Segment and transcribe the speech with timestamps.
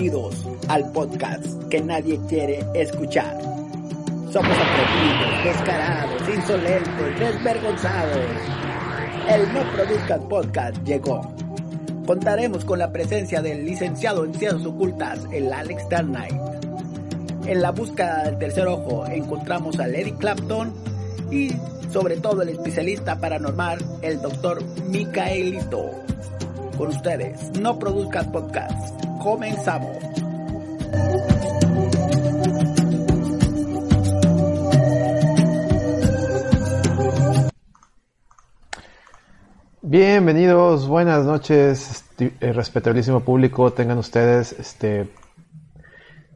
[0.00, 3.38] Bienvenidos al podcast que nadie quiere escuchar.
[4.32, 8.26] Somos atrevidos, descarados, insolentes, desvergonzados.
[9.28, 11.20] El No Produzcas Podcast llegó.
[12.06, 16.40] Contaremos con la presencia del licenciado en Ciencias Ocultas, el Alex Darnight.
[17.44, 20.72] En la búsqueda del tercer ojo encontramos a Lady Clapton
[21.30, 21.50] y
[21.92, 25.90] sobre todo el especialista paranormal, el doctor Micaelito.
[26.78, 29.09] Con ustedes, No Produzcas Podcast.
[29.20, 29.98] Comenzamos.
[39.82, 45.10] Bienvenidos, buenas noches, eh, respetabilísimo público, tengan ustedes, este,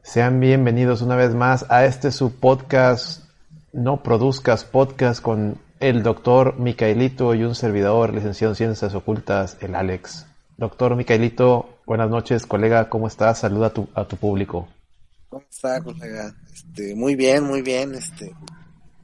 [0.03, 3.23] sean bienvenidos una vez más a este su podcast,
[3.73, 9.73] No Produzcas Podcast con el doctor Micaelito y un servidor, licenciado en Ciencias Ocultas, el
[9.73, 10.27] Alex.
[10.57, 13.39] Doctor Micaelito, buenas noches, colega, ¿cómo estás?
[13.39, 14.69] Saluda a tu, a tu público.
[15.27, 16.33] ¿Cómo está, colega?
[16.53, 18.33] Este, muy bien, muy bien, este,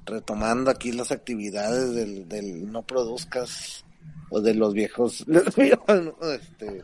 [0.06, 3.84] retomando aquí las actividades del, del No Produzcas
[4.30, 6.84] o de los viejos, este,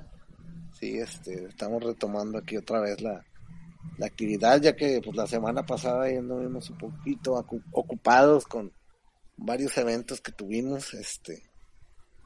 [0.77, 3.23] sí, este, estamos retomando aquí otra vez la,
[3.97, 8.73] la actividad, ya que pues la semana pasada ya anduvimos un poquito ocupados con
[9.38, 11.47] varios eventos que tuvimos, este,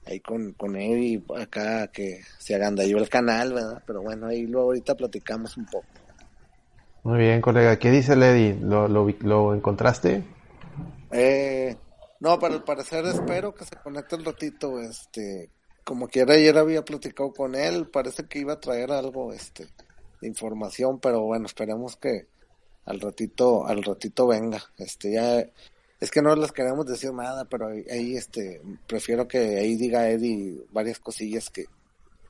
[0.05, 3.83] ahí con, con Eddie acá que se agandalló el canal, ¿verdad?
[3.85, 5.85] Pero bueno, ahí luego ahorita platicamos un poco.
[7.03, 7.79] Muy bien, colega.
[7.79, 8.53] ¿Qué dice Lady?
[8.53, 10.23] ¿Lo, lo, lo encontraste?
[11.11, 11.75] Eh,
[12.19, 15.49] no, para el parecer espero que se conecte un ratito, este,
[15.83, 19.67] como quiera ayer había platicado con él, parece que iba a traer algo, este,
[20.21, 22.27] de información, pero bueno, esperemos que
[22.85, 25.43] al ratito, al ratito venga, este, ya,
[26.01, 30.61] es que no les queremos decir nada, pero ahí, este, prefiero que ahí diga Eddie
[30.71, 31.65] varias cosillas que,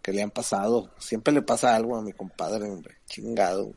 [0.04, 3.72] que le han pasado, siempre le pasa algo a mi compadre, hombre, chingado.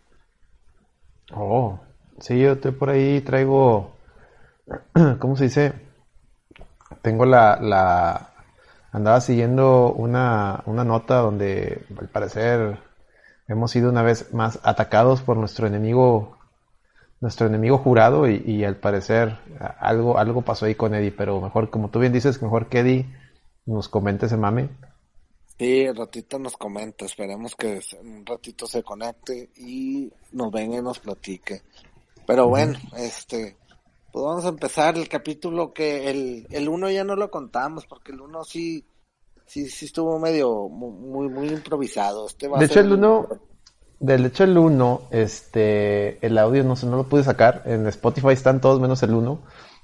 [1.33, 1.81] Oh,
[2.21, 3.97] sí, yo estoy por ahí, traigo,
[5.19, 5.73] ¿cómo se dice?
[7.03, 8.31] tengo la, la
[8.93, 12.79] andaba siguiendo una, una nota donde al parecer
[13.49, 16.34] hemos sido una vez más atacados por nuestro enemigo
[17.21, 19.39] nuestro enemigo jurado y, y, al parecer
[19.79, 23.07] algo algo pasó ahí con Eddie pero mejor como tú bien dices mejor que Eddie
[23.67, 24.69] nos comente ese mame.
[25.59, 30.99] Sí ratito nos comenta esperemos que un ratito se conecte y nos venga y nos
[30.99, 31.63] platique.
[32.27, 33.57] Pero bueno este
[34.15, 38.13] pues vamos a empezar el capítulo que el, el uno ya no lo contamos porque
[38.13, 38.85] el uno sí,
[39.45, 42.29] sí, sí estuvo medio muy, muy improvisado.
[42.29, 43.27] Este de hecho el uno,
[44.05, 47.63] del hecho el uno, este, el audio no sé, no lo pude sacar.
[47.65, 49.41] En Spotify están todos menos el uno.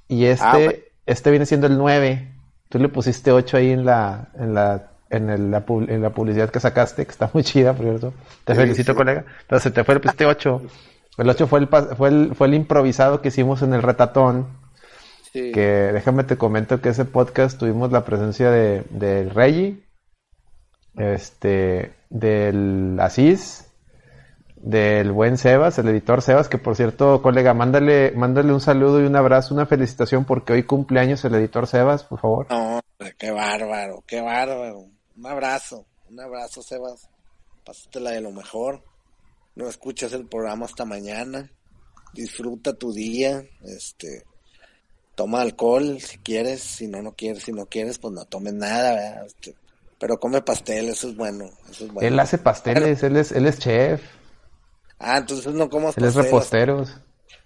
[0.07, 0.73] Y este, ah,
[1.07, 2.31] este viene siendo el 9.
[2.69, 6.51] Tú le pusiste 8 ahí en la, en la, en, el, la, en la publicidad
[6.51, 8.13] que sacaste, que está muy chida, por cierto.
[8.45, 9.25] Te felicito, colega.
[9.41, 10.61] Entonces te fue, le pusiste 8.
[11.17, 14.47] El 8 fue el, fue el, fue el improvisado que hicimos en el retatón.
[15.33, 15.51] Sí.
[15.51, 19.81] Que déjame te comento que ese podcast tuvimos la presencia de, del Reggie,
[20.95, 23.70] este, del Asís,
[24.63, 29.05] del buen Sebas, el editor Sebas, que por cierto, colega, mándale, mándale un saludo y
[29.05, 32.47] un abrazo, una felicitación porque hoy cumpleaños el editor Sebas, por favor.
[32.49, 32.79] No,
[33.17, 34.85] qué bárbaro, qué bárbaro.
[35.17, 37.09] Un abrazo, un abrazo Sebas.
[37.63, 38.83] Pásatela de lo mejor
[39.55, 41.51] no escuchas el programa hasta mañana,
[42.13, 44.23] disfruta tu día, este,
[45.15, 49.25] toma alcohol si quieres, si no, no quieres, si no quieres, pues no tomes nada,
[49.25, 49.55] este,
[49.99, 52.07] pero come pastel, eso es bueno, eso es bueno.
[52.07, 54.01] Él hace pasteles, él es, él es chef.
[55.03, 56.95] Ah, entonces no comas Él es reposteros.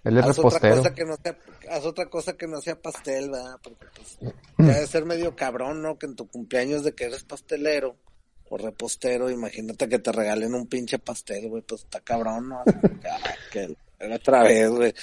[0.04, 0.74] Él es haz repostero.
[0.74, 1.36] Otra cosa que no sea,
[1.70, 3.58] haz otra cosa que no sea pastel, ¿verdad?
[3.62, 4.18] Porque pues,
[4.56, 5.98] debe ser medio cabrón, ¿no?
[5.98, 7.96] Que en tu cumpleaños de que eres pastelero,
[8.48, 12.62] o repostero, imagínate que te regalen un pinche pastel, güey, pues está cabrón, ¿no?
[13.50, 13.74] que
[14.14, 14.94] otra vez, güey.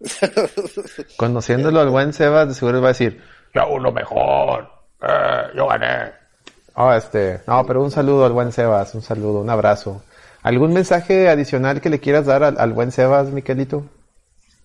[1.16, 3.22] Conociéndolo al buen Sebas, de seguro va a decir,
[3.54, 4.68] yo lo mejor,
[5.02, 6.12] eh, yo gané.
[6.74, 10.02] Oh, este, no, pero un saludo al buen Sebas, un saludo, un abrazo.
[10.42, 13.86] ¿Algún mensaje adicional que le quieras dar al, al buen Sebas, Miquelito?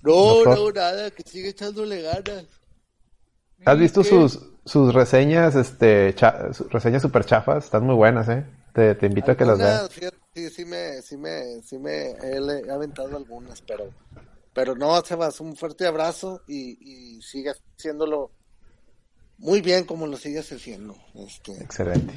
[0.01, 0.57] No, Doctor?
[0.57, 2.45] no, nada, que sigue echándole ganas.
[3.65, 7.65] ¿Has visto sus, sus reseñas, este, cha, reseñas super chafas?
[7.65, 8.45] Están muy buenas, ¿eh?
[8.73, 9.89] Te, te invito a que las veas.
[10.33, 13.89] Sí, sí me, sí me, sí me he, aventado algunas, pero,
[14.53, 18.31] pero no, Sebas, un fuerte abrazo y, y sigue haciéndolo
[19.37, 20.95] muy bien como lo sigues haciendo.
[21.15, 22.13] Este, Excelente.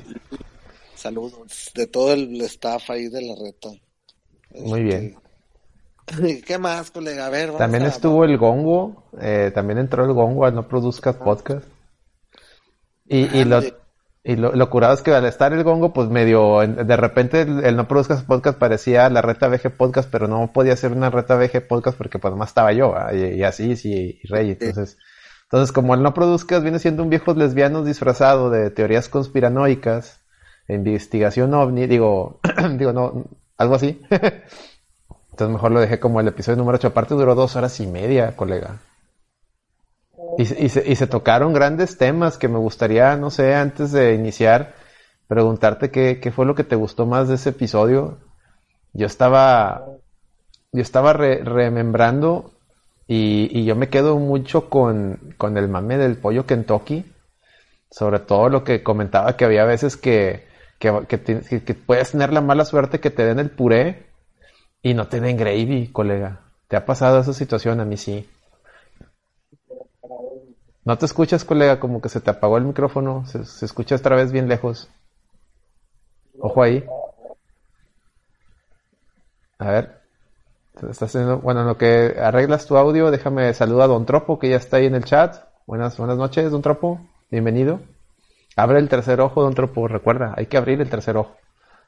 [0.99, 3.69] Saludos de todo el staff ahí de la reta.
[4.51, 5.17] Muy bien.
[6.09, 7.27] Este, ¿Qué más, colega?
[7.27, 11.15] A ver, también a, estuvo el Gongo, eh, también entró el Gongo al No Produzcas
[11.15, 11.69] Podcast.
[13.07, 13.61] Y, y, lo,
[14.25, 17.77] Y lo, lo, curado es que al estar el gongo, pues medio, de repente el,
[17.77, 21.67] No Produzcas Podcast parecía la Reta VG Podcast, pero no podía ser una Reta VG
[21.69, 24.51] Podcast porque pues más estaba yo, y, así, sí, y Rey.
[24.51, 24.99] Entonces,
[25.45, 30.18] entonces como el No Produzcas viene siendo un viejo lesbiano disfrazado de teorías conspiranoicas,
[30.69, 32.41] investigación ovni, digo,
[32.79, 33.25] digo, no,
[33.57, 34.01] algo así.
[34.11, 36.89] entonces mejor lo dejé como el episodio número 8.
[36.89, 38.81] Aparte duró dos horas y media, colega.
[40.37, 44.75] Y, se, y, se, tocaron grandes temas que me gustaría, no sé, antes de iniciar,
[45.27, 48.19] preguntarte qué, qué fue lo que te gustó más de ese episodio.
[48.93, 49.87] Yo estaba,
[50.73, 52.53] yo estaba remembrando
[53.07, 57.05] y, y, yo me quedo mucho con, con el mame del pollo Kentucky.
[57.91, 60.48] Sobre todo lo que comentaba que había veces que,
[60.79, 64.07] que, que, que puedes tener la mala suerte que te den el puré
[64.83, 66.41] y no te den gravy, colega.
[66.69, 67.81] ¿Te ha pasado esa situación?
[67.81, 68.29] A mí sí.
[70.85, 73.27] No te escuchas, colega, como que se te apagó el micrófono.
[73.27, 74.89] Se, escucha otra vez bien lejos.
[76.39, 76.85] Ojo ahí.
[79.59, 80.01] A ver.
[80.75, 81.41] Estás haciendo...
[81.41, 84.77] Bueno, en lo que arreglas tu audio, déjame saludar a Don Tropo, que ya está
[84.77, 85.37] ahí en el chat.
[85.67, 87.01] Buenas, buenas noches, Don Tropo.
[87.31, 87.81] Bienvenido.
[88.59, 89.87] Abre el tercer ojo, Don Tropo.
[89.87, 91.37] Recuerda, hay que abrir el tercer ojo.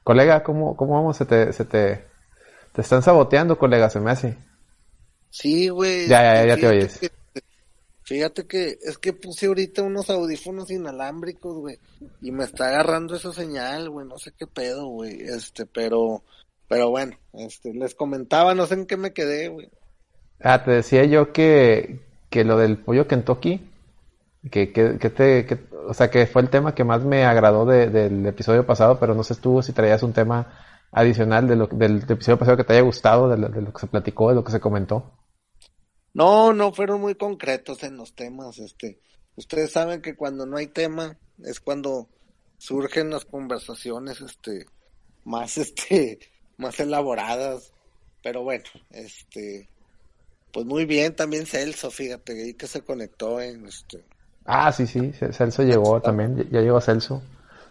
[0.04, 1.16] Colega, ¿cómo, cómo vamos?
[1.16, 2.04] Se te, se te,
[2.72, 4.38] te están saboteando, colega, se me hace.
[5.30, 6.06] Sí, güey.
[6.06, 7.00] Ya, ya, ya te oyes.
[8.04, 11.78] Fíjate que es que puse ahorita unos audífonos inalámbricos, güey,
[12.20, 16.22] y me está agarrando esa señal, güey, no sé qué pedo, güey, este, pero,
[16.68, 19.70] pero bueno, este, les comentaba, no sé en qué me quedé, güey.
[20.40, 22.00] Ah, te decía yo que,
[22.30, 23.69] que lo del pollo Kentucky,
[24.50, 27.88] que, que, que te, o sea, que fue el tema que más me agradó de,
[27.90, 32.04] del episodio pasado, pero no sé tú si traías un tema adicional de lo, del,
[32.08, 34.52] episodio pasado que te haya gustado, de de lo que se platicó, de lo que
[34.52, 35.12] se comentó.
[36.12, 38.58] No, no fueron muy concretos en los temas.
[38.58, 39.00] Este,
[39.36, 42.08] ustedes saben que cuando no hay tema es cuando
[42.58, 44.66] surgen las conversaciones, este,
[45.24, 46.18] más, este,
[46.56, 47.72] más elaboradas.
[48.22, 49.68] Pero bueno, este,
[50.52, 54.04] pues muy bien también Celso, fíjate, ahí que se conectó en este.
[54.44, 57.22] Ah, sí, sí, Celso llegó también, ya llegó Celso.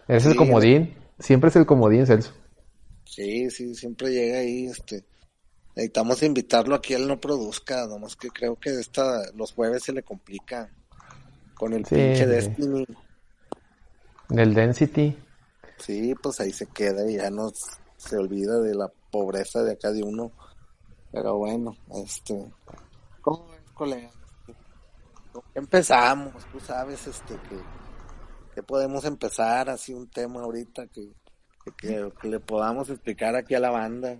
[0.08, 2.32] Es el comodín, siempre es el comodín Celso.
[3.04, 5.04] Sí, sí, siempre llega ahí, este.
[5.76, 10.02] Necesitamos invitarlo aquí, él no produzca, nomás que creo que esta, los jueves se le
[10.02, 10.70] complica
[11.54, 12.86] con el pinche Destiny.
[14.28, 15.16] Del Density.
[15.78, 17.50] Sí, pues ahí se queda y ya no
[17.96, 20.32] se olvida de la pobreza de acá de uno.
[21.12, 22.34] Pero bueno, este,
[23.20, 24.10] ¿cómo ves, colega?
[25.54, 27.56] Empezamos, tú sabes, este, que,
[28.54, 31.12] que podemos empezar así un tema ahorita que,
[31.76, 34.18] que, que le podamos explicar aquí a la banda.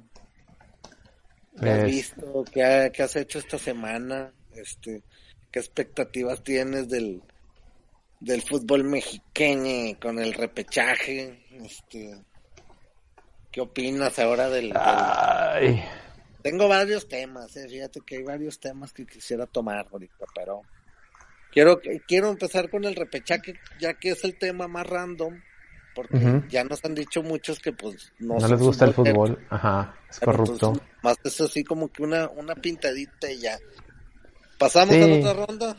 [1.58, 2.44] ¿Qué has visto?
[2.52, 4.32] ¿Qué, has hecho esta semana?
[4.52, 5.02] Este,
[5.50, 7.22] ¿Qué expectativas tienes del,
[8.20, 11.44] del fútbol mexicano con el repechaje?
[11.50, 12.17] Este,
[13.50, 14.72] ¿Qué opinas ahora del,
[16.43, 20.62] Tengo varios temas, eh, fíjate que hay varios temas que quisiera tomar ahorita, pero
[21.52, 25.41] quiero, quiero empezar con el repechaje, ya que es el tema más random
[25.94, 30.20] porque ya nos han dicho muchos que pues no, les gusta el fútbol, ajá, es
[30.20, 30.73] corrupto.
[31.03, 33.58] más es así como que una, una pintadita y ya.
[34.58, 35.77] ¿Pasamos a la otra ronda?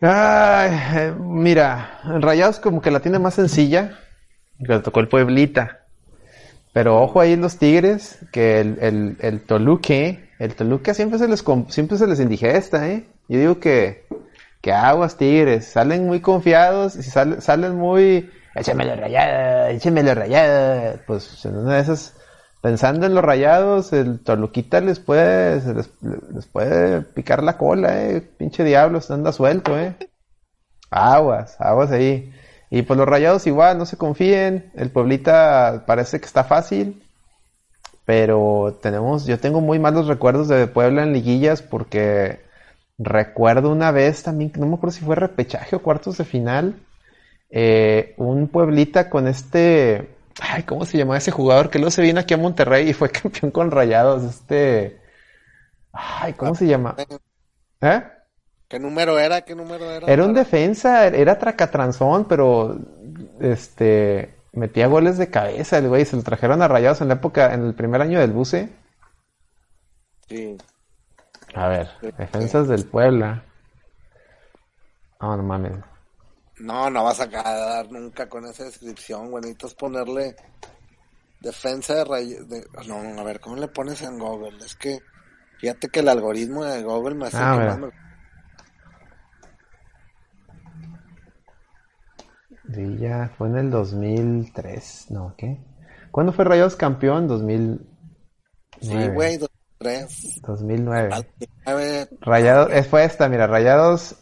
[0.00, 4.00] Ay, eh, mira, Rayados como que la tiene más sencilla,
[4.58, 5.86] le tocó el Pueblita.
[6.72, 11.44] Pero ojo ahí los Tigres, que el, el, el Toluque, el Toluque siempre se les
[11.68, 13.06] siempre se les indigesta, ¿eh?
[13.28, 14.06] Yo digo que
[14.62, 21.44] que aguas tigres, salen muy confiados y salen, salen muy, échenmelo rayado, échenmelo rayado, pues
[21.44, 22.14] en una de esas,
[22.62, 25.90] pensando en los rayados, el Toluquita les puede, les,
[26.32, 29.96] les, puede picar la cola, eh, pinche diablo, anda suelto, eh.
[30.90, 32.32] Aguas, aguas ahí.
[32.70, 37.02] Y pues los rayados igual, no se confíen, el Pueblita parece que está fácil,
[38.04, 42.51] pero tenemos, yo tengo muy malos recuerdos de Puebla en liguillas porque
[42.98, 46.76] Recuerdo una vez también, no me acuerdo si fue repechaje o cuartos de final,
[47.50, 52.20] eh, un Pueblita con este, ay, ¿cómo se llamaba ese jugador que luego se vino
[52.20, 54.24] aquí a Monterrey y fue campeón con Rayados?
[54.24, 55.00] Este,
[55.92, 56.96] ay, ¿cómo se llama?
[57.80, 58.02] ¿Eh?
[58.68, 59.42] ¿Qué número era?
[59.42, 60.06] ¿Qué número era?
[60.06, 62.78] Era un defensa, era tracatranzón, pero
[63.40, 67.52] este metía goles de cabeza el güey, se lo trajeron a Rayados en la época,
[67.54, 68.70] en el primer año del buce.
[70.28, 70.56] Sí.
[71.54, 73.44] A ver, defensas del Puebla.
[75.20, 75.72] No, no mames.
[76.58, 79.42] No, no vas a quedar nunca con esa descripción, güey.
[79.42, 80.36] Necesitas ponerle
[81.40, 82.36] defensa de, ray...
[82.86, 84.58] No, a ver, ¿cómo le pones en Google?
[84.64, 85.00] Es que
[85.58, 87.78] fíjate que el algoritmo de Google me hace ah,
[92.64, 95.34] Villa fue en el 2003, ¿no?
[95.36, 95.58] ¿Qué?
[96.10, 97.26] ¿Cuándo fue Rayados campeón?
[97.26, 97.80] 2000.
[98.80, 99.38] Sí, güey,
[99.82, 100.42] 2003.
[100.42, 101.26] 2009.
[102.20, 104.16] Rayados, fue esta, mira, Rayados.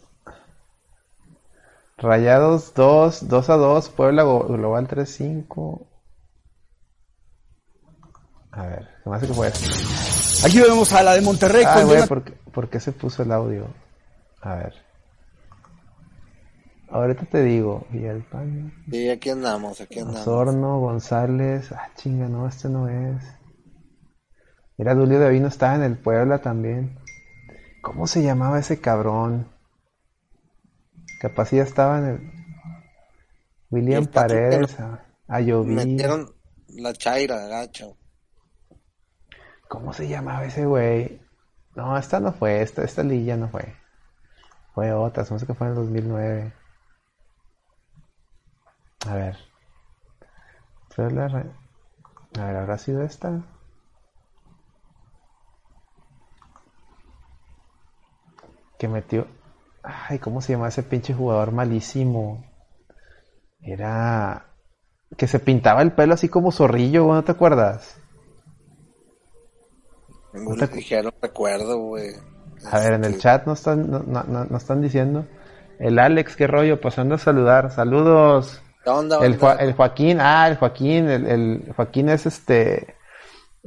[1.99, 5.87] Rayados 2, 2 a 2, Puebla Global 3-5.
[8.53, 10.47] A ver, ¿qué más que fue esto?
[10.47, 11.65] Aquí vemos a la de Monterrey.
[11.67, 13.67] Ah, güey, ¿por, ¿por qué se puso el audio?
[14.41, 14.75] A ver.
[16.91, 18.73] Ahorita te digo, Villalpando.
[18.91, 20.23] Sí, aquí andamos, aquí andamos.
[20.23, 21.71] Osorno, González.
[21.71, 23.23] Ah, chinga, no, este no es.
[24.81, 26.99] Mira, Dulio de Avino estaba en el Puebla también.
[27.83, 29.47] ¿Cómo se llamaba ese cabrón?
[31.21, 32.33] Capaz ya estaba en el.
[33.71, 34.79] William Paredes,
[35.29, 35.75] Ayoví.
[35.75, 36.35] Metieron
[36.69, 37.99] la chaira, gacho.
[39.69, 41.21] ¿Cómo se llamaba ese güey?
[41.77, 43.77] No, esta no fue, esta, esta lilla no fue.
[44.73, 46.53] Fue otra, no sé que fue en el 2009.
[49.07, 49.37] A ver.
[52.39, 53.45] A ver, ¿habrá sido esta?
[58.81, 59.27] Que metió...
[59.83, 62.43] Ay, ¿cómo se llama ese pinche jugador malísimo?
[63.61, 64.47] Era...
[65.19, 68.01] Que se pintaba el pelo así como zorrillo, ¿no te acuerdas?
[70.33, 70.75] ¿No te...
[70.75, 72.09] Ligero recuerdo, güey.
[72.73, 75.27] A ver, en el este, chat no están, no, no, no están diciendo.
[75.79, 77.71] El Alex, qué rollo, pasando a saludar.
[77.73, 78.63] Saludos.
[79.21, 82.97] El, el, Joaquín, ah, el Joaquín, el, el, Joaquín es este,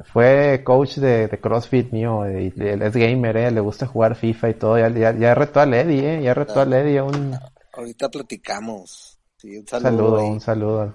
[0.02, 4.48] fue coach de, de CrossFit mío, y, él es gamer, eh, le gusta jugar FIFA
[4.50, 7.36] y todo, ya, ya, ya retó a Lady, eh, ya retó a Lady a un...
[7.72, 9.18] Ahorita platicamos.
[9.36, 10.94] Sí, un saludo, un saludo.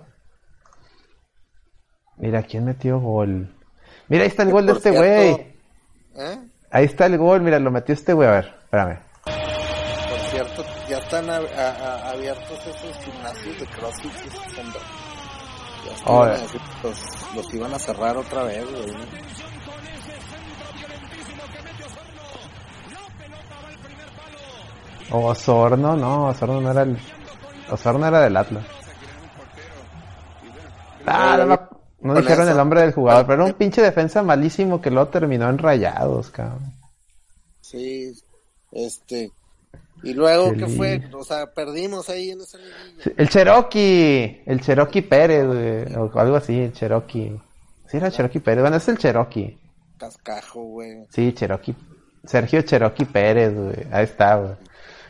[2.18, 3.56] Mira, ¿quién metió gol?
[4.08, 5.30] Mira, ahí está el gol de este güey.
[6.16, 6.50] ¿eh?
[6.72, 9.10] Ahí está el gol, mira, lo metió este güey, a ver, espérame
[10.90, 14.12] ya están abiertos esos gimnasios de CrossFit
[15.86, 18.96] ya los, iban a cerrar otra vez, güey.
[25.12, 26.98] Osorno, no, Osorno no era el.
[27.72, 28.66] Osorno era del Atlas.
[31.06, 31.68] Ah,
[32.02, 35.50] no, dijeron el nombre del jugador, pero era un pinche defensa malísimo que luego terminó
[35.50, 36.72] en rayados, cabrón.
[37.62, 38.14] Sí,
[38.72, 39.32] este,
[40.02, 41.02] y luego, ¿qué fue?
[41.14, 42.58] O sea, perdimos ahí en esa
[43.18, 45.46] El Cherokee, el Cherokee Pérez,
[45.98, 47.40] o algo así, el Cherokee.
[47.88, 49.58] Sí, era Cherokee Pérez, bueno, es el Cherokee.
[49.98, 51.06] Cascajo, güey.
[51.10, 51.76] Sí, Cherokee.
[52.24, 53.88] Sergio Cherokee Pérez, güey.
[53.92, 54.54] Ahí está, güey.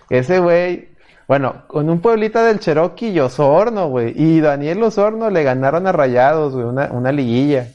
[0.09, 0.89] Ese güey,
[1.27, 4.13] bueno, con un pueblita del Cherokee y Osorno, güey.
[4.15, 7.67] Y Daniel Osorno le ganaron a Rayados, güey, una, una liguilla.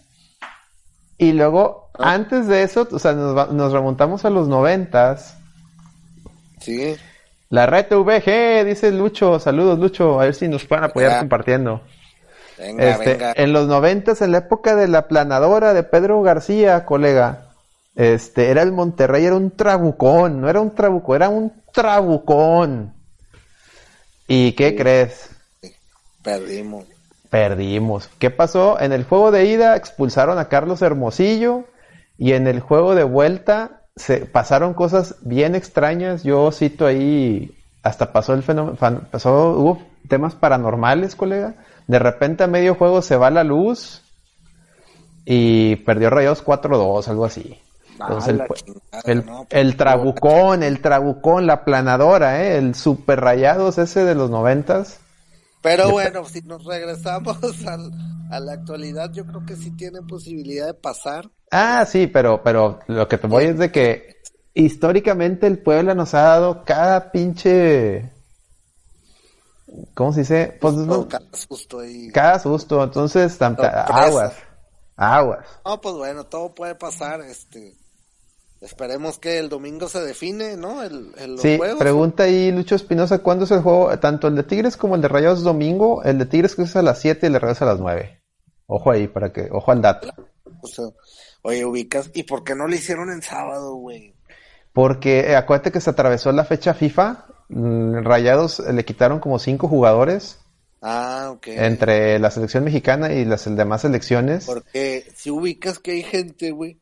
[1.17, 2.13] Y luego, ah.
[2.13, 5.39] antes de eso, o sea, nos, nos remontamos a los noventas
[6.65, 6.97] Sí.
[7.51, 9.39] La red VG, dice Lucho.
[9.39, 10.21] Saludos, Lucho.
[10.21, 11.83] A ver si nos pueden apoyar compartiendo.
[12.59, 13.33] Venga, este, venga.
[13.37, 17.51] En los noventas, en la época de la planadora de Pedro García, colega,
[17.95, 22.95] este, era el Monterrey, era un trabucón, no era un trabuco, era un trabucón.
[24.27, 25.31] ¿Y qué crees?
[26.23, 26.87] Perdimos.
[27.31, 28.09] Perdimos.
[28.19, 28.81] ¿Qué pasó?
[28.81, 31.65] En el juego de ida expulsaron a Carlos Hermosillo
[32.17, 36.23] y en el juego de vuelta se pasaron cosas bien extrañas.
[36.25, 38.77] Yo cito ahí, hasta pasó el fenómeno,
[39.11, 41.55] pasó, hubo temas paranormales, colega.
[41.87, 44.03] De repente a medio juego se va la luz
[45.25, 47.61] y perdió Rayados 4-2, algo así.
[47.93, 48.65] Entonces, el, pues,
[49.51, 52.59] el, trabucón, el trabucón, la planadora, ¿eh?
[52.59, 54.99] el super rayados ese de los noventas.
[55.65, 57.39] Pero bueno, si nos regresamos
[58.31, 61.31] a la actualidad, yo creo que sí tienen posibilidad de pasar.
[61.51, 64.19] Ah, sí, pero, pero lo que te voy es de que
[64.53, 68.13] históricamente el pueblo nos ha dado cada pinche
[69.95, 70.59] ¿cómo se dice?
[70.61, 70.75] Pues,
[71.09, 72.13] cada susto ahí.
[72.13, 74.35] Cada susto, entonces aguas,
[74.97, 75.47] aguas.
[75.65, 77.75] No, pues bueno, todo puede pasar, este
[78.61, 80.83] esperemos que el domingo se define, ¿no?
[80.83, 83.99] El, el sí, pregunta ahí Lucho Espinosa, ¿cuándo es el juego?
[83.99, 86.83] Tanto el de Tigres como el de Rayados domingo, el de Tigres que es a
[86.83, 88.23] las 7 y el de Rayados a las 9.
[88.67, 90.09] Ojo ahí, para que, ojo al dato.
[90.63, 90.87] O sea,
[91.47, 94.15] Oye, ubicas, ¿y por qué no lo hicieron en sábado, güey?
[94.73, 99.69] Porque eh, acuérdate que se atravesó la fecha FIFA, mm, Rayados le quitaron como cinco
[99.69, 100.39] jugadores.
[100.81, 101.49] Ah, ok.
[101.49, 104.47] Entre la selección mexicana y las demás selecciones.
[104.47, 106.81] Porque si ubicas que hay gente, güey.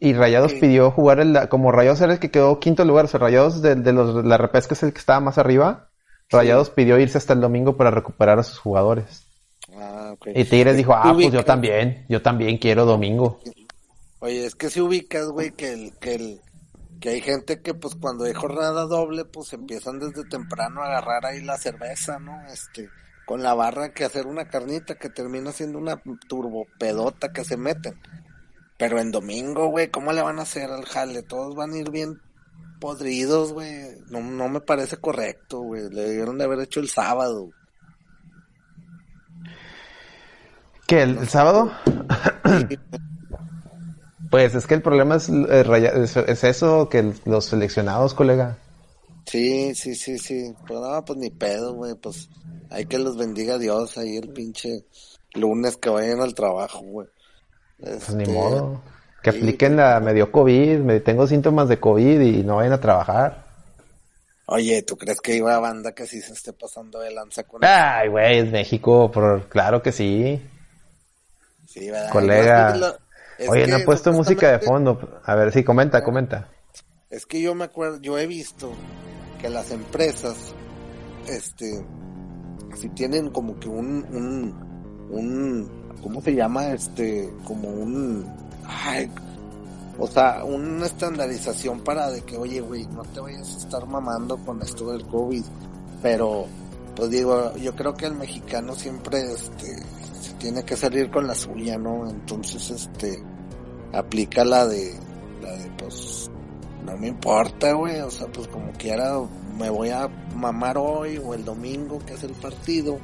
[0.00, 3.18] Y Rayados pidió jugar el, como Rayados era el que quedó quinto lugar, o sea,
[3.18, 5.88] Rayados de, los, la repesca es el que estaba más arriba.
[6.30, 9.26] Rayados pidió irse hasta el domingo para recuperar a sus jugadores.
[9.74, 10.28] Ah, ok.
[10.34, 13.40] Y Tigres dijo, ah, pues yo también, yo también quiero domingo.
[14.20, 16.40] Oye, es que si ubicas, güey, que el, que el,
[17.00, 21.26] que hay gente que pues cuando hay jornada doble, pues empiezan desde temprano a agarrar
[21.26, 22.40] ahí la cerveza, ¿no?
[22.48, 22.88] Este,
[23.26, 28.00] con la barra que hacer una carnita que termina siendo una turbopedota que se meten.
[28.78, 31.22] Pero en domingo, güey, ¿cómo le van a hacer al jale?
[31.24, 32.20] Todos van a ir bien
[32.78, 33.98] podridos, güey.
[34.08, 35.90] No, no me parece correcto, güey.
[35.90, 37.50] Le debieron de haber hecho el sábado.
[40.86, 41.02] ¿Qué?
[41.02, 41.72] ¿El, sábado?
[44.30, 48.58] pues es que el problema es, es, eso, que los seleccionados, colega.
[49.26, 50.54] Sí, sí, sí, sí.
[50.66, 51.94] Pues no, pues ni pedo, güey.
[51.96, 52.30] Pues
[52.70, 54.86] hay que los bendiga Dios ahí el pinche
[55.34, 57.08] lunes que vayan al trabajo, güey.
[57.78, 58.82] Pues ni modo.
[59.22, 63.44] Que apliquen la medio COVID, me tengo síntomas de COVID y no vayan a trabajar.
[64.46, 67.60] Oye, ¿tú crees que iba a banda que sí se esté pasando de lanza con
[67.62, 69.48] Ay, güey, es México, por...
[69.48, 70.40] claro que sí.
[71.66, 72.10] Sí, ¿verdad?
[72.10, 72.98] Colega.
[73.46, 75.20] Oye, no ha puesto música de fondo.
[75.24, 76.48] A ver, sí, comenta, comenta.
[77.10, 78.72] Es que yo me acuerdo, yo he visto
[79.40, 80.54] que las empresas,
[81.26, 81.86] este,
[82.74, 86.72] si tienen como que un, un, un, ¿cómo se llama?
[86.72, 88.26] Este, como un,
[89.98, 94.36] o sea, una estandarización para de que, oye, güey, no te vayas a estar mamando
[94.38, 95.44] con esto del COVID.
[96.02, 96.46] Pero,
[96.94, 99.76] pues digo, yo creo que el mexicano siempre, este,
[100.20, 102.08] se tiene que salir con la suya, ¿no?
[102.08, 103.22] Entonces, este,
[103.92, 104.94] aplica la de,
[105.42, 106.30] la de, pues,
[106.84, 109.18] no me importa, güey, o sea, pues como quiera
[109.58, 112.98] me voy a mamar hoy o el domingo que es el partido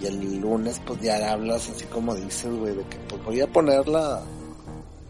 [0.00, 3.46] y el lunes pues ya hablas así como dices, güey, de que pues voy a
[3.46, 4.20] poner la,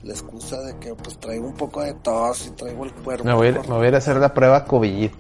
[0.02, 3.24] la excusa de que pues traigo un poco de tos y traigo el cuerpo.
[3.24, 5.10] Me voy, me voy a hacer la prueba COVID.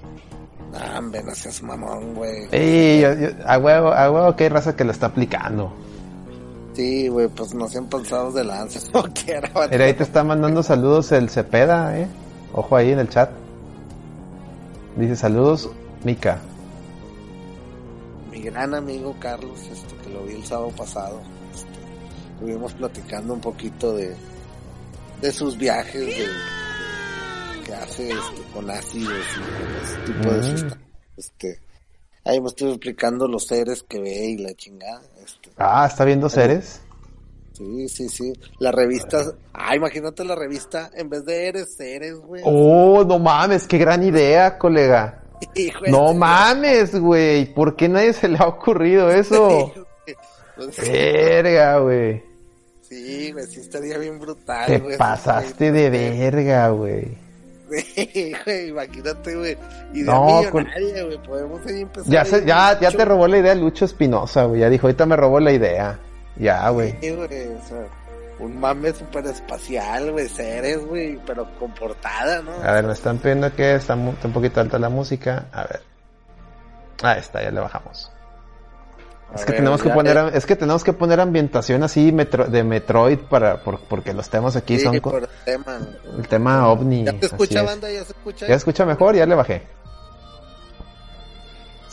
[0.74, 2.48] Ah, no seas mamón, güey.
[2.50, 3.02] Sí,
[3.46, 5.72] a huevo, a huevo que hay raza que lo está aplicando.
[6.74, 9.48] Sí, güey, pues no sean pasados de lanza, no quiero.
[9.70, 12.06] Mira, ahí te está mandando saludos el Cepeda, eh.
[12.52, 13.30] Ojo ahí en el chat.
[14.96, 15.70] Dice saludos,
[16.04, 16.38] Mica.
[18.46, 21.20] Gran amigo Carlos, este, que lo vi el sábado pasado.
[21.52, 21.68] Este,
[22.34, 24.14] estuvimos platicando un poquito de,
[25.20, 26.26] de sus viajes, de,
[27.64, 30.90] que hace este, con ácidos y con ese tipo de sustancias.
[31.16, 31.60] Este,
[32.24, 35.02] ahí me estoy explicando los seres que ve y la chingada.
[35.24, 35.50] Este.
[35.56, 36.82] Ah, ¿está viendo seres?
[37.52, 38.32] Sí, sí, sí.
[38.60, 39.24] La revista.
[39.54, 42.42] Ah, imagínate la revista en vez de Eres, Eres, güey.
[42.44, 45.25] Oh, no mames, qué gran idea, colega.
[45.88, 47.46] No mames, güey.
[47.52, 49.72] ¿Por qué nadie se le ha ocurrido eso?
[50.56, 52.22] Pues verga, güey.
[52.82, 57.18] Sí, güey, sí estaría bien brutal, Te pasaste de verga, güey.
[57.66, 59.56] güey, imagínate, güey.
[59.92, 61.18] Idea no, millonaria, güey.
[61.22, 62.10] Podemos ahí empezar.
[62.10, 64.60] Ya, ya, ya te robó la idea Lucho Espinosa, güey.
[64.60, 65.98] Ya dijo, ahorita me robó la idea.
[66.36, 66.94] Ya, güey.
[68.38, 72.52] Un mame super espacial, güey, seres, güey, pero con portada, ¿no?
[72.52, 75.46] A ver, me están pidiendo que está, un poquito alta la música.
[75.52, 75.80] A ver.
[77.02, 78.10] Ahí está, ya le bajamos.
[79.34, 83.62] es que tenemos que poner, es que tenemos que poner ambientación así de Metroid para,
[83.62, 85.78] porque los temas aquí son por el tema,
[86.16, 87.04] el tema ovni.
[87.04, 88.46] Ya te escucha banda, ya se escucha.
[88.46, 89.75] Ya escucha mejor, ya le bajé.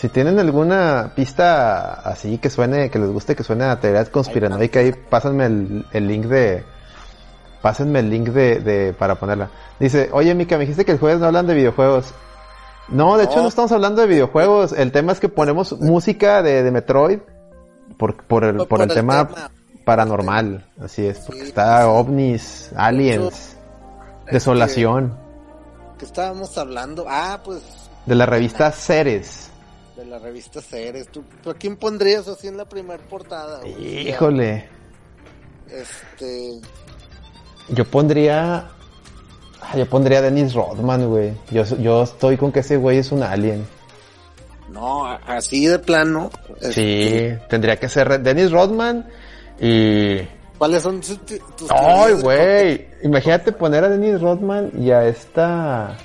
[0.04, 4.82] Si tienen alguna pista así que suene, que les guste, que suene a teoría conspiranoica,
[4.82, 6.66] ahí pásenme el, el, link de.
[7.62, 9.50] Pásenme el link de, de, para ponerla.
[9.80, 12.14] Dice, oye Mika, me dijiste que el jueves no hablan de videojuegos.
[12.90, 14.74] No, de hecho no estamos hablando de videojuegos.
[14.74, 17.20] El tema es que ponemos música de, de Metroid
[17.98, 19.30] por, por el, por, el, tema,
[19.86, 20.66] paranormal.
[20.82, 23.56] Así es, porque está ovnis, aliens,
[24.30, 25.18] desolación.
[25.98, 27.06] ¿Qué estábamos hablando?
[27.08, 27.62] Ah, pues.
[28.06, 29.53] De la revista Ceres
[30.04, 31.08] de la revista Ceres.
[31.10, 33.66] ¿Tú, a quién pondrías así en la primera portada?
[33.68, 34.68] Híjole.
[35.70, 36.60] Este.
[37.70, 38.70] Yo pondría.
[39.76, 41.34] Yo pondría a Dennis Rodman, güey.
[41.50, 43.66] Yo, yo estoy con que ese güey es un alien.
[44.70, 46.30] No, así de plano.
[46.60, 49.08] Sí, este, tendría que ser Dennis Rodman
[49.60, 50.18] y.
[50.58, 51.18] ¿Cuáles son tus
[51.70, 52.88] Ay, güey.
[53.04, 55.98] Imagínate poner a Dennis Rodman y a esta.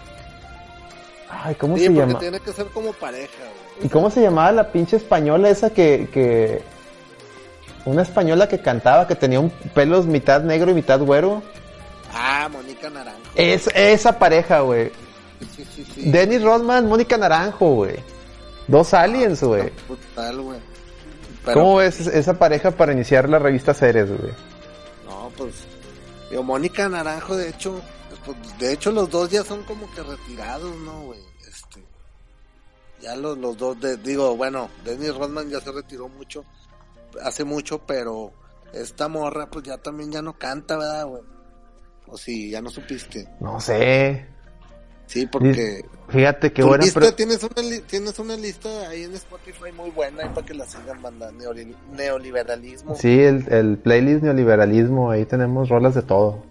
[1.29, 2.19] Ay, ¿cómo se llama?
[2.19, 3.58] tiene que ser como pareja, güey.
[3.83, 6.63] ¿Y cómo se llamaba la pinche española esa que, que...
[7.85, 11.43] Una española que cantaba, que tenía un pelos mitad negro y mitad güero?
[12.13, 13.21] Ah, Mónica Naranjo.
[13.35, 14.91] Es esa pareja, güey.
[15.55, 16.11] Sí, sí, sí.
[16.11, 17.97] Dennis Rodman, Mónica Naranjo, güey.
[18.67, 19.71] Dos aliens, güey.
[20.17, 20.59] güey.
[21.45, 24.33] ¿Cómo ves esa pareja para iniciar la revista Ceres, güey?
[25.07, 25.55] No, pues...
[26.31, 27.81] Digo, Mónica Naranjo, de hecho...
[28.25, 31.28] Pues, de hecho, los dos ya son como que retirados, ¿no, güey?
[33.01, 36.45] Ya los, los dos, de, digo, bueno, Dennis Rodman ya se retiró mucho,
[37.23, 38.33] hace mucho, pero
[38.73, 41.23] esta morra pues ya también ya no canta, ¿verdad, güey?
[42.07, 43.29] O si ya no supiste.
[43.41, 44.27] No sé.
[45.07, 45.85] Sí, porque...
[46.09, 46.85] Fíjate que buena...
[46.85, 51.01] Lista, tienes, una tienes una lista ahí en Spotify muy buena para que la sigan
[51.01, 51.53] mandando.
[51.93, 52.95] Neoliberalismo.
[52.95, 56.43] Sí, el, el playlist neoliberalismo, ahí tenemos rolas de todo.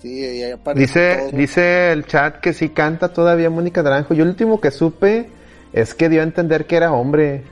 [0.00, 4.14] Sí, ahí dice, dice el chat que sí canta todavía Mónica Naranjo.
[4.14, 5.30] Yo el último que supe
[5.76, 7.44] es que dio a entender que era hombre.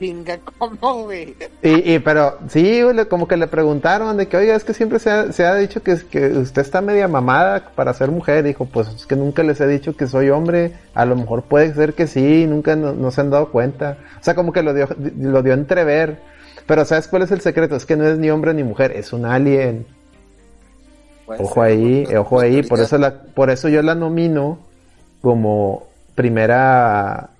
[0.00, 1.36] Pinga, ¿cómo, güey?
[1.62, 5.10] Y, y, pero sí, como que le preguntaron de que, oiga, es que siempre se
[5.10, 8.42] ha, se ha dicho que, que usted está media mamada para ser mujer.
[8.42, 10.72] Dijo, pues es que nunca les he dicho que soy hombre.
[10.92, 13.98] A lo mejor puede ser que sí, nunca no, se han dado cuenta.
[14.20, 16.18] O sea, como que lo dio, lo dio a entrever.
[16.66, 17.76] Pero ¿sabes cuál es el secreto?
[17.76, 19.86] Es que no es ni hombre ni mujer, es un alien.
[21.28, 22.64] ojo ahí, ojo ahí.
[22.64, 24.58] Por eso, la, por eso yo la nomino
[25.22, 27.30] como primera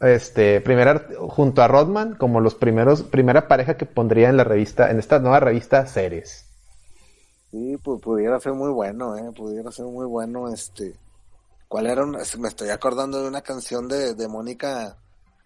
[0.00, 4.90] este, primera, junto a Rodman, como los primeros, primera pareja que pondría en la revista,
[4.90, 6.46] en esta nueva revista Ceres.
[7.50, 10.94] Sí, pues pudiera ser muy bueno, eh, pudiera ser muy bueno, este,
[11.68, 12.06] ¿cuál era?
[12.06, 14.96] me estoy acordando de una canción de, de Mónica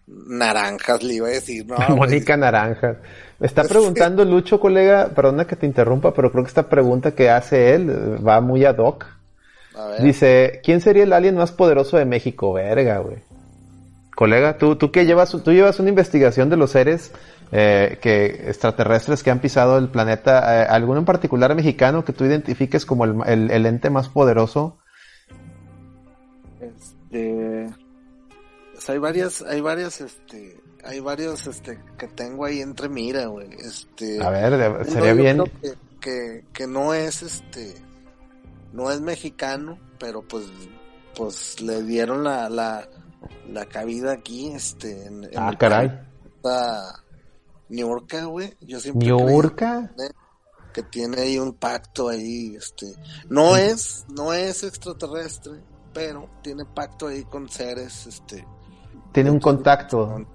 [0.07, 1.75] Naranjas, le iba a decir, no.
[1.95, 2.97] Mónica Naranjas.
[3.39, 7.29] Me está preguntando Lucho, colega, perdona que te interrumpa, pero creo que esta pregunta que
[7.29, 9.05] hace él va muy ad hoc.
[9.99, 12.53] Dice, ¿quién sería el alien más poderoso de México?
[12.53, 13.17] Verga, güey.
[14.15, 17.11] Colega, tú, tú que llevas, tú llevas una investigación de los seres
[17.51, 22.25] eh, que extraterrestres que han pisado el planeta, eh, ¿alguno en particular mexicano que tú
[22.25, 24.77] identifiques como el, el, ente más poderoso?
[26.59, 27.69] Este,
[28.73, 33.49] pues hay varias, hay varias, este, hay varios, este, que tengo ahí entre mira, güey,
[33.59, 34.23] este.
[34.23, 35.43] A ver, sería bien.
[36.01, 37.73] Que, que, no es, este,
[38.75, 40.45] no es mexicano, pero pues,
[41.15, 42.87] pues le dieron la, la
[43.51, 45.91] la cabida aquí, este, en, ah, caray.
[47.67, 48.55] New güey.
[48.61, 49.07] Yo siempre
[50.73, 52.85] que tiene ahí un pacto ahí, este,
[53.29, 55.53] no es, no es extraterrestre,
[55.93, 58.45] pero tiene pacto ahí con seres, este.
[59.13, 60.25] Tiene un contacto.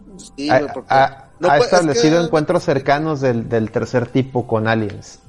[0.88, 5.19] ha, establecido encuentros cercanos del, del tercer tipo con aliens.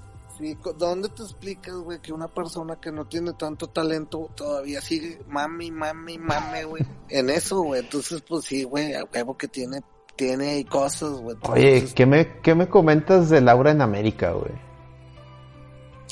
[0.77, 5.71] ¿Dónde te explicas, güey, que una persona que no tiene tanto talento todavía sigue mami,
[5.71, 7.81] mami, mami, güey, en eso, güey?
[7.81, 9.81] Entonces, pues sí, güey, algo que tiene,
[10.15, 11.37] tiene cosas, güey.
[11.49, 14.53] Oye, ¿qué me, ¿qué me comentas de Laura en América, güey?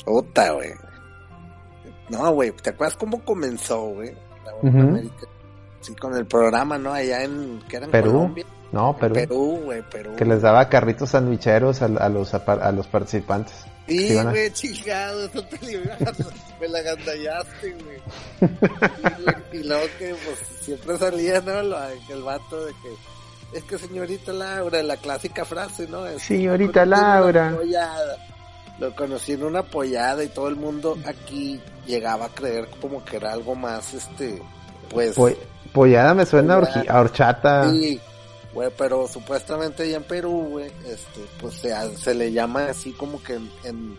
[0.04, 0.70] Puta, güey.
[2.08, 4.14] No, güey, ¿te acuerdas cómo comenzó, güey?
[4.44, 5.26] Laura en América.
[5.80, 6.92] Sí, con el programa, ¿no?
[6.92, 8.12] Allá en, ¿qué era en Perú.
[8.12, 8.46] Colombia.
[8.72, 9.14] No, Perú.
[9.14, 10.14] Perú, güey, Perú.
[10.16, 13.64] Que les daba carritos sandwicheros a, a, los, a los participantes.
[13.90, 15.58] Sí, güey, chingado, eso te
[16.60, 18.50] me la gandallaste, güey.
[19.52, 21.60] y, luego que pues siempre salía, ¿no?
[21.60, 26.06] el vato de que es que señorita Laura, la clásica frase, ¿no?
[26.18, 27.56] señorita Laura.
[28.78, 33.16] Lo conocí en una apoyada y todo el mundo aquí llegaba a creer como que
[33.16, 34.40] era algo más, este,
[34.88, 35.16] pues...
[35.72, 37.70] pollada me suena a horchata.
[37.70, 38.00] Sí,
[38.52, 43.22] Güey, pero supuestamente allá en Perú, güey, este, pues se, se le llama así como
[43.22, 43.96] que en,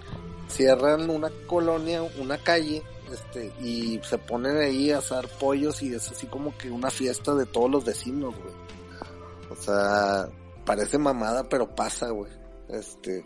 [0.50, 6.12] cierran una colonia, una calle, este, y se ponen ahí a asar pollos y es
[6.12, 8.54] así como que una fiesta de todos los vecinos, güey.
[9.50, 10.28] O sea,
[10.66, 12.32] parece mamada, pero pasa, güey.
[12.68, 13.26] Este,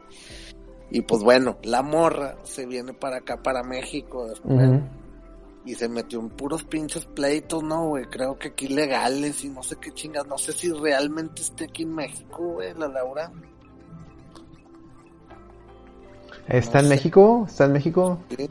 [0.91, 4.81] y pues bueno, la morra se viene para acá, para México, después
[5.65, 8.06] y se metió en puros pinches pleitos, ¿no, güey?
[8.06, 10.28] Creo que aquí legales y no sé qué chingas.
[10.28, 13.32] No sé si realmente esté aquí en México, güey, la Laura.
[16.47, 17.45] ¿Está en México?
[17.47, 18.19] ¿Está en México?
[18.38, 18.49] Sí.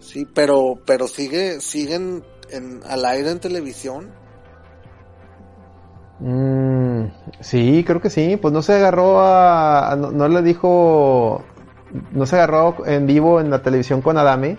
[0.00, 4.10] sí, pero, pero sigue, siguen en, al aire en televisión.
[6.18, 7.04] Mm,
[7.38, 8.36] sí, creo que sí.
[8.36, 11.44] Pues no se agarró a, no, no, le dijo,
[12.10, 14.58] no se agarró en vivo en la televisión con Adame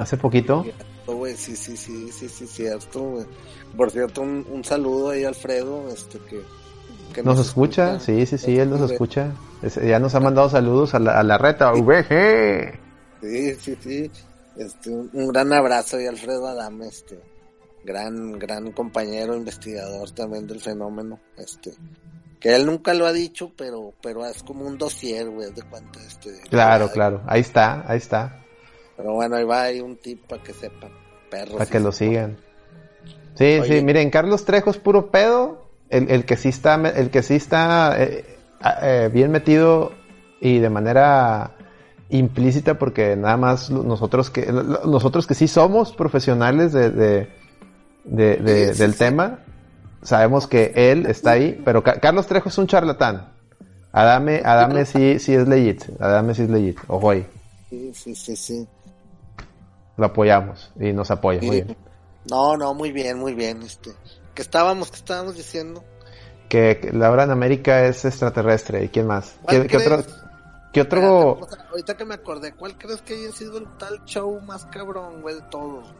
[0.00, 0.64] hace poquito.
[1.36, 3.24] sí, sí, sí, sí, sí, cierto,
[3.76, 6.18] Por cierto, un, saludo ahí a Alfredo, este,
[7.14, 7.22] que...
[7.22, 9.32] nos, escucha, sí, sí, sí, él nos escucha.
[9.82, 12.78] ya nos ha mandado saludos a la, a la reta, VG.
[13.20, 14.10] Sí, sí, sí.
[14.56, 17.20] Este, un, gran abrazo ahí Alfredo Adame, este,
[17.84, 21.72] gran, gran compañero investigador también del fenómeno, este,
[22.40, 26.00] que él nunca lo ha dicho, pero, pero es como un dossier, güey, de cuánto
[26.00, 26.40] este.
[26.48, 28.44] Claro, claro, ahí está, ahí está.
[29.00, 30.90] Pero bueno, ahí va, hay un tip para que sepan.
[31.30, 31.54] Perros.
[31.54, 32.36] Para que lo sigan.
[33.34, 35.64] Sí, sí, miren, Carlos Trejo es puro pedo.
[35.88, 38.24] El, el que sí está, el que sí está eh,
[38.82, 39.92] eh, bien metido
[40.40, 41.56] y de manera
[42.10, 49.40] implícita porque nada más nosotros que nosotros que sí somos profesionales de, de, del tema
[50.02, 53.32] sabemos que él está ahí pero Carlos Trejo es un charlatán
[53.92, 57.26] Adame Adame sí sí es legit Adame sí es legit ojo ahí
[57.68, 58.68] sí sí sí sí
[60.00, 61.40] lo apoyamos y nos apoya.
[61.42, 61.76] Muy bien.
[62.28, 63.62] No, no, muy bien, muy bien.
[63.62, 63.90] Este,
[64.34, 65.84] que estábamos, que estábamos diciendo.
[66.48, 68.82] Que, la obra en América es extraterrestre.
[68.84, 69.36] ¿Y quién más?
[69.46, 70.02] ¿Qué, otro?
[70.72, 71.38] ¿Qué otro?
[71.70, 75.36] ahorita que me acordé, ¿cuál crees que haya sido el tal show más cabrón, güey,
[75.36, 75.94] de todos?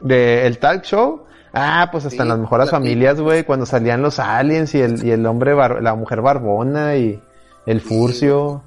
[0.00, 1.26] ¿De el tal show?
[1.52, 5.10] Ah, pues hasta en las mejores familias, güey, cuando salían los aliens y el, y
[5.10, 7.22] el hombre, la mujer barbona y
[7.66, 8.62] el furcio.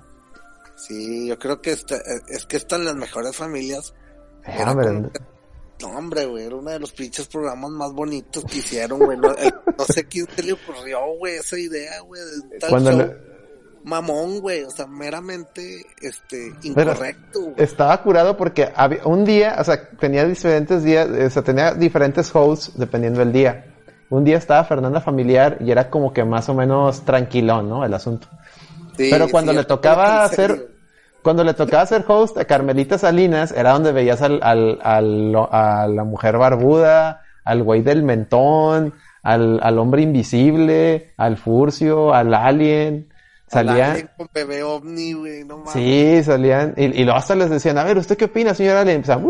[0.88, 3.94] Sí, yo creo que está, es que están las mejores familias.
[4.46, 4.76] Ah,
[5.82, 9.18] no, hombre, güey, era uno de los pinches programas más bonitos que hicieron, güey.
[9.18, 9.34] No,
[9.86, 12.22] sé quién se le ocurrió, güey, esa idea, güey,
[12.70, 13.16] Cuando
[13.84, 17.54] mamón, güey, o sea, meramente, este, incorrecto.
[17.58, 22.34] estaba curado porque había un día, o sea, tenía diferentes días, o sea, tenía diferentes
[22.34, 23.66] hosts dependiendo del día.
[24.10, 27.84] Un día estaba Fernanda Familiar y era como que más o menos tranquilón, ¿no?
[27.84, 28.28] El asunto.
[28.96, 30.73] Pero cuando le tocaba hacer,
[31.24, 35.88] cuando le tocaba ser host a Carmelita Salinas, era donde veías al, al, al, a
[35.88, 43.10] la mujer barbuda, al güey del mentón, al, al hombre invisible, al furcio, al alien.
[43.48, 44.10] Salían.
[44.18, 45.74] Con bebé ovni, güey, no mames.
[45.74, 46.74] Sí, salían.
[46.76, 48.96] Y, y luego hasta les decían, a ver, ¿usted qué opina, señor Alien?
[48.96, 49.26] Y, empezaban,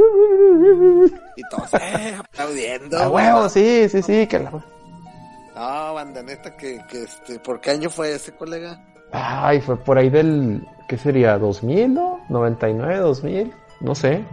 [1.35, 2.99] y todos eh, aplaudiendo.
[2.99, 4.25] A huevo, sí, sí, sí.
[4.27, 4.51] Que la...
[4.51, 8.79] No, bandaneta, que, que este, ¿por qué año fue ese, colega?
[9.15, 11.37] Ay, fue por ahí del, ¿qué sería?
[11.37, 12.19] ¿2000, no?
[12.29, 13.53] ¿99, 2000?
[13.81, 14.25] No sé.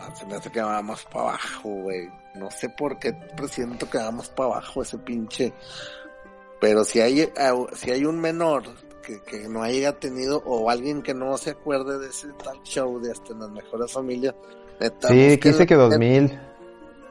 [0.00, 2.08] Ah, se me hace que va más para abajo, güey.
[2.34, 5.52] No sé por qué presiento que va más para abajo ese pinche.
[6.60, 7.32] Pero si hay, eh,
[7.74, 8.64] si hay un menor
[9.02, 12.98] que, que no haya tenido o alguien que no se acuerde de ese tal show
[12.98, 14.34] de hasta en las mejores familias.
[14.80, 16.40] Neta, sí, dice que 2000.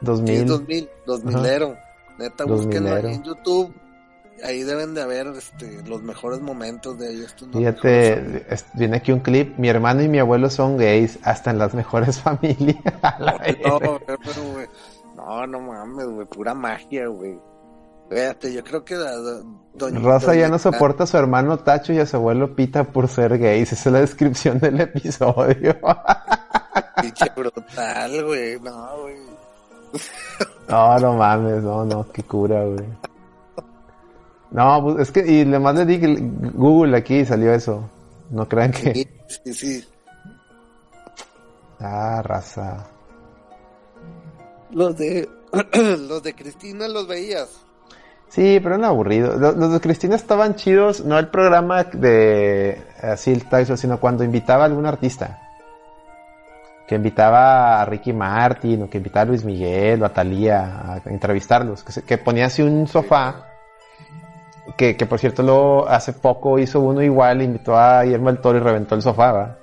[0.02, 0.38] 2000.
[0.38, 1.78] Sí, 2000, 2000
[2.20, 3.74] Neta, búsquenlo en YouTube
[4.44, 7.36] ahí deben de haber este, los mejores momentos de ellos.
[7.52, 9.58] Fíjate, viene aquí un clip.
[9.58, 12.78] Mi hermano y mi abuelo son gays, hasta en las mejores familias.
[15.16, 17.40] no, no, mames, güey, pura magia, güey.
[18.10, 18.96] Fíjate, yo creo que
[19.80, 23.40] Rosa ya no soporta a su hermano Tacho y a su abuelo Pita por ser
[23.40, 23.72] gays.
[23.72, 25.76] Esa es la descripción del episodio.
[27.02, 28.60] Pinche brutal, güey.
[28.60, 29.16] No, güey.
[30.68, 32.86] No, no mames, no, no, qué cura, güey.
[34.54, 36.00] No, pues es que, y además le di
[36.54, 37.90] Google aquí salió eso.
[38.30, 38.94] No crean que.
[38.94, 39.08] Sí,
[39.46, 39.86] sí, sí.
[41.80, 42.86] Ah, raza.
[44.72, 45.28] Los de.
[46.08, 47.50] los de Cristina los veías.
[48.30, 49.40] Sí, pero eran aburridos.
[49.40, 54.66] Los, de Cristina estaban chidos, no el programa de así el sino cuando invitaba a
[54.68, 55.40] algún artista.
[56.88, 61.02] Que invitaba a Ricky Martin, o que invitaba a Luis Miguel, o a Talía a
[61.06, 61.84] entrevistarlos.
[61.84, 63.53] Que, que ponía así un sofá
[64.78, 68.58] que, que por cierto lo hace poco hizo uno igual, invitó a Guillermo del Toro
[68.58, 69.30] y reventó el sofá.
[69.30, 69.58] ¿A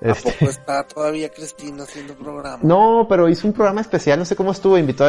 [0.00, 0.32] este...
[0.32, 2.58] poco está todavía Cristina haciendo programa?
[2.62, 5.06] No, pero hizo un programa especial, no sé cómo estuvo, invitó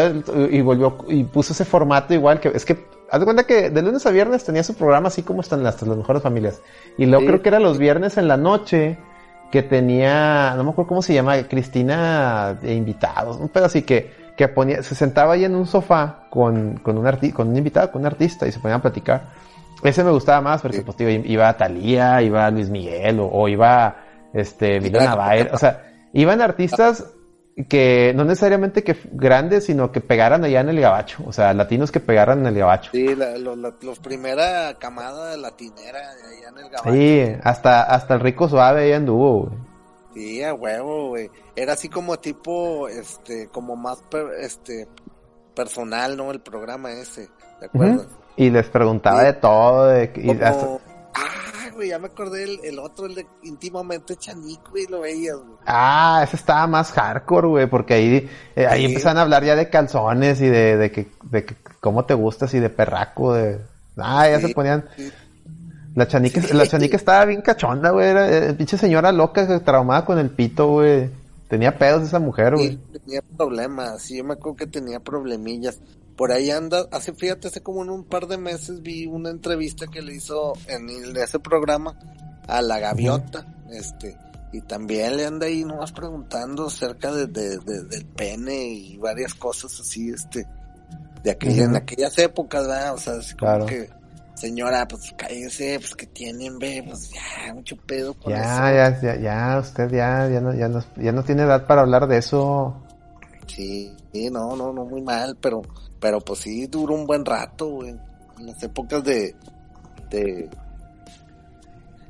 [0.49, 3.81] y volvió y puso ese formato igual que es que haz de cuenta que de
[3.81, 6.61] lunes a viernes tenía su programa así como están las, las mejores familias.
[6.97, 8.97] Y luego creo que era los viernes en la noche
[9.51, 14.20] que tenía, no me acuerdo cómo se llama, Cristina de invitados, un pedo así que
[14.41, 17.91] que ponía, se sentaba ahí en un sofá con, con un arti con un invitado,
[17.91, 19.29] con un artista y se ponían a platicar.
[19.83, 23.97] Ese me gustaba más porque pues, iba a Talía, iba a Luis Miguel o, iba
[24.33, 27.05] este Milena Baer, o sea, iban artistas
[27.69, 31.91] que no necesariamente que grandes, sino que pegaran allá en el gabacho, o sea, latinos
[31.91, 32.91] que pegaran en el gabacho.
[32.91, 36.91] Sí, la, los, primera camada latinera allá en el gabacho.
[36.93, 39.70] Sí, hasta, hasta el rico suave ahí anduvo, güey.
[40.13, 41.29] Sí, a huevo, güey.
[41.55, 44.03] Era así como tipo, este, como más,
[44.39, 44.87] este,
[45.55, 46.31] personal, ¿no?
[46.31, 48.05] El programa ese, ¿de acuerdo?
[48.35, 50.11] Y les preguntaba de todo, de...
[50.15, 50.29] Y
[51.13, 55.57] Ah, güey, ya me acordé el, otro, el de íntimamente Chanik, güey, lo veías, güey.
[55.65, 59.69] Ah, ese estaba más hardcore, güey, porque ahí, eh, ahí empezaban a hablar ya de
[59.69, 63.59] calzones y de, de que, de que cómo te gustas y de perraco, de...
[63.97, 64.89] Ah, ya se ponían...
[65.95, 68.07] La chanica, la chanica estaba bien cachonda, güey.
[68.07, 71.09] Era eh, pinche señora loca, traumada con el pito, güey.
[71.49, 72.77] Tenía pedos esa mujer, güey.
[72.77, 75.79] tenía problemas, sí, yo me acuerdo que tenía problemillas.
[76.15, 79.87] Por ahí anda, hace, fíjate, hace como en un par de meses vi una entrevista
[79.87, 81.97] que le hizo en ese programa
[82.47, 84.15] a la gaviota, este,
[84.53, 90.09] y también le anda ahí nomás preguntando acerca de, del pene y varias cosas así,
[90.09, 90.47] este,
[91.23, 92.93] de aquella, en aquellas épocas, ¿verdad?
[92.93, 93.89] O sea, así como que
[94.35, 99.01] señora, pues cállese, pues que tienen, ve, pues ya, mucho pedo con ya, eso.
[99.03, 102.07] Ya, ya, ya, usted ya, ya no, ya no, ya no tiene edad para hablar
[102.07, 102.75] de eso.
[103.47, 105.61] Sí, sí, no, no, no, muy mal, pero,
[105.99, 107.89] pero pues sí duró un buen rato, güey.
[108.39, 109.35] En las épocas de,
[110.09, 110.49] de,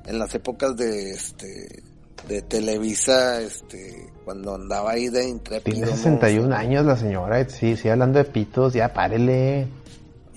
[0.06, 1.84] en las épocas de, este,
[2.28, 5.88] de Televisa, este, cuando andaba ahí de intrépido.
[5.88, 9.68] Tiene 61 años la señora, sí, sí, hablando de pitos, ya párele.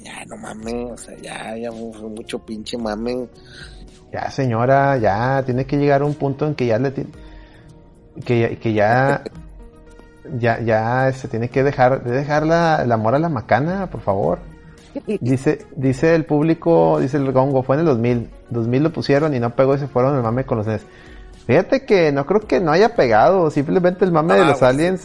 [0.05, 3.27] Ya, no mames, o sea, ya, ya fue mucho pinche mame.
[4.13, 6.93] Ya, señora, ya, tiene que llegar a un punto en que ya le
[8.25, 9.25] que, que ya,
[10.39, 14.03] ya, ya, se tiene que dejar, de dejar la, el amor a la macana, por
[14.03, 14.41] favor.
[15.21, 19.41] Dice, dice el público, dice el gongo, fue en el 2000, 2000 lo pusieron y
[19.41, 20.87] no pegó y se fueron el mame con los NES.
[21.47, 25.05] Fíjate que no creo que no haya pegado, simplemente el mame de ah, los aliens,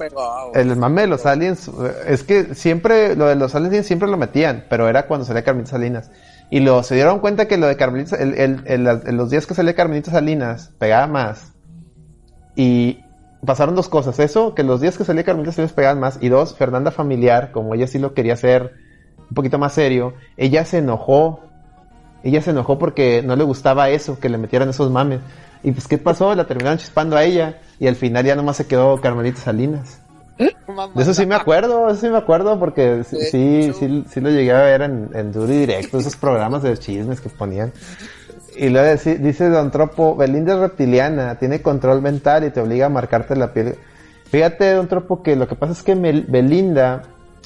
[0.54, 1.70] el mame de los aliens,
[2.08, 5.72] es que siempre, lo de los aliens siempre lo metían, pero era cuando salía Carmelita
[5.72, 6.12] Salinas.
[6.50, 9.76] Y lo, se dieron cuenta que lo de Carmelita, el, el, los días que salía
[9.76, 11.52] Carmelita Salinas, pegaba más.
[12.56, 13.04] Y
[13.46, 16.56] pasaron dos cosas, eso, que los días que salía Carmelita Salinas pegaban más, y dos,
[16.56, 18.76] Fernanda Familiar, como ella sí lo quería hacer
[19.30, 21.42] un poquito más serio, ella se enojó,
[22.24, 25.20] ella se enojó porque no le gustaba eso, que le metieran esos mames.
[25.64, 26.34] Y pues, ¿qué pasó?
[26.36, 30.00] La terminaron chispando a ella y al final ya nomás se quedó Carmelita Salinas.
[30.38, 34.54] De eso sí me acuerdo, eso sí me acuerdo porque sí, sí, sí, lo llegué
[34.54, 37.74] a ver en, en duro y directo, esos programas de chismes que ponían.
[38.56, 42.86] Y luego dice, dice Don Tropo, Belinda es reptiliana, tiene control mental y te obliga
[42.86, 43.76] a marcarte la piel.
[44.32, 47.02] Fíjate, Don Tropo, que lo que pasa es que Belinda,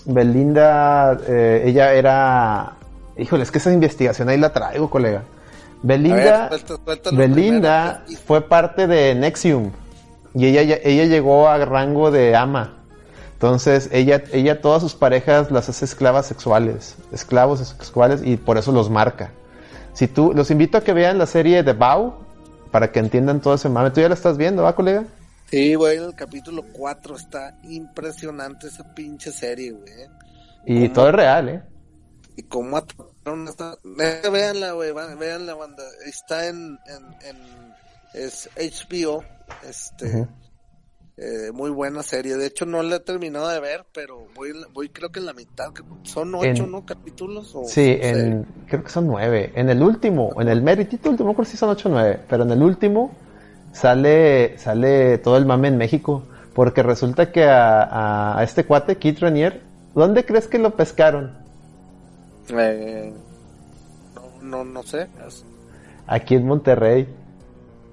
[0.05, 2.73] Belinda, eh, ella era,
[3.17, 5.23] híjole, es que esa investigación ahí la traigo, colega.
[5.83, 6.49] Belinda,
[7.11, 9.71] Belinda fue parte de Nexium
[10.33, 12.77] y ella, ella llegó a rango de ama.
[13.33, 18.71] Entonces, ella, ella todas sus parejas las hace esclavas sexuales, esclavos sexuales y por eso
[18.71, 19.31] los marca.
[19.93, 22.23] Si tú, los invito a que vean la serie de Bao
[22.71, 23.91] para que entiendan todo ese mame.
[23.91, 25.03] ¿Tú ya la estás viendo, va, colega?
[25.51, 29.93] Sí, güey, el capítulo 4 está impresionante esa pinche serie, güey.
[30.65, 31.61] Y todo es real, ¿eh?
[32.35, 32.81] Y cómo
[33.25, 35.83] Está, veanla, güey, vean la banda.
[36.05, 36.77] Está en,
[37.21, 37.45] en,
[38.13, 39.23] es HBO,
[39.67, 40.27] este,
[41.17, 42.35] eh, muy buena serie.
[42.35, 45.33] De hecho, no la he terminado de ver, pero voy, voy creo que en la
[45.33, 45.71] mitad.
[46.03, 46.85] Son ocho, ¿no?
[46.85, 47.55] Capítulos.
[47.55, 49.53] O, sí, en, creo que son nueve.
[49.55, 52.43] En el último, en el meritito último, creo que sí son ocho o nueve, pero
[52.43, 53.15] en el último
[53.71, 56.23] sale, sale todo el mame en México.
[56.53, 59.61] Porque resulta que a, a este cuate, Keith Renier,
[59.95, 61.42] ¿dónde crees que lo pescaron?
[62.49, 63.13] Eh,
[64.41, 65.07] no, no, sé.
[66.07, 67.07] Aquí en Monterrey.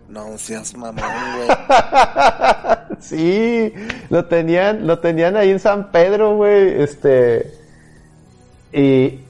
[0.08, 1.04] No seas mamón,
[1.36, 1.48] güey.
[3.00, 3.72] sí,
[4.08, 6.82] lo tenían, lo tenían ahí en San Pedro, güey.
[6.82, 7.54] Este.
[8.72, 9.20] Y,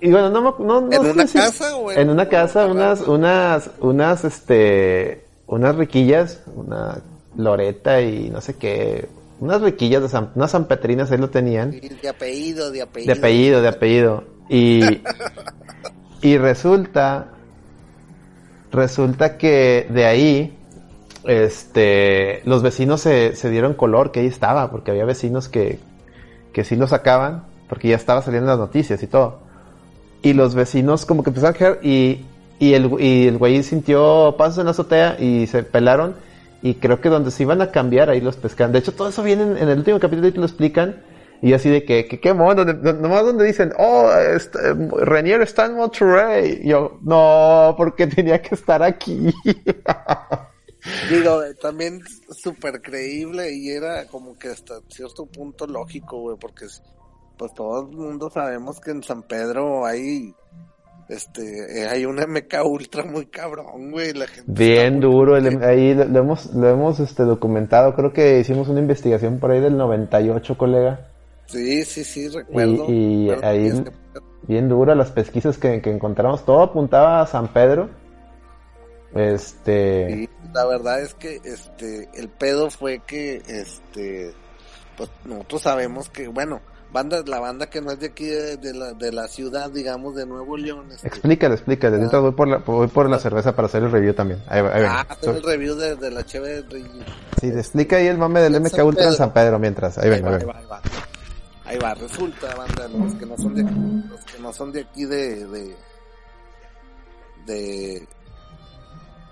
[0.00, 2.00] y bueno, no, no, no ¿En una casa, güey?
[2.00, 7.02] En una casa, unas, unas, unas, este, unas riquillas, una
[7.36, 9.08] Loreta y no sé qué,
[9.40, 11.70] unas riquillas de San, unas sanpetrinas ahí lo tenían.
[11.70, 13.12] De apellido, de apellido.
[13.12, 14.24] De apellido, de apellido.
[14.50, 15.02] Y,
[16.22, 17.28] y resulta,
[18.70, 20.58] resulta que de ahí,
[21.24, 25.78] este, los vecinos se, se dieron color que ahí estaba, porque había vecinos que,
[26.52, 29.38] que sí lo sacaban, porque ya estaba saliendo las noticias y todo.
[30.22, 32.26] Y los vecinos como que empezaron a quejar y,
[32.58, 36.14] y el, y el güey sintió pasos en la azotea y se pelaron
[36.62, 38.72] y creo que donde se iban a cambiar ahí los pescan.
[38.72, 40.96] De hecho, todo eso viene en, el último capítulo y te lo explican.
[41.42, 45.76] Y así de que, que qué mono, nomás donde dicen, oh, este, Renier está en
[45.76, 46.60] Monterrey.
[46.62, 49.32] Y yo, no, porque tenía que estar aquí.
[51.10, 52.00] Digo, también
[52.30, 56.66] súper creíble y era como que hasta cierto punto lógico, güey, porque
[57.36, 60.34] pues todo el mundo sabemos que en San Pedro hay
[61.10, 64.12] este, eh, hay un MK Ultra muy cabrón, güey.
[64.12, 67.96] La gente Bien duro, ahí lo, hemos, lo hemos este, documentado.
[67.96, 71.09] Creo que hicimos una investigación por ahí del 98, colega.
[71.50, 72.86] Sí, sí, sí, recuerdo.
[72.88, 73.72] Y, ahí,
[74.42, 76.44] bien duro, las pesquisas que, encontramos.
[76.44, 77.90] Todo apuntaba a San Pedro.
[79.12, 80.28] Este.
[80.54, 84.32] la verdad es que este, el pedo fue que, este,
[84.96, 86.60] pues nosotros sabemos que, bueno,
[86.92, 90.26] banda, la banda que no es de aquí de, la, de la ciudad, digamos, de
[90.26, 90.86] Nuevo León.
[90.92, 92.08] Este, explícale, explícale.
[92.12, 92.18] Ah.
[92.18, 94.40] voy por la, voy por la cerveza para hacer el review también.
[94.46, 96.64] Ahí, ahí ah, hacer el review de, de la cheve.
[97.40, 99.98] Sí, explica ahí el mame del MK Ultra en San Pedro mientras.
[99.98, 100.82] Ahí, ahí, va, va, va,
[101.70, 101.94] ahí va.
[101.94, 105.46] resulta, banda, los que no son de aquí, los que no son de aquí de,
[105.46, 105.76] de,
[107.46, 108.08] de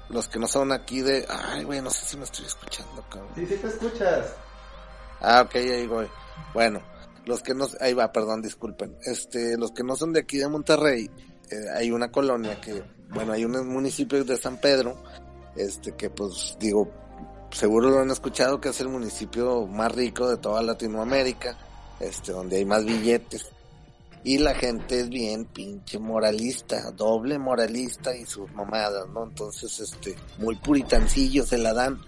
[0.09, 3.33] los que no son aquí de, ay, güey, no sé si me estoy escuchando, cabrón.
[3.35, 4.35] Sí, sí te escuchas.
[5.21, 6.09] Ah, ok, ahí voy.
[6.55, 6.81] Bueno,
[7.27, 10.49] los que no, ahí va, perdón, disculpen, este, los que no son de aquí de
[10.49, 11.11] Monterrey,
[11.51, 15.03] eh, hay una colonia que, bueno, hay un municipio de San Pedro,
[15.57, 16.89] este, que pues digo,
[17.51, 21.59] seguro lo han escuchado, que es el municipio más rico de toda Latinoamérica,
[22.01, 23.51] este, donde hay más billetes.
[24.25, 29.25] Y la gente es bien pinche moralista, doble moralista y sus mamadas, ¿no?
[29.25, 32.01] Entonces, este, muy puritancillo se la dan,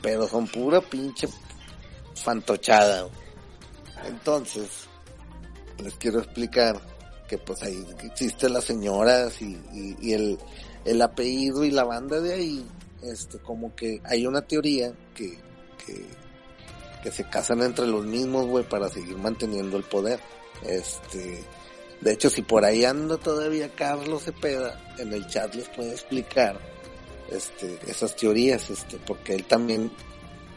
[0.00, 1.28] pero son pura pinche
[2.14, 3.08] fantochada.
[4.06, 4.88] Entonces,
[5.82, 6.80] les quiero explicar
[7.28, 9.60] que pues ahí existe las señoras y,
[10.00, 10.38] y, el,
[10.84, 12.66] el apellido y la banda de ahí,
[13.02, 15.38] este, como que hay una teoría que,
[15.84, 16.06] que,
[17.10, 20.20] se casan entre los mismos, güey, para seguir manteniendo el poder.
[20.62, 21.44] Este,
[22.00, 26.58] de hecho, si por ahí anda todavía Carlos Cepeda, en el chat les puede explicar,
[27.30, 29.90] este, esas teorías, este, porque él también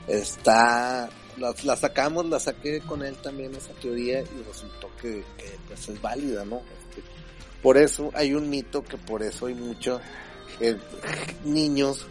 [0.08, 5.24] está, la, sacamos, la saqué con él también esa teoría y resultó que,
[5.68, 6.58] pues es válida, ¿no?
[6.58, 7.04] Este,
[7.62, 10.02] por eso hay un mito que por eso hay muchos
[10.60, 10.78] eh,
[11.44, 12.06] niños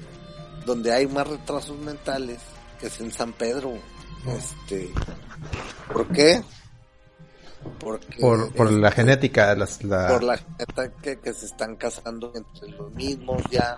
[0.67, 2.39] donde hay más retrasos mentales
[2.81, 3.75] que es en San Pedro.
[4.27, 4.91] Este,
[5.93, 6.43] ¿por qué?
[7.79, 10.09] Porque por, la genética, las, la...
[10.09, 13.77] por la genética que, se están casando entre los mismos ya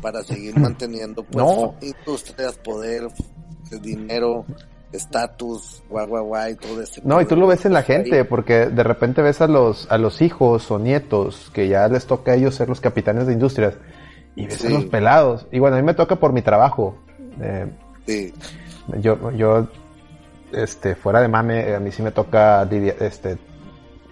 [0.00, 1.44] para seguir manteniendo pues
[1.80, 3.08] industrias, poder,
[3.82, 4.44] dinero,
[4.92, 8.66] estatus, guay, guay, guay, todo ese No, y tú lo ves en la gente, porque
[8.66, 12.34] de repente ves a los, a los hijos o nietos que ya les toca a
[12.36, 13.74] ellos ser los capitanes de industrias
[14.36, 15.46] y ves a los pelados.
[15.50, 16.96] Y bueno, a mí me toca por mi trabajo.
[17.40, 17.66] Eh,
[18.06, 18.32] sí.
[19.00, 19.68] Yo, yo,
[20.54, 22.68] este, fuera de mame, a mí sí me toca,
[23.00, 23.38] este,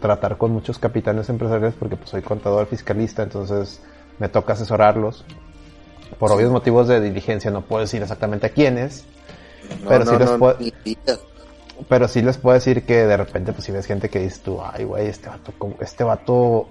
[0.01, 3.81] tratar con muchos capitanes empresariales porque pues soy contador fiscalista, entonces
[4.19, 5.25] me toca asesorarlos.
[6.19, 9.05] Por obvios motivos de diligencia no puedo decir exactamente a quiénes,
[9.89, 10.59] pero sí les puedo...
[11.89, 14.61] Pero sí les puedo decir que de repente pues si ves gente que dices tú,
[14.63, 16.69] ay güey, este vato, este vato,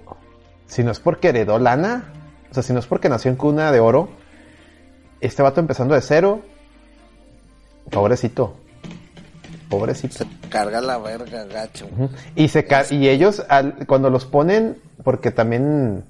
[0.66, 2.12] si no es porque heredó lana,
[2.50, 4.08] o sea, si no es porque nació en cuna de oro,
[5.20, 6.40] este vato empezando de cero,
[7.90, 8.54] Pobrecito.
[9.72, 10.18] Pobrecito.
[10.18, 11.88] Se carga la verga, gacho.
[12.36, 13.42] Y se y ellos
[13.86, 16.04] cuando los ponen, porque también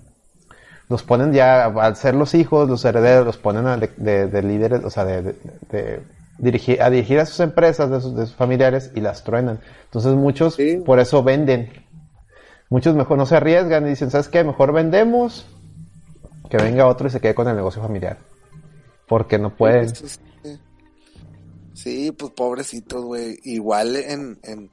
[0.89, 5.05] los ponen ya al ser los hijos, los herederos, los ponen de, líderes, o sea,
[5.05, 6.03] de,
[6.39, 9.61] dirigir, a dirigir a sus empresas, de sus, familiares y las truenan.
[9.85, 11.71] Entonces muchos por eso venden.
[12.69, 14.43] Muchos mejor no se arriesgan y dicen, ¿sabes qué?
[14.43, 15.47] Mejor vendemos
[16.51, 18.17] que venga otro y se quede con el negocio familiar.
[19.07, 19.95] Porque no pueden.
[19.95, 20.19] Sí,
[22.13, 23.39] pues pobrecitos, güey.
[23.45, 24.71] Igual en, en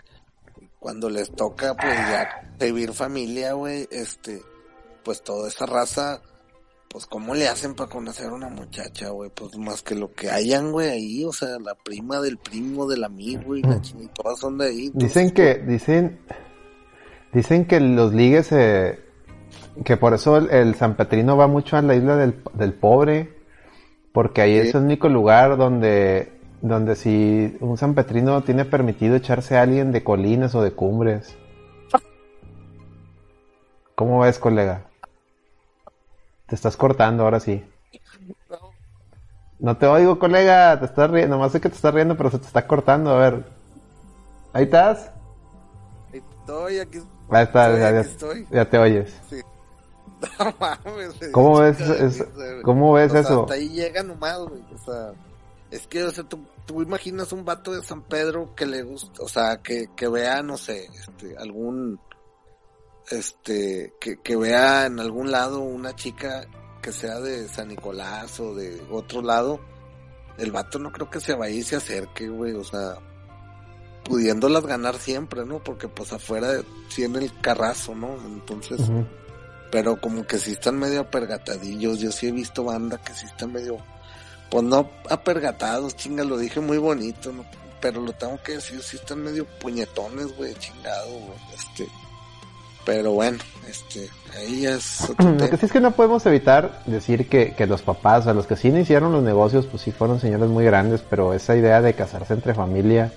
[0.80, 4.42] cuando les toca, pues ya vivir familia, güey, este,
[5.04, 6.22] pues toda esa raza,
[6.90, 10.30] pues cómo le hacen para conocer a una muchacha, güey, pues más que lo que
[10.30, 13.82] hayan, güey, ahí, o sea, la prima del primo del amigo y la
[14.14, 14.92] todas son de ahí.
[14.94, 16.20] Dicen que, dicen,
[17.34, 19.00] dicen que los ligues, eh,
[19.84, 23.38] que por eso el, San Petrino va mucho a la isla del, del pobre,
[24.14, 29.58] porque ahí es el único lugar donde donde si un San Petrino tiene permitido echarse
[29.58, 31.38] a alguien de colinas o de cumbres.
[33.96, 34.86] ¿Cómo ves, colega?
[36.48, 37.64] Te estás cortando ahora sí.
[39.60, 40.80] No te oigo, colega.
[40.80, 41.36] Te estás riendo.
[41.36, 43.12] Nomás sé que te estás riendo, pero se te está cortando.
[43.12, 43.46] A ver.
[44.54, 45.12] ¿Ahí estás?
[46.14, 47.00] Estoy aquí.
[47.30, 48.04] Ahí está,
[48.50, 49.20] ya, te oyes.
[49.30, 49.42] Sí.
[50.40, 51.32] No mames.
[51.32, 51.78] ¿Cómo ves,
[52.64, 53.44] ¿cómo ves eso?
[53.44, 54.62] Hasta ahí llega nomás, güey.
[54.74, 55.14] O sea.
[55.72, 59.22] Es que, o sea, tú, tú, imaginas un vato de San Pedro que le gusta,
[59.22, 62.00] o sea, que, que vea, no sé, este, algún,
[63.12, 66.48] este, que, que vea en algún lado una chica
[66.82, 69.60] que sea de San Nicolás o de otro lado,
[70.40, 72.98] el vato no creo que se vaya y se acerque, güey, o sea,
[74.06, 75.64] pudiéndolas ganar siempre, ¿no?
[75.64, 76.50] Porque pues afuera
[76.94, 78.16] tiene el carrazo, ¿no?
[78.26, 78.82] Entonces,
[79.72, 83.54] pero como que sí están medio apergatadillos, yo sí he visto banda que sí están
[83.54, 83.78] medio
[84.50, 87.32] pues no apergatados, chinga, lo dije muy bonito,
[87.80, 91.20] pero lo tengo que decir, sí están medio puñetones, güey, chingado,
[91.56, 91.88] este,
[92.86, 93.38] pero bueno,
[93.68, 97.68] este, ahí es otro Lo que sí es que no podemos evitar decir que, que
[97.68, 101.02] los papás, o los que sí iniciaron los negocios, pues sí fueron señores muy grandes,
[101.08, 103.14] pero esa idea de casarse entre familia,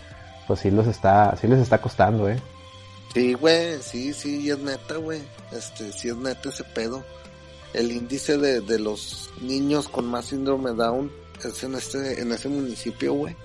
[0.46, 2.38] pues sí los está, sí les está costando, eh.
[3.14, 7.04] Sí, güey, sí, sí, es neta, güey, este, sí es neta ese pedo.
[7.74, 12.48] El índice de, de los niños con más síndrome Down es en este, en ese
[12.48, 13.36] municipio, güey.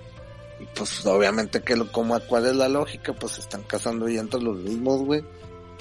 [0.59, 3.13] Y pues obviamente que lo, como, ¿cuál es la lógica?
[3.13, 5.23] Pues se están casando ya entre los mismos, güey.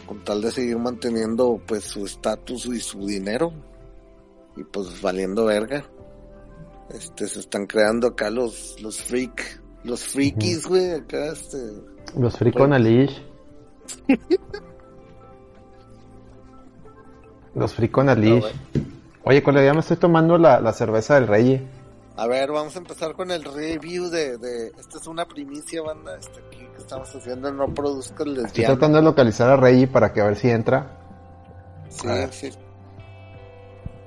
[0.07, 3.53] Con tal de seguir manteniendo pues su estatus y su dinero.
[4.57, 5.85] Y pues valiendo verga.
[6.91, 11.59] Este, se están creando acá los, los freak, los freakies, güey, acá este.
[12.17, 12.73] Los freak on
[17.57, 18.09] los freak on
[19.25, 21.67] Oye, colega, ya me estoy tomando la, la cerveza del rey.
[22.17, 26.17] A ver, vamos a empezar con el review de, de esta es una primicia, banda,
[26.19, 30.15] este aquí que estamos haciendo, no produzca el Estoy tratando de localizar a Reggie para
[30.15, 30.97] que a ver si entra.
[31.91, 32.53] Sí, sí.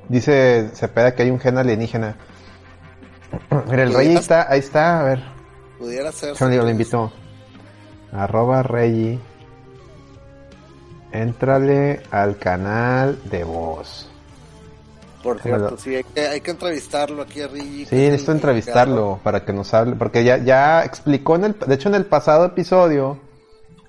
[0.08, 2.18] Dice Cepeda que hay un gen alienígena.
[3.70, 5.24] Mira, el Reggie está, ahí está, a ver.
[5.78, 6.36] Pudiera ser.
[6.36, 7.12] Yo lo invito.
[8.12, 9.20] Arroba Reggie.
[11.12, 14.09] Entrale al canal de voz.
[15.24, 17.86] Por cierto, sí, hay que, hay que entrevistarlo aquí a Rigi.
[17.86, 21.90] Sí, necesito entrevistarlo para que nos hable, porque ya, ya explicó en el, de hecho
[21.90, 23.20] en el pasado episodio,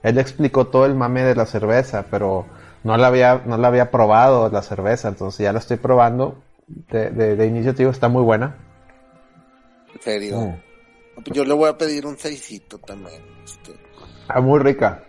[0.02, 2.46] él explicó todo el mame de la cerveza, pero
[2.82, 6.42] no la había, no la había probado la cerveza, entonces ya la estoy probando.
[6.66, 8.56] De, de, inicio te digo, está muy buena.
[9.92, 10.40] ¿En serio?
[10.40, 11.32] Mm.
[11.32, 13.22] Yo le voy a pedir un seisito también.
[13.44, 13.74] Este.
[14.28, 15.02] Ah, muy rica.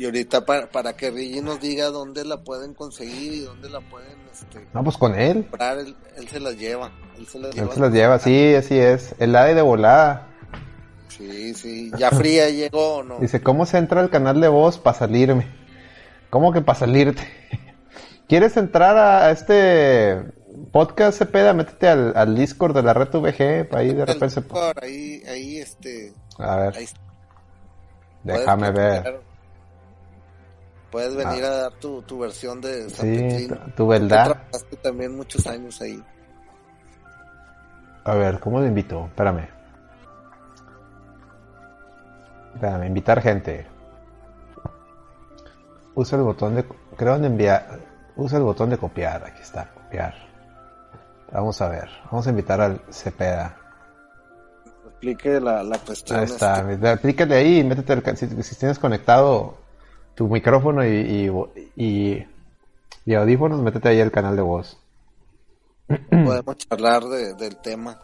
[0.00, 3.82] Y ahorita para, para que Rigi nos diga dónde la pueden conseguir y dónde la
[3.82, 5.46] pueden este, no, pues con él.
[6.16, 6.90] él, se las lleva.
[7.18, 7.88] Él se las lleva.
[7.90, 9.14] lleva, sí, así es.
[9.18, 10.26] El ADE de volada.
[11.08, 11.92] Sí, sí.
[11.98, 13.18] Ya fría llegó o no.
[13.18, 15.46] Dice, ¿cómo se entra al canal de voz para salirme?
[16.30, 17.22] ¿Cómo que para salirte?
[18.26, 20.22] ¿Quieres entrar a este
[20.72, 21.52] podcast Cepeda?
[21.52, 24.42] Métete al, al Discord de la red VG, ahí de repente
[24.80, 26.14] Ahí, ahí, este...
[26.38, 26.74] A ver.
[28.24, 29.29] Déjame ver.
[30.90, 31.48] Puedes venir ah.
[31.48, 34.24] a dar tu, tu versión de San sí, tu verdad.
[34.24, 36.02] Trabajaste también muchos años ahí.
[38.04, 39.06] A ver, ¿cómo lo invito?
[39.06, 39.48] Espérame.
[42.54, 43.66] Espérame, invitar gente.
[45.94, 46.64] Usa el botón de...
[46.96, 47.78] Creo en enviar...
[48.16, 49.24] Usa el botón de copiar.
[49.24, 50.14] Aquí está, copiar.
[51.30, 51.88] Vamos a ver.
[52.10, 53.56] Vamos a invitar al Cepeda.
[54.86, 56.18] Explique la, la cuestión.
[56.18, 56.68] Ahí está.
[56.68, 56.90] Este.
[56.90, 57.62] Explícale ahí.
[57.62, 59.59] Métete si, si tienes conectado
[60.20, 61.30] tu micrófono y,
[61.76, 62.26] y,
[63.06, 64.78] y, audífonos, métete ahí al canal de voz.
[66.10, 67.98] Podemos charlar de, del tema.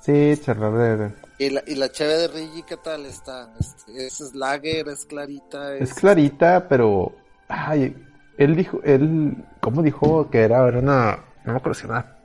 [0.00, 1.12] Sí, charlar de...
[1.38, 3.54] ¿Y la, y la cheve de Rigi qué tal está?
[3.58, 5.76] ¿Es, es lager, es clarita?
[5.76, 5.94] Es...
[5.94, 7.12] clarita, pero...
[7.48, 7.96] Ay,
[8.36, 10.68] él dijo, él, ¿cómo dijo que era?
[10.68, 12.18] Era una, no me acuerdo si era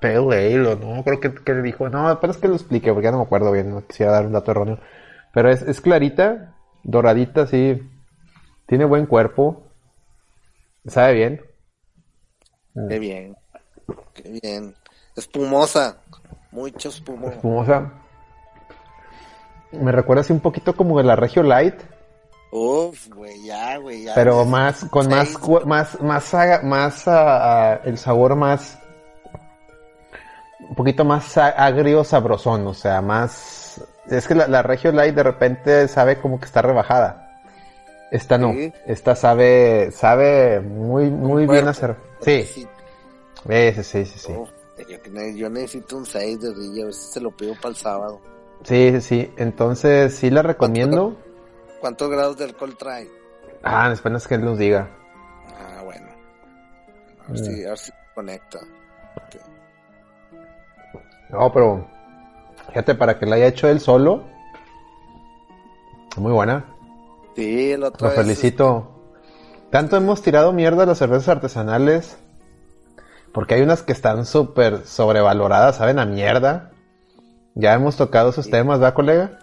[0.00, 0.16] pale
[0.52, 3.12] ale o no, creo que, que dijo, no, pero es que lo explique porque ya
[3.12, 4.80] no me acuerdo bien, no quisiera dar un dato erróneo.
[5.32, 7.80] Pero es, es clarita, doradita, sí,
[8.72, 9.64] tiene buen cuerpo.
[10.86, 11.42] Sabe bien.
[12.88, 13.36] Qué bien.
[14.14, 14.74] Qué bien.
[15.14, 15.98] Espumosa.
[16.52, 17.34] Mucho espumosa.
[17.34, 17.92] Espumosa.
[19.72, 21.74] Me recuerda así un poquito como de la Regio Light.
[22.50, 24.14] Uf, güey, ya, güey, ya.
[24.14, 28.78] Pero más, con más, más, más, más, uh, el sabor más,
[30.60, 35.24] un poquito más agrio, sabrosón, o sea, más, es que la, la Regio Light de
[35.24, 37.31] repente sabe como que está rebajada.
[38.12, 38.52] Esta no.
[38.86, 41.96] Esta sabe, sabe muy, muy bien hacer.
[42.20, 42.42] Sí.
[42.44, 42.68] Sí,
[43.82, 44.34] sí, sí, sí.
[45.34, 48.20] yo, necesito un 6 de Rilla, a si se lo pido para el sábado.
[48.64, 49.32] Sí, sí, sí.
[49.38, 51.16] Entonces, sí la recomiendo.
[51.80, 53.08] ¿Cuántos grados de alcohol trae?
[53.62, 54.90] Ah, después que él nos diga.
[55.56, 56.06] Ah, bueno.
[57.26, 57.64] A ver, si, mm.
[57.64, 58.60] a ver si conecta.
[61.30, 61.88] No, pero
[62.68, 64.22] fíjate, para que la haya hecho él solo.
[66.18, 66.71] Muy buena.
[67.36, 68.88] Sí, Lo felicito.
[69.70, 72.16] Tanto hemos tirado mierda a las cervezas artesanales.
[73.32, 76.72] Porque hay unas que están súper sobrevaloradas, saben a mierda.
[77.54, 79.38] Ya hemos tocado esos temas, ¿verdad, colega?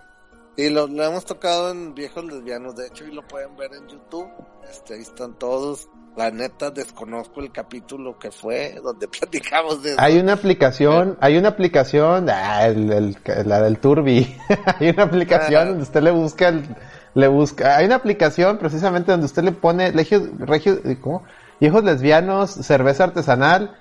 [0.55, 4.27] Sí, lo, hemos tocado en Viejos Lesbianos, de hecho, y lo pueden ver en YouTube.
[4.69, 5.89] Este, ahí están todos.
[6.17, 10.01] La neta, desconozco el capítulo que fue, donde platicamos de eso.
[10.01, 14.35] Hay una aplicación, hay una aplicación, ah, el, la del Turbi.
[14.79, 16.75] hay una aplicación donde usted le busca el
[17.13, 21.23] le busca, hay una aplicación precisamente donde usted le pone legios, regios, ¿cómo?
[21.59, 23.75] Hijos lesbianos, cerveza artesanal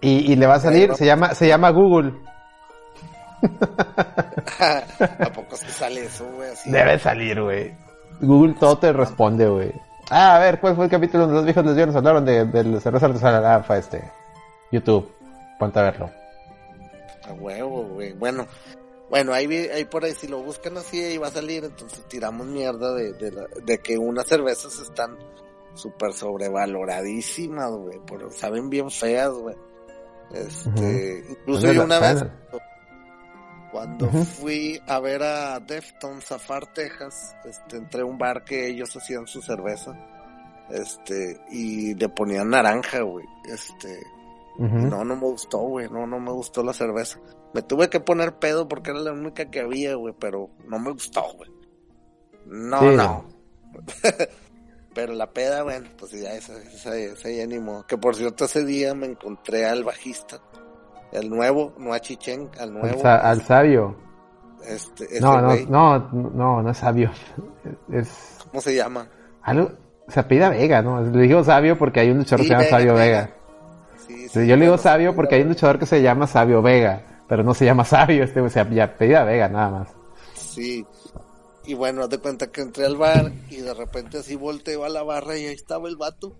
[0.00, 2.14] y, le va a salir, se llama, se llama Google.
[4.60, 6.50] ¿A poco se sale eso, güey?
[6.66, 7.74] Debe salir, güey.
[8.20, 9.72] Google todo te responde, güey.
[10.10, 13.06] Ah, a ver, ¿cuál fue el capítulo donde los viejos lesbianos hablaron de, de cerveza
[13.06, 13.44] artesanal?
[13.46, 14.02] Ah, fue este.
[14.72, 15.08] YouTube.
[15.58, 16.10] Ponte a verlo.
[17.28, 18.12] A huevo, güey.
[18.14, 18.46] Bueno,
[19.10, 22.46] bueno, ahí, ahí por ahí si lo buscan así ahí va a salir, entonces tiramos
[22.46, 25.18] mierda de, de, que unas cervezas están
[25.74, 29.56] súper sobrevaloradísimas, güey, pero saben bien feas, güey.
[30.32, 32.24] Este, incluso yo una vez
[33.70, 38.66] cuando fui a ver a Deftones a Far, Texas, este, entré a un bar que
[38.66, 39.96] ellos hacían su cerveza,
[40.70, 44.00] este, y le ponían naranja, güey, este,
[44.58, 47.18] no, no me gustó, güey, no, no me gustó la cerveza.
[47.54, 50.92] Me tuve que poner pedo porque era la única que había, güey, pero no me
[50.92, 51.50] gustó, güey.
[52.46, 53.24] No, no.
[54.94, 57.46] pero la peda, bueno, pues ya esa, esa, esa ya
[57.86, 60.40] Que por cierto, ese día me encontré al bajista
[61.12, 63.04] El nuevo, no a Chichen, al nuevo.
[63.04, 63.96] al sabio.
[64.66, 67.10] Este, no, no, no, no, no es sabio.
[67.92, 68.38] Es...
[68.50, 69.08] ¿Cómo se llama?
[69.42, 69.70] Algo,
[70.08, 71.00] se apida Vega, ¿no?
[71.00, 73.30] Le digo sabio porque hay un luchador que se llama Sabio Vega.
[74.06, 77.22] Sí, sí, yo le digo sabio porque hay un luchador que se llama Sabio Vega,
[77.28, 79.88] pero no se llama sabio, este se apida Vega nada más.
[80.34, 80.84] Sí.
[81.64, 85.02] Y bueno, de cuenta que entré al bar y de repente así volteo a la
[85.02, 86.34] barra y ahí estaba el vato.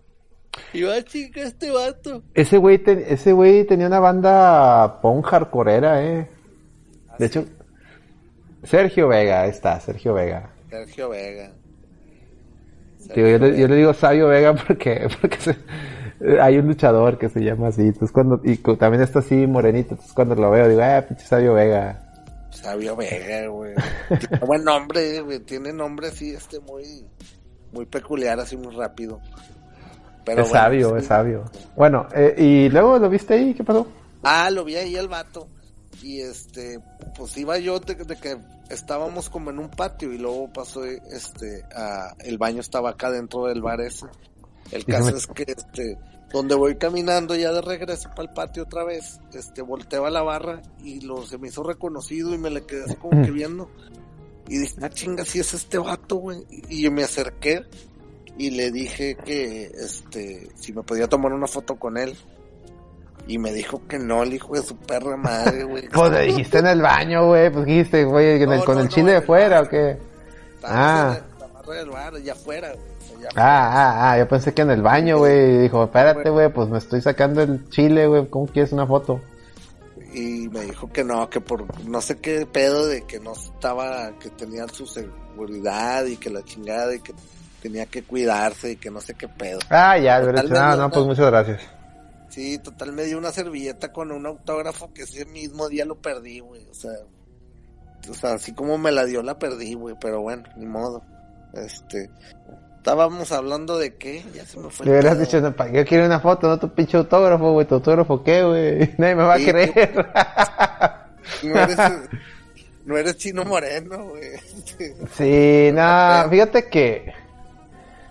[0.72, 2.22] Y va chica este vato.
[2.34, 6.28] Ese güey ese güey tenía una banda punk hardcoreera, eh.
[7.09, 7.44] ¿Ah, de hecho,
[8.64, 10.51] Sergio Vega, ahí está, Sergio Vega.
[10.68, 11.53] Sergio Vega.
[13.16, 15.38] yo, le, digo Sabio Vega porque, porque
[16.40, 17.82] hay un luchador que se llama así.
[17.82, 19.90] Entonces cuando, y también está así morenito.
[19.90, 22.07] Entonces cuando lo veo digo, ah, pinche Sabio Vega.
[22.51, 23.74] Sabio Vega, güey.
[24.09, 25.40] Tiene buen nombre, güey.
[25.40, 27.07] Tiene nombre así, este muy,
[27.72, 29.20] muy peculiar, así muy rápido.
[30.24, 31.44] Pero es sabio, es sabio.
[31.76, 33.54] Bueno, eh, ¿y luego lo viste ahí?
[33.54, 33.86] ¿Qué pasó?
[34.22, 35.48] Ah, lo vi ahí el vato.
[36.02, 36.78] Y este,
[37.16, 38.38] pues iba yo de, que
[38.70, 43.46] estábamos como en un patio y luego pasó este, a, el baño estaba acá dentro
[43.46, 44.06] del bar ese.
[44.70, 45.98] El caso es que este,
[46.32, 50.22] donde voy caminando ya de regreso para el patio otra vez, este, volteo a la
[50.22, 53.68] barra y lo se me hizo reconocido y me le quedé así como que viendo.
[54.48, 56.44] Y dije, ah, chinga, si es este vato, güey.
[56.68, 57.64] Y yo me acerqué
[58.41, 62.16] y le dije que, este, si me podía tomar una foto con él.
[63.26, 65.88] Y me dijo que no, el hijo de su perra madre, güey.
[65.93, 67.51] pues le dijiste en el baño, güey.
[67.51, 69.99] Pues dijiste, güey, con el chile de fuera o qué.
[70.64, 71.18] Ah.
[71.68, 73.26] En del bar, allá afuera, güey.
[73.36, 75.59] ah, ah, ah, yo pensé que en el baño, güey.
[75.59, 78.26] Dijo, espérate, güey, pues me estoy sacando el chile, güey.
[78.30, 79.20] ¿Cómo quieres una foto?
[80.14, 84.18] Y me dijo que no, que por no sé qué pedo de que no estaba,
[84.18, 87.12] que tenía su seguridad y que la chingada y que
[87.61, 89.61] tenía que cuidarse y que no sé qué pedo.
[89.68, 91.61] Ah, ya, no, no, pues muchas gracias.
[92.30, 96.38] Sí, total me dio una servilleta con un autógrafo que ese mismo día lo perdí,
[96.38, 96.64] güey.
[96.70, 96.92] O sea,
[98.08, 99.96] o sea, así como me la dio, la perdí, güey.
[100.00, 101.02] Pero bueno, ni modo.
[101.54, 102.08] Este,
[102.76, 104.86] estábamos hablando de qué, ya se me fue.
[104.86, 107.66] Le hubieras dicho, no, yo quiero una foto, no tu pinche autógrafo, güey.
[107.66, 108.94] ¿Tu autógrafo qué, güey?
[108.98, 110.11] Nadie me va a creer.
[111.44, 111.78] No eres,
[112.84, 114.32] no eres chino moreno, güey.
[115.16, 117.12] Sí, no, fíjate que.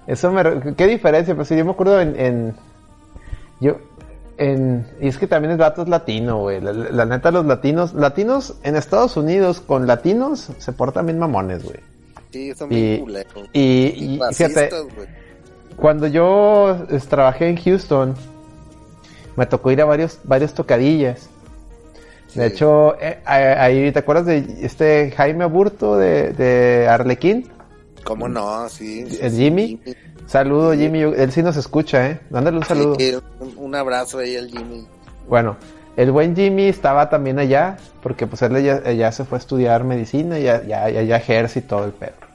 [0.09, 0.43] Eso me.
[0.75, 1.35] ¿Qué diferencia?
[1.35, 2.19] Pues si yo me acuerdo en.
[2.19, 2.55] en
[3.59, 3.77] yo,
[4.39, 6.59] y es que también es vato latino, güey.
[6.61, 11.77] La, neta, los latinos, latinos en Estados Unidos con latinos se portan bien mamones, güey.
[12.31, 13.05] Sí, son bien
[13.53, 14.69] y, y, fíjate,
[15.75, 18.15] cuando yo trabajé en Houston,
[19.35, 21.29] me tocó ir a varios, varios tocadillas.
[22.33, 27.58] De hecho, eh, ahí, ¿te acuerdas de este Jaime Aburto de, de Arlequín?
[28.03, 28.67] ¿Cómo no?
[28.69, 29.05] Sí.
[29.21, 29.79] el Jimmy.
[30.25, 31.01] Saludo, Jimmy.
[31.01, 32.19] Él sí nos escucha, ¿eh?
[32.29, 32.97] Mándale un saludo.
[33.57, 34.87] un, abrazo ahí al Jimmy.
[35.27, 35.57] Bueno,
[35.95, 40.39] el buen Jimmy estaba también allá, porque pues él ya, se fue a estudiar medicina
[40.39, 42.27] y ya, ya, ya, ejerce y todo el perro.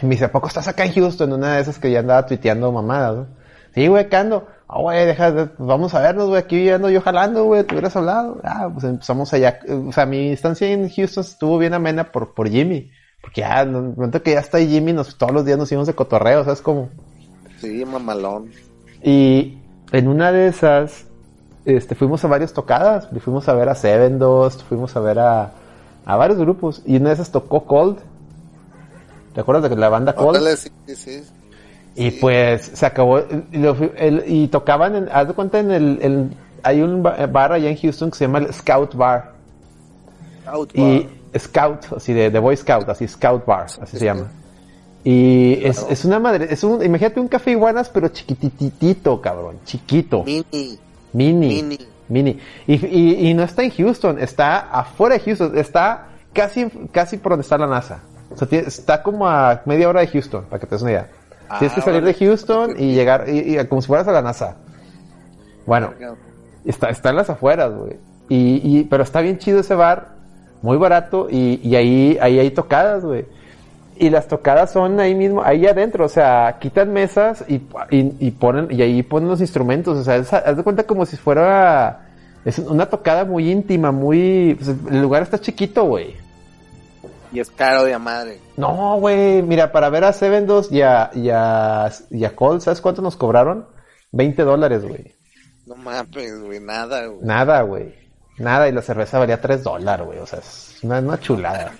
[0.00, 1.32] Y me dice, ¿a poco estás acá en Houston?
[1.32, 3.26] Una de esas que ya andaba tuiteando mamadas, ¿no?
[3.74, 4.46] Sí, güey, ¿qué ando?
[4.68, 8.40] Ah, güey, deja, vamos a vernos, güey, aquí ando yo jalando, güey, te hubieras hablado.
[8.42, 9.60] Ah, pues empezamos allá.
[9.86, 12.90] O sea, mi estancia en Houston estuvo bien amena por, por Jimmy.
[13.20, 15.70] Porque ya, en el momento que ya está ahí Jimmy, nos, todos los días nos
[15.70, 16.90] íbamos de cotorreo, ¿sabes cómo?
[17.60, 18.50] Sí, mamalón.
[19.02, 19.58] Y
[19.92, 21.06] en una de esas,
[21.64, 23.08] este, fuimos a varias tocadas.
[23.20, 25.52] Fuimos a ver a Seven Dust, fuimos a ver a,
[26.04, 26.82] a varios grupos.
[26.86, 27.98] Y una de esas tocó Cold.
[29.34, 30.38] ¿Te acuerdas de la banda Cold?
[30.56, 31.22] sí, sí,
[31.94, 33.20] Y pues se acabó.
[34.26, 36.30] Y, tocaban, en, haz de cuenta, en el,
[36.62, 39.34] Hay un bar allá en Houston que se llama el Scout Bar.
[40.42, 41.06] Scout Bar.
[41.38, 44.30] Scout, así de, de Boy Scout, así Scout Bar, así se llama.
[45.04, 50.24] Y es, es, una madre, es un, imagínate un café iguanas, pero chiquititito, cabrón, chiquito.
[50.24, 50.78] Mini.
[51.12, 51.78] Mini.
[52.08, 52.40] Mini.
[52.66, 57.30] Y, y, y, no está en Houston, está afuera de Houston, está casi, casi por
[57.30, 58.00] donde está la NASA.
[58.30, 61.08] O sea, está como a media hora de Houston, para que te des una idea.
[61.58, 64.56] Tienes que ah, salir de Houston y llegar, y, como si fueras a la NASA.
[65.66, 65.92] Bueno,
[66.64, 67.96] está, está en las afueras, güey.
[68.28, 70.15] Y, y, pero está bien chido ese bar
[70.66, 73.24] muy barato y, y ahí, ahí hay tocadas, güey.
[73.98, 78.66] Y las tocadas son ahí mismo, ahí adentro, o sea, quitan mesas y, y, ponen,
[78.70, 82.08] y ahí ponen los instrumentos, o sea, haz de cuenta como si fuera,
[82.44, 86.16] es una tocada muy íntima, muy, pues, el lugar está chiquito, güey.
[87.32, 88.40] Y es caro de a madre.
[88.56, 92.60] No, güey, mira, para ver a Seven Dos y a, y a, y a Cole,
[92.60, 93.66] ¿sabes cuánto nos cobraron?
[94.12, 95.14] 20 dólares, güey.
[95.64, 97.24] No mames, güey, nada, güey.
[97.24, 98.05] Nada, güey.
[98.38, 100.18] Nada, y la cerveza valía 3 dólares, güey.
[100.18, 101.72] O sea, es una, chulada.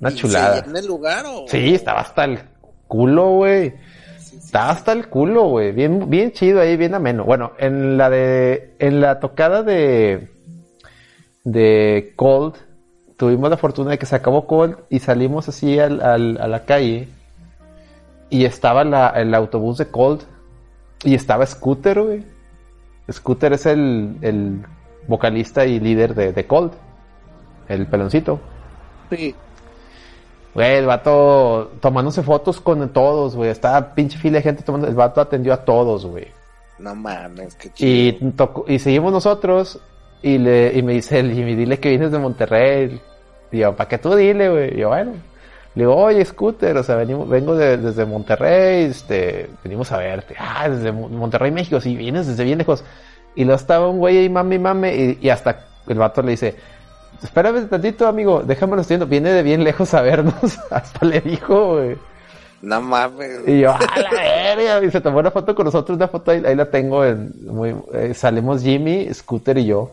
[0.00, 0.58] Una chulada.
[0.58, 1.46] en el lugar o...?
[1.48, 2.40] Sí, estaba hasta el
[2.88, 3.74] culo, güey.
[4.18, 5.72] Está hasta el culo, güey.
[5.72, 7.24] Bien, bien chido ahí, bien ameno.
[7.24, 10.30] Bueno, en la de, en la tocada de,
[11.44, 12.54] de Cold,
[13.16, 16.64] tuvimos la fortuna de que se acabó Cold y salimos así al, al, a la
[16.64, 17.08] calle
[18.30, 20.22] y estaba la, el autobús de Cold
[21.04, 22.24] y estaba Scooter, güey.
[23.10, 24.64] Scooter es el, el
[25.08, 26.72] vocalista y líder de, de Cold,
[27.68, 28.40] el peloncito.
[29.10, 29.34] Sí.
[30.54, 33.50] Güey, el vato tomándose fotos con todos, güey.
[33.50, 34.88] Estaba pinche fila de gente tomando.
[34.88, 36.28] El vato atendió a todos, güey.
[36.78, 38.32] No mames, qué Y, chido.
[38.36, 39.78] tocó- y seguimos nosotros.
[40.22, 43.00] Y, le, y me dice el Jimmy, dile que vienes de Monterrey.
[43.52, 44.74] Y yo, ¿para qué tú dile, güey?
[44.74, 45.12] Y yo, bueno.
[45.74, 50.34] Le digo, oye, Scooter, o sea, venimos, vengo de- desde Monterrey, este, venimos a verte.
[50.38, 52.82] Ah, desde Mo- Monterrey, México, sí, vienes desde bien lejos.
[53.36, 56.56] Y luego estaba un güey ahí, mame, mame, y, y hasta el vato le dice,
[57.22, 60.34] espérame tantito, amigo, déjamelo estudiando, viene de bien lejos a vernos.
[60.70, 61.96] hasta le dijo, güey.
[62.62, 63.46] No mames.
[63.46, 66.42] Y yo, a la verga, y se tomó una foto con nosotros, una foto ahí,
[66.44, 69.90] ahí la tengo, en, muy, eh, salimos Jimmy, Scooter y yo.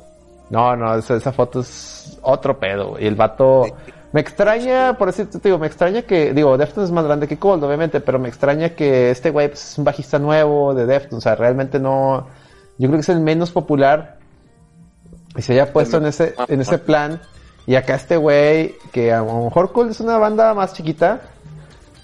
[0.50, 3.66] No, no, esa, esa foto es otro pedo, y el vato,
[4.12, 7.38] me extraña, por eso te digo, me extraña que, digo, Deftones es más grande que
[7.38, 11.18] Cold, obviamente, pero me extraña que este güey pues, es un bajista nuevo de Deftones,
[11.18, 12.28] o sea, realmente no,
[12.78, 14.18] yo creo que es el menos popular
[15.36, 17.22] y se haya puesto en ese, en ese plan,
[17.66, 21.22] y acá este güey, que a lo mejor Cold es una banda más chiquita,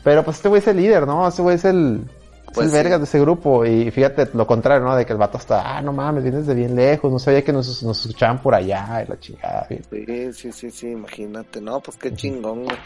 [0.03, 1.27] pero pues este güey es el líder, ¿no?
[1.27, 2.05] Este güey es el,
[2.47, 2.77] es Pues el sí.
[2.77, 3.65] verga de ese grupo.
[3.65, 4.95] Y fíjate lo contrario, ¿no?
[4.95, 7.51] De que el vato está, ah, no mames, vienes de bien lejos, no sabía que
[7.51, 9.67] nos, nos escuchaban por allá y la chingada.
[9.67, 11.59] Sí, sí, sí, sí, imagínate.
[11.61, 12.77] No, pues qué chingón, güey.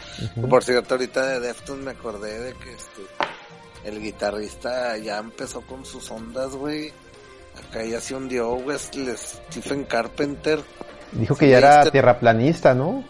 [0.50, 3.02] Por cierto, ahorita de Deftones me acordé de que este
[3.84, 6.90] el guitarrista ya empezó con sus ondas, güey.
[7.74, 10.60] Acá ya se hundió, güey, el Stephen Carpenter
[11.10, 13.02] Dijo que ya era este- tierraplanista, ¿no?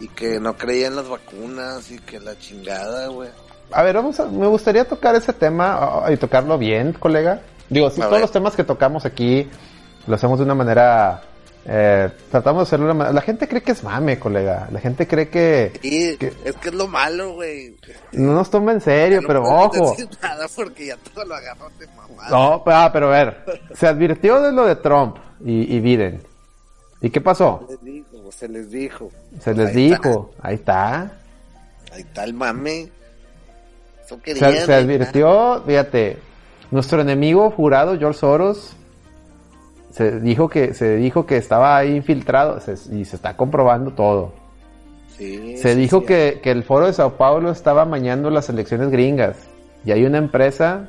[0.00, 3.28] y que no creía en las vacunas y que la chingada, güey.
[3.72, 7.40] A ver, vamos a, me gustaría tocar ese tema ah, y tocarlo bien, colega.
[7.68, 8.20] Digo, A todos ver.
[8.22, 9.48] los temas que tocamos aquí
[10.06, 11.22] lo hacemos de una manera,
[11.68, 14.68] eh, tratamos de hacerlo manera, la gente cree que es mame, colega.
[14.70, 16.32] La gente cree que ¿Qué?
[16.44, 17.76] es que es lo malo, güey.
[18.12, 19.90] no nos toma en serio, No pero ojo.
[19.90, 22.28] decir nada porque ya todo lo agarran de mamada.
[22.30, 23.44] No, pero, ah, pero a ver,
[23.74, 26.22] se advirtió de lo de Trump y, y Biden.
[27.00, 27.66] ¿Y qué pasó?
[27.68, 29.10] Se les dijo, se les dijo.
[29.40, 30.08] Se les Ahí está.
[30.08, 31.12] dijo, ahí está.
[31.92, 32.88] Ahí está el mame.
[34.06, 36.18] Se, se advirtió, fíjate,
[36.70, 38.76] nuestro enemigo jurado, George Soros,
[39.96, 44.34] se dijo que, se dijo que estaba ahí infiltrado se- y se está comprobando todo.
[45.16, 46.06] Sí, Se sí, dijo sí.
[46.06, 49.36] que, que el foro de Sao Paulo estaba amañando las elecciones gringas.
[49.86, 50.88] Y hay una empresa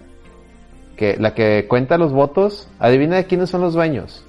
[0.97, 4.25] que la que cuenta los votos, adivina de quiénes son los dueños.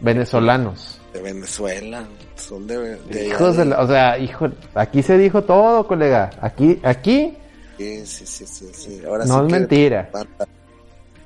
[0.00, 1.00] Venezolanos.
[1.12, 2.04] De Venezuela.
[2.36, 2.96] Son de...
[2.96, 6.30] de Hijos de la- o sea, hijo, aquí se dijo todo, colega.
[6.40, 7.36] Aquí, aquí
[7.76, 9.02] Sí, sí, sí, sí, sí.
[9.06, 10.08] Ahora no es mentira.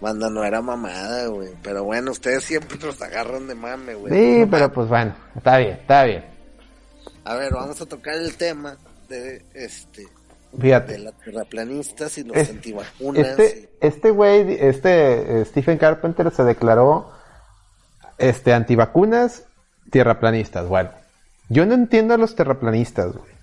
[0.01, 1.51] Manda no era mamada, güey.
[1.63, 4.13] Pero bueno, ustedes siempre los agarran de mame, güey.
[4.13, 6.25] Sí, No pero pues bueno, está bien, está bien.
[7.25, 8.77] A ver, vamos a tocar el tema
[9.09, 10.03] de este
[10.53, 10.99] de Fíjate.
[10.99, 13.27] las terraplanistas y los Es- antivacunas.
[13.39, 17.11] Este, este güey, este eh, Stephen Carpenter se declaró
[18.17, 19.45] este antivacunas,
[19.91, 20.67] tierraplanistas.
[20.67, 20.91] Bueno,
[21.51, 23.38] yo no entiendo a los terraplanistas, güey.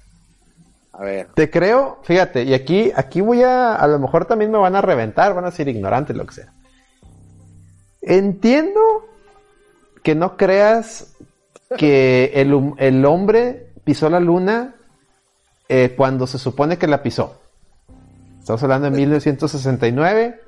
[0.98, 4.58] A ver, Te creo, fíjate, y aquí, aquí voy a, a lo mejor también me
[4.58, 6.54] van a reventar, van a ser ignorantes, lo que sea.
[8.02, 8.80] Entiendo
[10.04, 11.14] que no creas
[11.78, 14.76] que el, el hombre pisó la luna
[15.68, 17.41] eh, cuando se supone que la pisó.
[18.39, 20.41] Estamos hablando de 1969.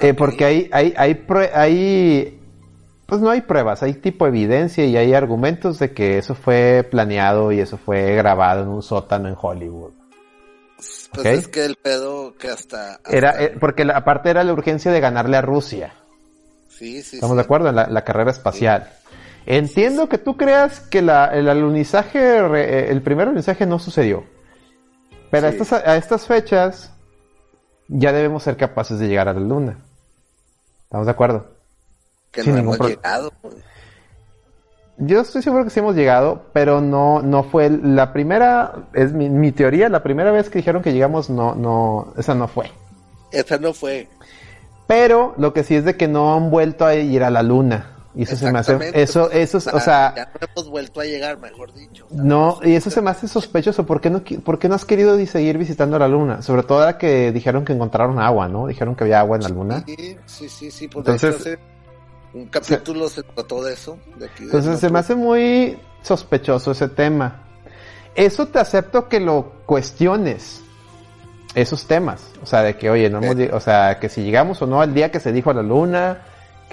[0.00, 2.37] Eh, porque hay, hay, hay, hay,
[3.08, 7.52] pues no hay pruebas, hay tipo evidencia y hay argumentos de que eso fue planeado
[7.52, 9.92] y eso fue grabado en un sótano en Hollywood.
[11.14, 12.96] pues es que el pedo que hasta...
[12.96, 15.94] hasta- Era, eh, porque la- aparte era la urgencia de ganarle a Rusia.
[16.68, 17.38] sí, sí, Estamos sí.
[17.38, 18.90] de acuerdo en la, la carrera espacial.
[19.46, 24.24] Entiendo que tú creas que la- el alunizaje, eh, el primer alunizaje no sucedió.
[25.30, 26.92] Pero a, estas, a estas fechas
[27.88, 29.78] ya debemos ser capaces de llegar a la luna.
[30.84, 31.57] ¿Estamos de acuerdo?
[32.30, 33.32] Que sin no hemos pro- llegado.
[35.00, 39.28] Yo estoy seguro que sí hemos llegado, pero no, no fue la primera, es mi,
[39.28, 42.70] mi teoría, la primera vez que dijeron que llegamos, no, no, esa no fue.
[43.30, 44.08] Esa no fue.
[44.88, 47.94] Pero lo que sí es de que no han vuelto a ir a la luna.
[48.14, 51.04] Y eso se me hace, eso, eso, es- o sea, Ya no hemos vuelto a
[51.04, 52.04] llegar, mejor dicho.
[52.10, 53.86] no, y eso se me hace sospechoso.
[53.86, 56.42] ¿Por qué no, por qué no has querido seguir visitando la luna?
[56.42, 58.66] Sobre todo ahora que dijeron que encontraron agua, ¿no?
[58.66, 59.84] Dijeron que había agua en la luna.
[59.86, 60.88] Sí, sí, sí, sí.
[60.88, 61.58] Pues Entonces-
[62.34, 63.98] un capítulo se trató de eso.
[64.16, 67.44] De aquí de Entonces se me hace muy sospechoso ese tema.
[68.14, 70.62] Eso te acepto que lo cuestiones.
[71.54, 72.22] esos temas.
[72.42, 74.94] O sea, de que, oye, no hemos, o sea, que si llegamos o no al
[74.94, 76.22] día que se dijo a la luna,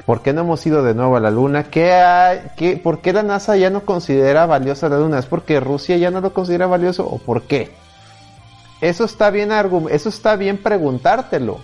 [0.06, 1.64] ¿por qué no hemos ido de nuevo a la luna?
[1.64, 5.20] ¿Qué hay, qué, ¿Por qué la NASA ya no considera valiosa la luna?
[5.20, 7.72] ¿Es porque Rusia ya no lo considera valioso o por qué?
[8.82, 9.52] Eso está bien,
[9.90, 11.60] eso está bien preguntártelo.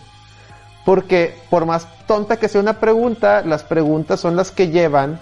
[0.85, 5.19] Porque por más tonta que sea una pregunta, las preguntas son las que llevan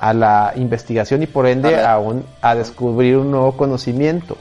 [0.00, 2.00] a la investigación y por ende a,
[2.40, 4.36] a descubrir un nuevo conocimiento.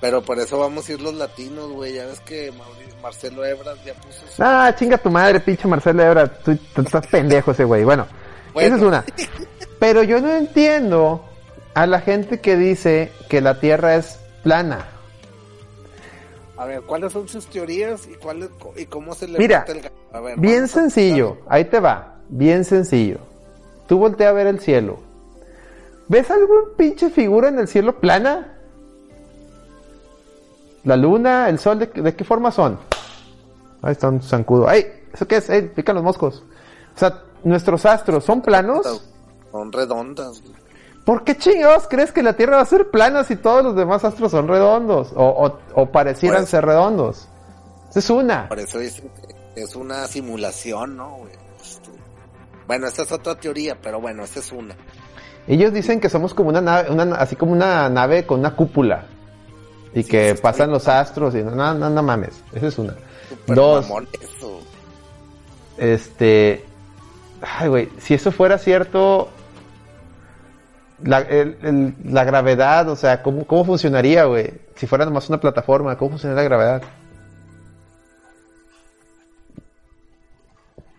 [0.00, 1.94] Pero por eso vamos a ir los latinos, güey.
[1.94, 2.52] Ya ves que
[3.00, 6.30] Marcelo Ebras ya puso Ah, chinga tu madre, pinche Marcelo Ebras.
[6.44, 7.84] Tú, estás pendejo ese güey.
[7.84, 8.06] Bueno,
[8.54, 9.04] esa es una.
[9.78, 11.24] Pero yo no entiendo
[11.74, 14.88] a la gente que dice que la Tierra es plana.
[16.56, 19.90] A ver, ¿cuáles son sus teorías y, cuáles, y cómo se le Mira, el...
[20.12, 21.38] a ver, bien sencillo.
[21.48, 22.16] Ahí te va.
[22.28, 23.18] Bien sencillo.
[23.88, 24.98] Tú voltea a ver el cielo.
[26.08, 28.58] ¿Ves algún pinche figura en el cielo plana?
[30.84, 32.78] La luna, el sol, ¿de, qué forma son?
[33.82, 34.68] Ahí está un zancudo.
[34.68, 34.86] ¡Ay!
[35.12, 35.48] ¿Eso qué es?
[35.48, 35.62] ¡Ey!
[35.74, 36.44] Pican los moscos.
[36.94, 39.02] O sea, nuestros astros son planos.
[39.50, 40.42] Son redondas.
[41.04, 44.04] ¿Por qué chingados crees que la Tierra va a ser plana si todos los demás
[44.04, 45.12] astros son redondos?
[45.14, 47.28] O, o, parecieran pues- ser redondos.
[47.90, 48.48] Esa es una.
[48.48, 49.02] Por eso es,
[49.54, 51.18] es una simulación, ¿no?
[51.62, 51.90] Este,
[52.66, 54.74] bueno, esta es otra teoría, pero bueno, esta es una.
[55.46, 59.06] Ellos dicen que somos como una nave, una, así como una nave con una cúpula.
[59.92, 62.42] Y que pasan los astros y no, no, no, mames.
[62.52, 62.96] Esa es una.
[63.46, 63.86] Dos.
[65.76, 66.64] Este.
[67.40, 67.88] Ay, güey.
[67.98, 69.28] Si eso fuera cierto.
[71.02, 74.52] La, el, la gravedad, o sea, ¿cómo, cómo funcionaría, güey?
[74.76, 76.82] Si fuera nomás una plataforma, ¿cómo funcionaría la gravedad?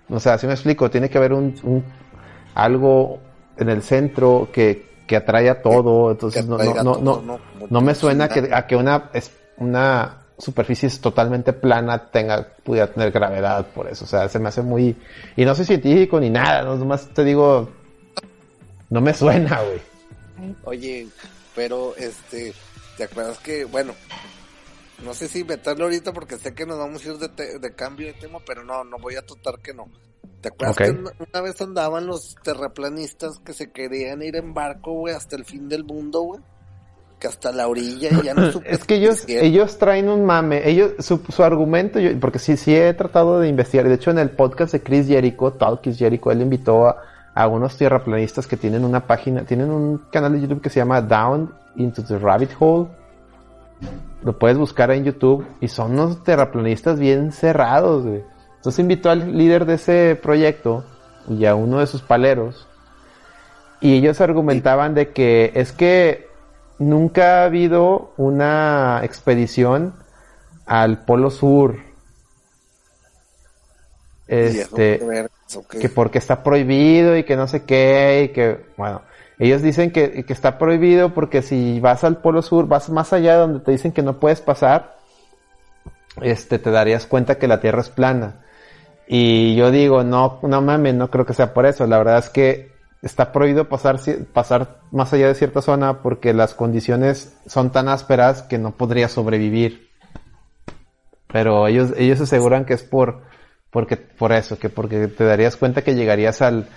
[0.09, 1.83] O sea, si me explico, tiene que haber un, un
[2.53, 3.19] algo
[3.57, 7.39] en el centro que, que atrae a todo, entonces no, no, no,
[7.69, 13.11] no, me suena que, a que una, es, una superficie totalmente plana tenga, pudiera tener
[13.11, 14.95] gravedad por eso, o sea, se me hace muy,
[15.35, 17.69] y no soy científico ni nada, nomás te digo,
[18.89, 20.55] no me suena, güey.
[20.63, 21.07] Oye,
[21.55, 22.53] pero este,
[22.97, 23.93] ¿te acuerdas que, bueno,
[25.03, 28.07] no sé si meterlo ahorita porque sé que nos vamos a ir de, de cambio
[28.07, 29.89] de tema, pero no, no voy a tratar que no.
[30.41, 35.15] ¿Te acuerdas que una vez andaban los terraplanistas que se querían ir en barco, güey,
[35.15, 36.41] hasta el fin del mundo, güey?
[37.19, 40.69] Que hasta la orilla y ya no Es que ellos, ellos traen un mame.
[40.69, 43.87] Ellos, su, su argumento, yo, porque sí, sí he tratado de investigar.
[43.87, 47.01] De hecho, en el podcast de Chris Jericho, Talk Jericho, él invitó a,
[47.35, 51.01] a unos tierraplanistas que tienen una página, tienen un canal de YouTube que se llama
[51.01, 52.87] Down into the Rabbit Hole.
[54.23, 58.23] Lo puedes buscar en YouTube y son unos terraplanistas bien cerrados, güey
[58.65, 60.83] entonces invitó al líder de ese proyecto
[61.29, 62.67] y a uno de sus paleros
[63.79, 66.29] y ellos argumentaban de que es que
[66.79, 69.93] nunca ha habido una expedición
[70.65, 71.77] al Polo Sur.
[74.25, 75.27] Este,
[75.63, 79.01] que porque está prohibido y que no sé qué y que, bueno,
[79.39, 83.33] ellos dicen que, que está prohibido porque si vas al Polo Sur, vas más allá
[83.33, 84.95] de donde te dicen que no puedes pasar,
[86.21, 88.41] este, te darías cuenta que la Tierra es plana.
[89.07, 91.85] Y yo digo, no, no mames, no creo que sea por eso.
[91.85, 93.99] La verdad es que está prohibido pasar,
[94.33, 99.09] pasar más allá de cierta zona porque las condiciones son tan ásperas que no podría
[99.09, 99.89] sobrevivir.
[101.27, 103.21] Pero ellos, ellos aseguran que es por,
[103.75, 106.69] porque, por eso, que porque te darías cuenta que llegarías al,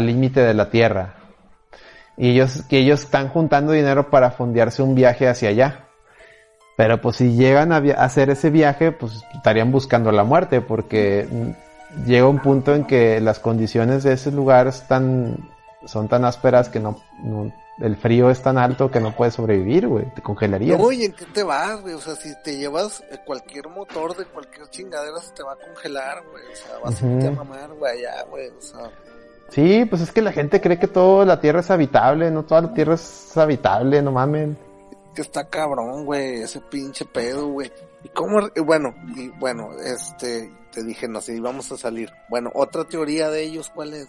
[0.00, 1.16] límite de la Tierra.
[2.16, 5.84] Y ellos, que ellos están juntando dinero para fondearse un viaje hacia allá.
[6.78, 11.28] Pero pues si llegan a hacer ese viaje, pues estarían buscando la muerte porque
[12.06, 15.36] llega un punto en que las condiciones de ese lugar están,
[15.84, 17.02] son tan ásperas que no,
[17.78, 20.78] el frío es tan alto que no puedes sobrevivir, güey, te congelarías.
[20.78, 21.94] No, ¿en qué te vas, güey?
[21.94, 26.22] O sea, si te llevas cualquier motor de cualquier chingadera se te va a congelar,
[26.30, 26.44] güey.
[26.44, 28.90] O sea, vas a ir a mamar, güey, allá, güey, o sea...
[29.48, 32.62] Sí, pues es que la gente cree que toda la Tierra es habitable, no toda
[32.62, 34.58] la Tierra es habitable, no mamen.
[35.14, 37.70] Que está cabrón, güey, ese pinche pedo, güey.
[38.02, 42.12] Y cómo, bueno, y bueno, este, te dije, no sé, íbamos a salir.
[42.28, 44.08] Bueno, otra teoría de ellos, ¿cuál es?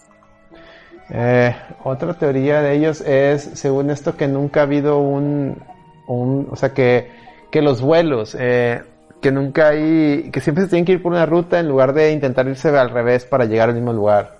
[1.09, 5.61] Eh, otra teoría de ellos es, según esto, que nunca ha habido un,
[6.07, 7.09] un o sea, que,
[7.49, 8.83] que los vuelos, eh,
[9.21, 12.11] que nunca hay, que siempre se tienen que ir por una ruta en lugar de
[12.11, 14.37] intentar irse al revés para llegar al mismo lugar.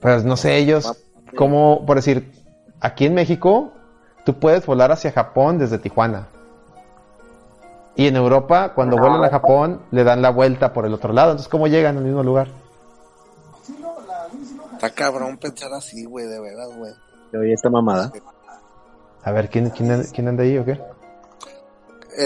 [0.00, 1.04] Pues no sé ellos,
[1.36, 2.32] como, por decir,
[2.80, 3.72] aquí en México,
[4.24, 6.28] tú puedes volar hacia Japón desde Tijuana.
[7.94, 11.32] Y en Europa, cuando vuelan a Japón, le dan la vuelta por el otro lado.
[11.32, 12.46] Entonces, ¿cómo llegan al mismo lugar?
[14.78, 16.92] Está cabrón pensar así, güey, de verdad, güey.
[17.34, 18.12] Oye, esta mamada.
[19.24, 20.80] A ver, ¿quién, quién, quién anda ahí o qué?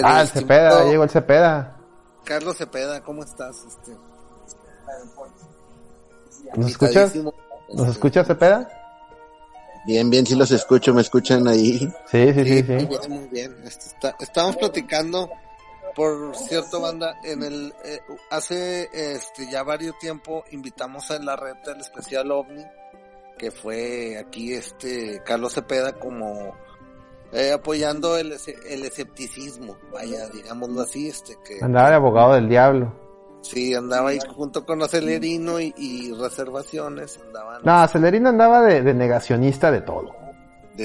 [0.05, 1.78] ah, el Cepeda, llegó el Cepeda.
[2.24, 3.57] Carlos Cepeda, ¿cómo estás?
[3.66, 3.96] Este,
[6.55, 7.14] ¿Nos escuchas?
[7.72, 8.68] ¿Nos escuchas, Cepeda?
[9.86, 11.78] Bien, bien, sí los escucho, me escuchan ahí.
[12.11, 12.72] Sí, sí, sí, sí.
[12.72, 13.57] Muy bien, muy bien.
[13.64, 15.30] Este, estamos platicando,
[15.95, 21.57] por cierto, banda, en el, eh, hace este, ya varios tiempo invitamos a la red
[21.64, 22.64] del especial OVNI,
[23.38, 26.55] que fue aquí este Carlos Cepeda como
[27.32, 28.34] eh, apoyando el,
[28.68, 31.64] el escepticismo, vaya, digámoslo así, este que...
[31.64, 32.93] Andaba de abogado del diablo.
[33.40, 37.18] Sí, andaba ahí junto con Acelerino y, reservaciones.
[37.18, 37.62] Andaban...
[37.64, 40.14] No, Acelerino andaba de, negacionista de todo.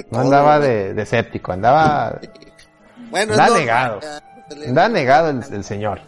[0.09, 2.19] no andaba de, escéptico, andaba...
[3.11, 3.99] bueno, andaba negado.
[4.49, 5.99] Andaba negado el, señor.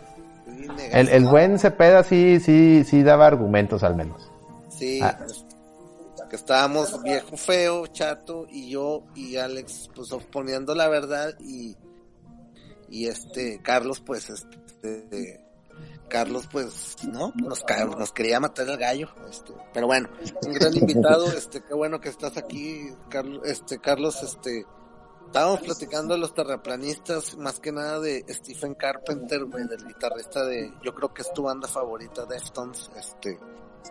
[0.92, 4.30] El, el, buen Cepeda sí, sí, sí daba argumentos al menos.
[4.70, 5.18] Sí, ah.
[6.30, 11.76] que estábamos viejo feo, chato, y yo y Alex, pues oponiendo la verdad y,
[12.90, 15.44] y este, Carlos, pues, este,
[16.08, 17.34] Carlos, pues, ¿no?
[17.36, 17.64] Nos,
[17.98, 20.10] nos quería matar el gallo, este, pero bueno,
[20.46, 24.66] un gran invitado, este, qué bueno que estás aquí, Carlos, este, Carlos, este,
[25.30, 30.74] estábamos platicando de los terraplanistas, más que nada de Stephen Carpenter, güey, del guitarrista de,
[30.84, 33.38] yo creo que es tu banda favorita, Deftones, este,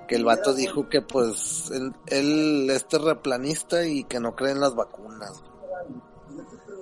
[0.08, 4.60] que el vato dijo que pues él, él es terraplanista y que no cree en
[4.60, 5.44] las vacunas.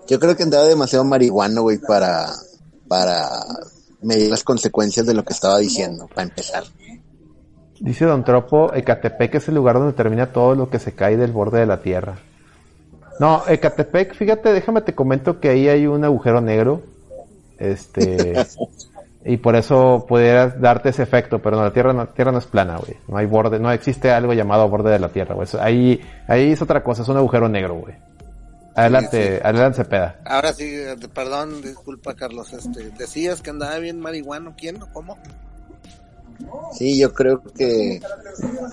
[0.08, 2.32] Yo creo que andaba demasiado marihuano, güey, para,
[2.88, 3.28] para
[4.00, 6.64] medir las consecuencias de lo que estaba diciendo, para empezar.
[7.78, 11.32] Dice Don Tropo, Ecatepec es el lugar donde termina todo lo que se cae del
[11.32, 12.16] borde de la Tierra.
[13.18, 16.82] No, Ecatepec, fíjate, déjame te comento que ahí hay un agujero negro.
[17.58, 18.34] Este.
[19.24, 22.38] y por eso pudieras darte ese efecto, pero no, la Tierra no, la tierra no
[22.38, 22.96] es plana, güey.
[23.08, 25.48] No hay borde, no existe algo llamado borde de la Tierra, güey.
[25.60, 27.94] Ahí, ahí es otra cosa, es un agujero negro, güey.
[28.76, 30.20] Adelante, adelante Cepeda.
[30.26, 30.70] Ahora sí,
[31.14, 35.16] perdón, disculpa Carlos, este, decías que andaba bien marihuano, ¿quién o cómo?
[36.72, 38.00] Sí, yo creo que,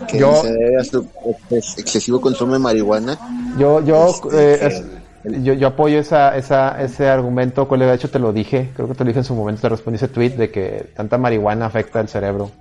[0.07, 1.07] que yo, se debe a su
[1.51, 3.17] excesivo consumo de marihuana.
[3.57, 4.83] Yo, yo, este, eh,
[5.41, 7.91] yo, yo, apoyo esa, esa, ese argumento, colega.
[7.91, 8.71] De hecho, te lo dije.
[8.75, 9.61] Creo que te lo dije en su momento.
[9.61, 12.51] Te respondí ese tweet de que tanta marihuana afecta el cerebro.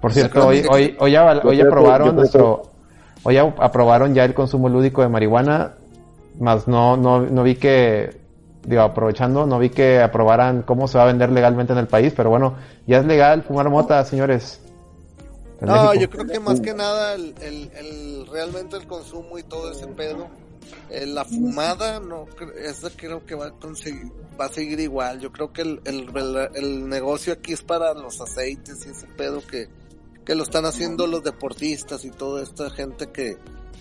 [0.00, 2.70] Por cierto, hoy, hoy, hoy, ya, hoy aprobaron nuestro,
[3.22, 5.72] hoy aprobaron ya el consumo lúdico de marihuana
[6.38, 8.25] más no, no, no vi que,
[8.66, 12.12] digo, aprovechando, no vi que aprobaran cómo se va a vender legalmente en el país,
[12.16, 12.56] pero bueno,
[12.86, 14.60] ya es legal fumar mota, señores.
[15.60, 19.86] No, yo creo que más que nada el, el, realmente el consumo y todo ese
[19.86, 20.28] pedo,
[20.90, 22.26] eh, la fumada no
[22.62, 25.20] esa creo que va a conseguir, va a seguir igual.
[25.20, 26.10] Yo creo que el, el,
[26.54, 29.68] el negocio aquí es para los aceites y ese pedo que,
[30.26, 33.38] que lo están haciendo los deportistas y toda esta gente que,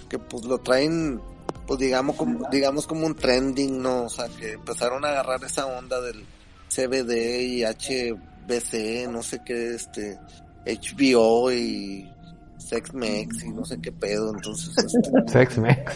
[0.08, 1.20] que pues lo traen
[1.68, 4.04] pues digamos como, digamos como un trending, ¿no?
[4.04, 6.26] O sea, que empezaron a agarrar esa onda del
[6.70, 10.20] CBD y HBC, no sé qué, este,
[10.66, 12.12] HBO y
[12.58, 14.74] SexMex y no sé qué pedo, entonces...
[14.78, 15.92] Este, SexMex.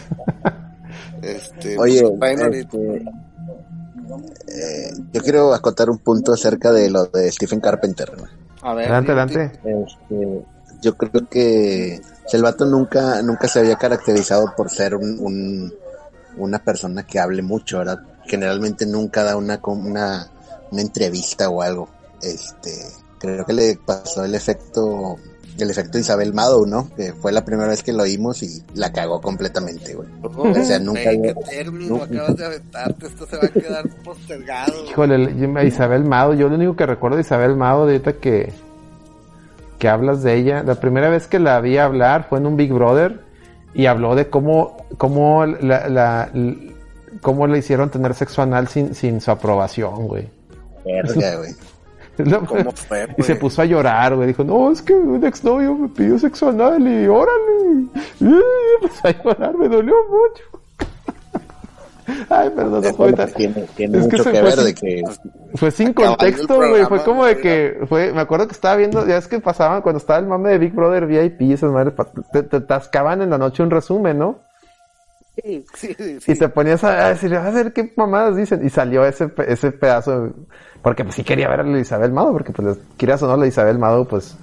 [1.22, 3.06] este, Oye, pues, este,
[4.48, 8.12] eh, yo quiero acotar un punto acerca de lo de Stephen Carpenter.
[8.62, 9.60] A ver, adelante, adelante.
[9.64, 10.46] Este,
[10.82, 12.02] yo creo que
[12.32, 15.74] el vato nunca, nunca se había caracterizado por ser un,
[16.38, 18.00] una persona que hable mucho, ¿verdad?
[18.26, 20.30] Generalmente nunca da una, una,
[20.72, 21.90] una entrevista o algo.
[22.22, 22.72] Este,
[23.20, 25.18] creo que le pasó el efecto,
[25.58, 26.94] el efecto Isabel Mado, ¿no?
[26.96, 30.10] Que fue la primera vez que lo oímos y la cagó completamente, güey.
[30.22, 31.10] o sea, nunca.
[31.10, 33.08] ¿Qué término acabas de aventarte?
[33.08, 34.86] Esto se va a quedar postergado.
[34.90, 38.54] Híjole, Isabel Mado, yo lo único que recuerdo de Isabel Mado, de ahorita que
[39.80, 40.62] que hablas de ella.
[40.64, 43.22] La primera vez que la vi hablar fue en un Big Brother
[43.74, 46.30] y habló de cómo, cómo la, la,
[47.22, 50.30] cómo le hicieron tener sexo anal sin, sin su aprobación, güey.
[50.86, 51.56] Verga, güey.
[53.18, 54.28] Y se puso a llorar, güey.
[54.28, 57.88] Dijo, no, es que un exnovio me pidió sexo anal y órale.
[58.20, 58.36] Y
[58.84, 60.62] empezó a llorar, me dolió mucho.
[62.30, 65.04] Ay, perdón, no fue Tiene, tiene mucho que, ver de que...
[65.56, 66.86] Fue sin contexto, güey.
[66.86, 67.80] Fue como de que...
[67.88, 69.06] fue Me acuerdo que estaba viendo...
[69.08, 71.94] Ya es que pasaban cuando estaba el mame de Big Brother VIP, esas madres...
[72.32, 74.40] Te, te tascaban en la noche un resumen, ¿no?
[75.44, 76.32] Sí, sí, sí.
[76.32, 78.66] Y te ponías a, decir, a ver qué mamadas dicen.
[78.66, 80.32] Y salió ese, ese pedazo...
[80.82, 83.48] Porque pues sí quería ver a la Isabel Mado, porque pues quieras o no, la
[83.48, 84.38] Isabel Mado, pues...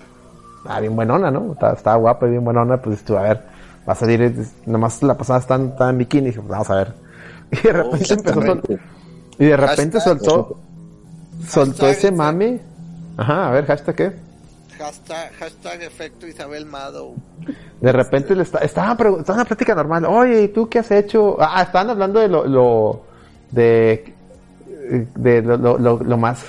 [0.67, 1.53] Ah, bien buenona, ¿no?
[1.53, 3.43] Estaba, estaba guapa y bien buenona, pues tú, a ver,
[3.89, 4.35] va a salir,
[4.67, 7.06] nomás la pasada está, está en bikini, y dije, pues vamos a ver
[7.51, 8.61] y de repente empezó
[9.39, 10.59] Y de repente soltó.
[11.47, 12.61] Soltó ese mame.
[13.17, 14.13] Ajá, a ver, hashtag qué.
[14.79, 17.15] Hashtag, hashtag efecto Isabel Mado.
[17.81, 20.05] De repente le está, estaban en una plática normal.
[20.07, 21.37] Oye, ¿y tú qué has hecho?
[21.41, 23.03] Ah, estaban hablando de lo, lo
[23.51, 24.17] de
[24.89, 26.45] de lo, lo, lo, más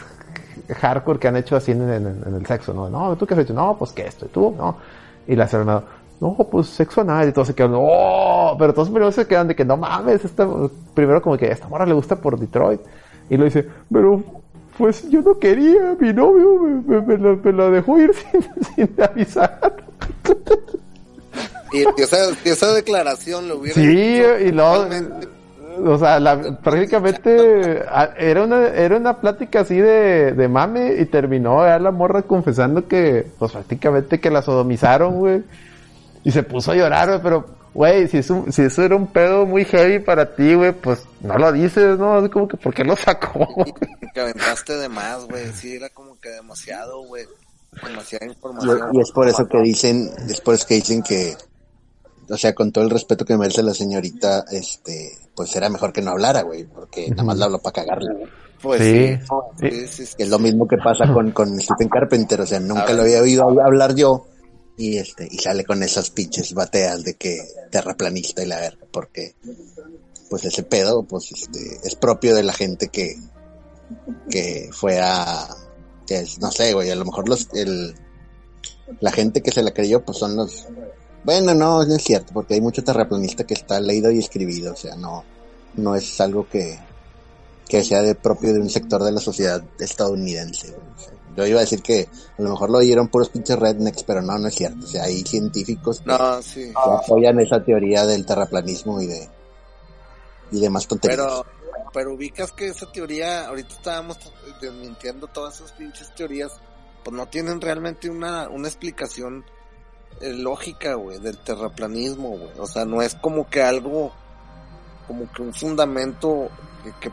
[0.70, 2.90] hardcore que han hecho así en, el sexo, ¿no?
[2.90, 3.54] No, ¿tú qué has hecho?
[3.54, 4.54] No, pues que esto, ¿y tú?
[4.58, 4.78] No.
[5.28, 5.84] Y la serenada,
[6.20, 9.56] no, pues sexo anal, y todos se quedan, oh, pero todos primero se quedan de
[9.56, 10.48] que no mames, esta,
[10.94, 12.82] primero como que esta morra le gusta por Detroit.
[13.30, 14.24] Y lo dice, pero
[14.78, 18.12] pues yo no quería, mi novio me, me, me, lo, dejó ir
[18.76, 19.76] sin, sin avisar.
[21.74, 24.88] Y esa, esa declaración lo hubiera Sí, y luego,
[25.86, 27.84] o sea, la, prácticamente
[28.18, 32.88] era una, era una plática así de, de mame y terminó ya la morra confesando
[32.88, 35.44] que, pues prácticamente que la sodomizaron, güey.
[36.28, 39.46] Y se puso a llorar, güey, pero, güey, si, eso, si eso era un pedo
[39.46, 42.16] muy heavy para ti, güey, pues no lo dices, ¿no?
[42.16, 43.48] Así como que, ¿por qué lo sacó?
[44.14, 47.24] Que aventaste de más, güey, sí, era como que demasiado, güey.
[47.82, 48.90] Demasiada información.
[48.92, 51.38] Y, es por eso que dicen, es por eso que dicen que,
[52.28, 56.02] o sea, con todo el respeto que merece la señorita, este, pues era mejor que
[56.02, 58.28] no hablara, güey, porque nada más la hablo para cagarle.
[58.62, 60.14] Pues sí.
[60.18, 63.48] Es lo mismo que pasa con, con Stephen Carpenter, o sea, nunca lo había oído
[63.62, 64.26] hablar yo
[64.78, 67.40] y este y sale con esas pinches bateas de que
[67.72, 69.36] terraplanista y la verga porque
[70.30, 73.16] pues ese pedo pues este es propio de la gente que
[74.30, 75.48] que fue a
[76.06, 77.96] que es, no sé güey a lo mejor los el
[79.00, 80.68] la gente que se la creyó pues son los
[81.24, 84.78] bueno no no es cierto porque hay mucho terraplanista que está leído y escribido o
[84.78, 85.24] sea no
[85.76, 86.80] no es algo que
[87.68, 90.74] que sea de propio de un sector de la sociedad estadounidense
[91.44, 94.38] yo iba a decir que a lo mejor lo oyeron puros pinches rednecks, pero no,
[94.38, 94.86] no es cierto.
[94.86, 99.30] O sea, hay científicos que, apoyan esa teoría del terraplanismo y de
[100.52, 101.20] y demás tonterías.
[101.20, 101.46] Pero,
[101.94, 104.18] pero ubicas que esa teoría, ahorita estábamos
[104.62, 106.54] desmintiendo todas esas pinches teorías,
[107.04, 109.46] pues no tienen realmente una, una explicación
[110.22, 112.52] eh, lógica, güey, del terraplanismo, güey.
[112.58, 114.12] O sea, no es como que algo,
[115.06, 116.50] como que un fundamento
[116.84, 117.12] que, que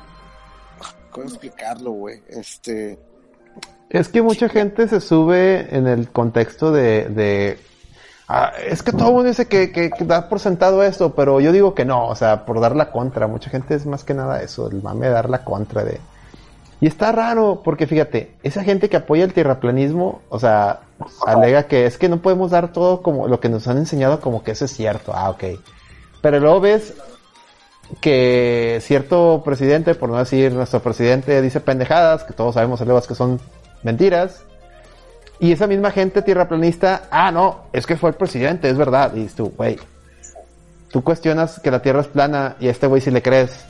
[1.11, 2.23] ¿cómo explicarlo, güey?
[2.29, 2.99] Este,
[3.91, 7.59] es que mucha gente se sube en el contexto de, de
[8.27, 11.53] ah, es que todo el mundo dice que, que, da por sentado esto, pero yo
[11.53, 13.29] digo que no, o sea, por dar la contra.
[13.29, 16.01] Mucha gente es más que nada eso, el mame de dar la contra de...
[16.81, 20.81] Y está raro, porque fíjate, esa gente que apoya el tierraplanismo, o sea,
[21.25, 24.43] alega que es que no podemos dar todo como lo que nos han enseñado como
[24.43, 25.13] que eso es cierto.
[25.15, 25.45] Ah, ok.
[26.21, 26.95] Pero luego ves
[28.01, 33.41] que cierto presidente, por no decir nuestro presidente, dice pendejadas, que todos sabemos, que son
[33.83, 34.43] mentiras.
[35.39, 39.15] Y esa misma gente tierraplanista, ah, no, es que fue el presidente, es verdad.
[39.15, 39.79] Y tú, güey,
[40.91, 43.65] tú cuestionas que la tierra es plana y a este güey si le crees.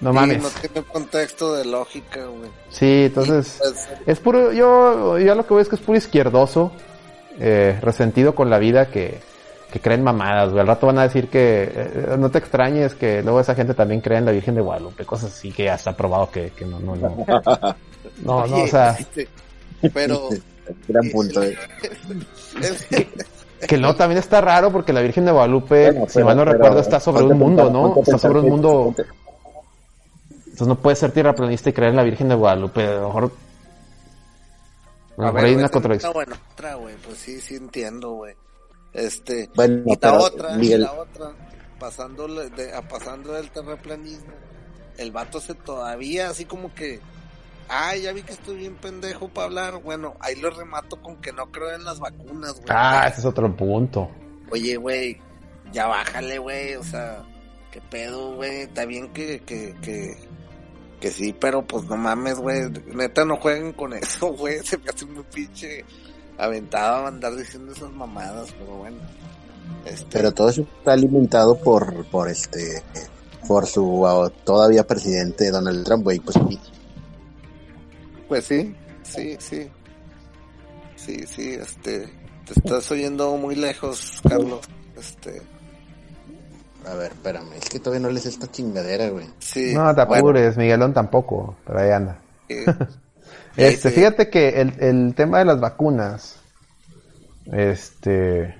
[0.00, 0.42] No mames.
[0.42, 2.50] No tiene contexto de lógica, güey.
[2.70, 6.72] Sí, entonces, pues, es puro, yo ya lo que veo es que es puro izquierdoso,
[7.38, 9.20] eh, resentido con la vida que,
[9.70, 10.60] que creen mamadas, güey.
[10.60, 14.00] Al rato van a decir que eh, no te extrañes que luego esa gente también
[14.00, 16.80] cree en la Virgen de Guadalupe, cosas así que ya está probado que, que no,
[16.80, 17.16] no, no.
[18.24, 18.96] No, no, o sea.
[19.92, 20.28] Pero.
[20.88, 21.56] Gran punto, eh.
[23.66, 27.00] que, no, también está raro porque la Virgen de Guadalupe, si mal no recuerdo, está
[27.00, 28.00] sobre un mundo, ¿no?
[28.00, 28.94] Está sobre un mundo.
[30.28, 32.86] Entonces no puede ser tierra planista y creer en la Virgen de Guadalupe.
[32.86, 33.32] A lo mejor.
[35.18, 36.12] A, ver, hay una contradicción.
[36.12, 36.94] Bueno, otra, güey.
[37.04, 38.34] Pues sí, sí entiendo, güey.
[38.92, 39.50] Este.
[39.54, 41.32] Bueno, y la otra, y la otra,
[41.78, 44.32] pasando, de, pasando del terraplanismo,
[44.98, 47.00] el vato se todavía así como que
[47.70, 49.82] ay, ya vi que estoy bien pendejo para hablar.
[49.82, 52.66] Bueno, ahí lo remato con que no creo en las vacunas, güey.
[52.68, 54.10] Ah, ese es otro punto.
[54.50, 55.18] Oye, güey,
[55.72, 56.74] ya bájale, güey.
[56.74, 57.22] O sea,
[57.70, 58.62] qué pedo, güey.
[58.62, 60.16] Está bien que, que, que,
[61.00, 62.68] que sí, pero pues no mames, güey.
[62.92, 64.58] Neta, no jueguen con eso, güey.
[64.64, 65.84] Se me hace muy pinche
[66.44, 68.98] aventado a andar diciendo esas mamadas, pero bueno.
[69.84, 70.06] Este...
[70.10, 72.82] Pero todo eso está alimentado por, por este,
[73.46, 76.18] por su uh, todavía presidente Donald Trump, güey.
[76.20, 76.36] Pues
[78.30, 78.72] pues sí,
[79.02, 79.68] sí, sí.
[80.94, 82.06] Sí, sí, este.
[82.46, 84.60] Te estás oyendo muy lejos, Carlos.
[84.96, 85.42] Este.
[86.86, 89.26] A ver, espérame, es que todavía no les esta chingadera, güey.
[89.40, 89.74] Sí.
[89.74, 92.20] No te apures, Miguelón tampoco, pero ahí anda.
[93.56, 96.40] este, fíjate que el, el tema de las vacunas,
[97.52, 98.54] este,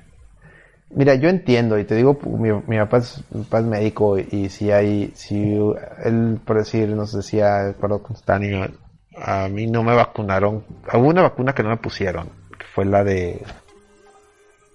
[0.90, 4.70] mira, yo entiendo y te digo, mi, mi papá, es, papá, es, médico y, si
[4.70, 5.58] hay, si
[6.04, 8.74] él, por decir, nos decía, acuerdo con Stanley,
[9.16, 10.64] a mí no me vacunaron.
[10.92, 13.44] Hubo una vacuna que no me pusieron, que fue la de.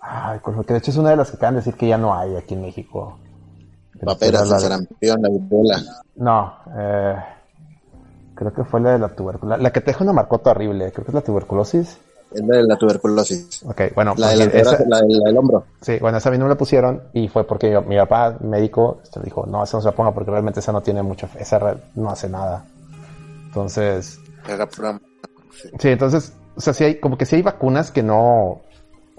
[0.02, 2.14] Ay, que de hecho es una de las que acaban de decir que ya no
[2.14, 3.20] hay aquí en México.
[4.04, 5.82] Paperas, la sarampión, la viruela.
[6.16, 7.16] No, eh,
[8.36, 9.64] creo que fue la de la tuberculosis.
[9.64, 11.98] La que te deja una marcota horrible, creo que es la tuberculosis.
[12.34, 13.64] Es la de la tuberculosis.
[13.64, 14.14] Ok, bueno.
[14.18, 15.64] La, de la, porque esa- la, la del hombro.
[15.82, 18.38] Sí, bueno, esa a mí no me la pusieron y fue porque mi, mi papá,
[18.42, 21.30] médico, este, dijo, no, esa no se la ponga porque realmente esa no tiene mucho,
[21.40, 22.66] esa no hace nada.
[23.48, 25.00] Entonces, Era pura...
[25.54, 25.70] sí.
[25.80, 28.62] sí, entonces, o sea, sí hay, como que sí hay vacunas que no,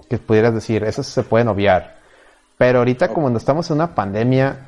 [0.09, 1.95] que pudieras decir, esas se pueden obviar.
[2.57, 4.67] Pero ahorita como no estamos en una pandemia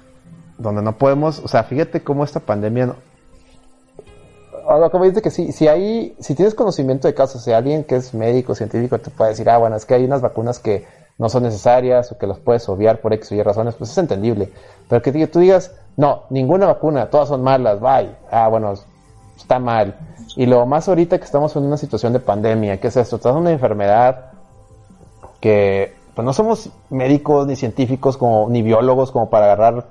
[0.58, 2.96] donde no podemos, o sea, fíjate cómo esta pandemia no...
[4.70, 7.96] Ahora, como dice que sí, si hay, si tienes conocimiento de casos, si alguien que
[7.96, 10.86] es médico, científico, te puede decir, ah, bueno, es que hay unas vacunas que
[11.18, 13.98] no son necesarias o que las puedes obviar por X o Y razones, pues es
[13.98, 14.52] entendible.
[14.88, 18.16] Pero que tú digas, no, ninguna vacuna, todas son malas, bye.
[18.30, 18.76] Ah, bueno,
[19.36, 19.98] está mal.
[20.36, 23.16] Y lo más ahorita que estamos en una situación de pandemia, ¿qué es esto?
[23.16, 24.34] Estás en una enfermedad
[25.40, 29.88] que pues no somos médicos ni científicos como ni biólogos como para agarrar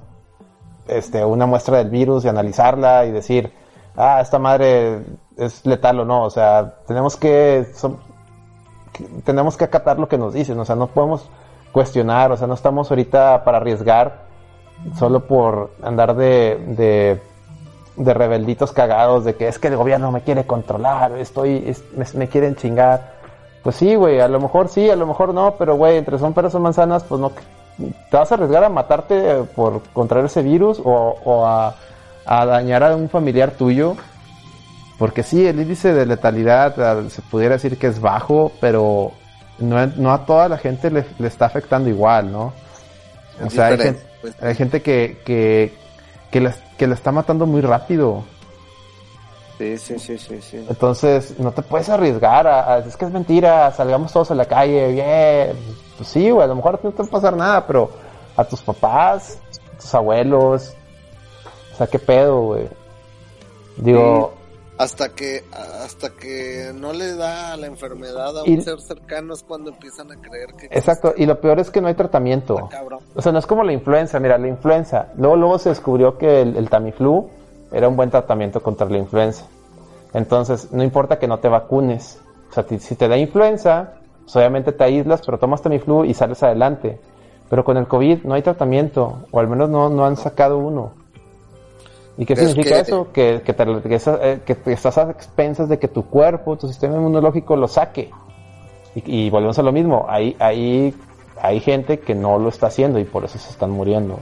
[0.86, 3.52] este una muestra del virus y analizarla y decir,
[3.98, 5.02] ah, esta madre
[5.36, 7.66] es letal o no, o sea, tenemos que,
[9.24, 11.28] tenemos que acatar lo que nos dicen, o sea, no podemos
[11.72, 14.26] cuestionar, o sea, no estamos ahorita para arriesgar
[14.96, 17.20] solo por andar de, de,
[17.96, 22.28] de rebelditos cagados de que es que el gobierno me quiere controlar, estoy, es- me,
[22.28, 23.18] quieren chingar.
[23.62, 26.32] Pues sí, güey, a lo mejor sí, a lo mejor no, pero güey, entre son
[26.32, 27.32] peras o manzanas, pues no.
[28.10, 31.74] ¿Te vas a arriesgar a matarte por contraer ese virus o, o a,
[32.28, 33.96] a dañar a un familiar tuyo?
[34.98, 39.12] Porque sí, el índice de letalidad se pudiera decir que es bajo, pero
[39.58, 42.54] no, no a toda la gente le, le está afectando igual, ¿no?
[43.40, 44.36] O Es sea, hay gente, pues.
[44.40, 45.74] hay gente que, que,
[46.30, 48.24] que, la, que la está matando muy rápido.
[49.58, 50.66] Sí, sí, sí, sí, sí.
[50.68, 54.44] Entonces, no te puedes arriesgar a, a- es que es mentira, salgamos todos a la
[54.46, 55.56] calle, bien.
[55.96, 57.90] Pues sí, güey, a lo mejor a no te va a pasar nada, pero
[58.36, 59.38] a tus papás,
[59.80, 60.74] tus abuelos,
[61.78, 62.68] sea, qué pedo, güey.
[63.76, 64.32] Digo,
[64.76, 65.44] Hasta que,
[65.84, 70.12] hasta que no le da la enfermedad a Y- un ser cercano es cuando empiezan
[70.12, 72.68] a creer que exacto, y lo peor es que no hay tratamiento.
[73.16, 75.08] O sea, no es como la influenza, mira, la influenza.
[75.16, 77.28] Luego, luego se descubrió que el, el Tamiflu
[77.72, 79.46] era un buen tratamiento contra la influenza.
[80.14, 82.20] Entonces, no importa que no te vacunes.
[82.50, 86.40] O sea, si te da influenza, pues obviamente te aíslas, pero tomas Tamiflu y sales
[86.44, 87.00] adelante.
[87.50, 90.92] Pero con el COVID no hay tratamiento, o al menos no, no han sacado uno.
[92.18, 93.08] ¿Y qué significa que- eso?
[93.12, 96.56] Que, que, te- que esa- eh, que te estás a expensas de que tu cuerpo,
[96.56, 98.10] tu sistema inmunológico lo saque.
[98.94, 100.94] Y, y volvemos a lo mismo, hay, hay,
[101.40, 104.18] hay gente que no lo está haciendo y por eso se están muriendo.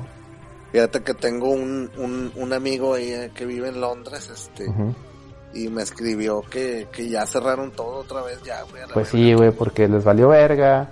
[0.72, 4.66] Fíjate que tengo un, un, un amigo ahí eh, que vive en Londres, este,
[5.54, 8.82] y me escribió que, que ya cerraron todo otra vez, ya, güey.
[8.92, 10.88] Pues sí, güey, porque les valió verga.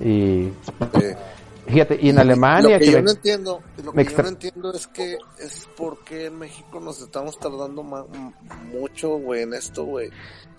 [0.00, 0.52] Y
[1.00, 1.16] Eh,
[1.66, 4.28] fíjate, y en Lo Alemania, que que yo me- no entiendo, lo que yo no
[4.28, 10.10] entiendo es que es porque en México nos estamos tardando mucho, güey, en esto, güey.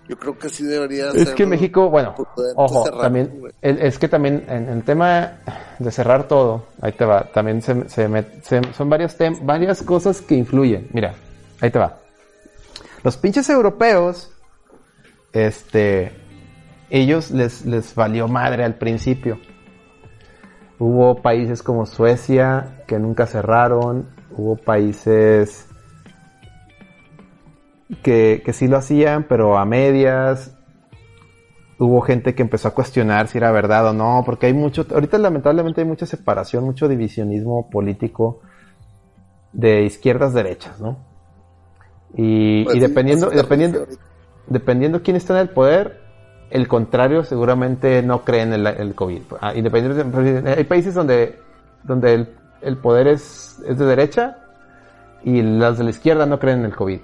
[0.07, 2.13] Yo creo que sí debería es ser que México, bueno,
[2.55, 5.39] ojo, cerrar, también, el- es que también en el tema
[5.79, 9.81] de cerrar todo, ahí te va, también se, se met- se- son varios tem- varias
[9.81, 10.89] cosas que influyen.
[10.93, 11.15] Mira,
[11.59, 11.97] ahí te va.
[13.03, 14.29] Los pinches europeos,
[15.33, 16.11] este,
[16.89, 19.39] ellos les, les valió madre al principio.
[20.77, 25.67] Hubo países como Suecia que nunca cerraron, hubo países
[28.03, 30.57] que, que sí lo hacían, pero a medias.
[31.77, 35.17] Hubo gente que empezó a cuestionar si era verdad o no, porque hay mucho, ahorita
[35.17, 38.39] lamentablemente hay mucha separación, mucho divisionismo político
[39.51, 40.97] de izquierdas derechas, ¿no?
[42.13, 43.87] Y, Pues y sí, dependiendo, dependiendo,
[44.47, 46.04] dependiendo quién está en el poder,
[46.55, 49.21] el contrario seguramente no cree en el, el COVID.
[49.41, 51.37] Ah, independientemente, hay países donde,
[51.83, 52.29] donde el,
[52.61, 54.37] el poder es, es de derecha
[55.23, 56.99] y las de la izquierda no creen en el COVID.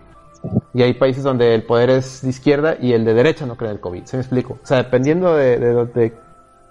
[0.73, 3.71] Y hay países donde el poder es de izquierda y el de derecha no cree
[3.71, 4.05] en el COVID.
[4.05, 4.57] ¿Se me explico?
[4.63, 6.13] O sea, dependiendo de, de, de,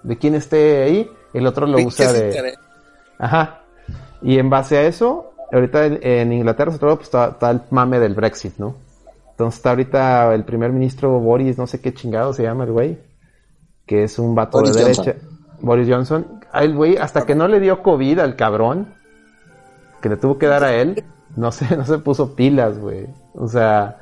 [0.01, 2.55] de quién esté ahí, el otro lo usa de...
[3.19, 3.61] Ajá.
[4.23, 7.61] Y en base a eso, ahorita en, en Inglaterra, sobre todo, pues está, está el
[7.69, 8.75] mame del Brexit, ¿no?
[9.31, 12.99] Entonces está ahorita el primer ministro Boris, no sé qué chingado se llama el güey,
[13.85, 15.05] que es un vato Boris de Johnson.
[15.05, 15.27] derecha.
[15.61, 16.39] Boris Johnson.
[16.51, 18.93] Ah, El güey, hasta que no le dio COVID al cabrón,
[20.01, 21.03] que le tuvo que dar a él,
[21.35, 23.07] no se, no se puso pilas, güey.
[23.35, 23.97] O sea,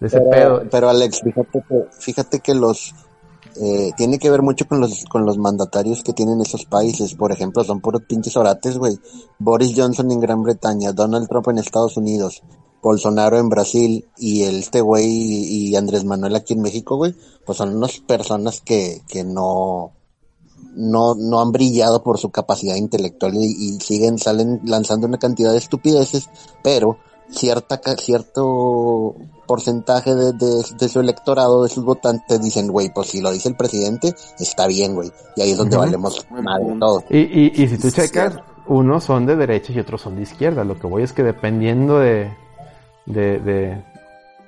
[0.00, 0.70] de ese Pero, pedo.
[0.70, 2.94] pero Alex, fíjate que, fíjate que los
[3.60, 7.14] eh, tiene que ver mucho con los con los mandatarios que tienen esos países.
[7.14, 8.98] Por ejemplo, son puros pinches orates, güey.
[9.38, 12.42] Boris Johnson en Gran Bretaña, Donald Trump en Estados Unidos,
[12.82, 17.14] Bolsonaro en Brasil y este güey y, Andrés Manuel aquí en México, güey.
[17.46, 19.92] Pues son unas personas que que no
[20.74, 25.52] no, no han brillado por su capacidad intelectual y, y siguen, salen lanzando una cantidad
[25.52, 26.30] de estupideces,
[26.62, 26.98] pero
[27.30, 29.14] cierta cierto
[29.46, 33.56] porcentaje de, de, su electorado, de sus votantes, dicen, güey, pues si lo dice el
[33.56, 35.10] presidente, está bien, güey.
[35.36, 37.04] Y ahí es donde valemos mal todo.
[37.10, 38.36] Y, y, y si tú checas,
[38.66, 40.64] unos son de derecha y otros son de izquierda.
[40.64, 42.32] Lo que voy es que dependiendo de,
[43.06, 43.82] de, de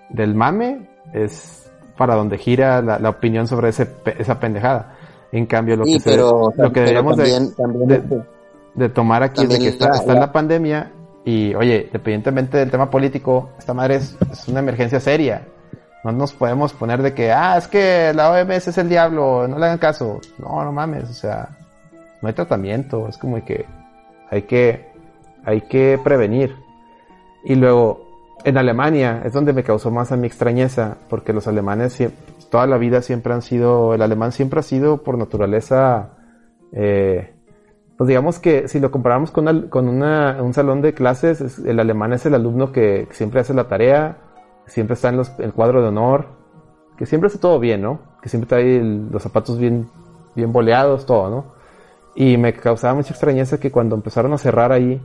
[0.09, 4.97] del mame, es para donde gira la, opinión sobre ese, esa pendejada.
[5.33, 10.13] En cambio, lo que, lo que deberíamos de, tomar aquí es de que está, está
[10.13, 10.91] en la pandemia
[11.25, 14.17] y oye, independientemente del tema político, esta madre es,
[14.49, 15.47] una emergencia seria.
[16.05, 19.59] No nos podemos poner de que, ah, es que la OMS es el diablo, no
[19.59, 20.21] le hagan caso.
[20.39, 21.49] No, no mames, o sea,
[22.21, 23.65] no hay tratamiento, es como que
[24.31, 24.87] hay que,
[25.45, 26.55] hay que prevenir.
[27.43, 28.14] Y luego,
[28.45, 31.99] en Alemania es donde me causó más a mi extrañeza, porque los alemanes
[32.51, 36.11] toda la vida siempre han sido, el alemán siempre ha sido por naturaleza
[36.73, 37.35] eh,
[37.97, 42.13] pues digamos que si lo comparamos con, con una, un salón de clases, el alemán
[42.13, 44.19] es el alumno que siempre hace la tarea,
[44.67, 46.27] siempre está en los, el cuadro de honor,
[46.99, 48.01] que siempre hace todo bien, ¿no?
[48.21, 49.89] Que siempre trae los zapatos bien,
[50.35, 51.55] bien boleados, todo, ¿no?
[52.17, 55.01] Y me causaba mucha extrañeza que cuando empezaron a cerrar ahí,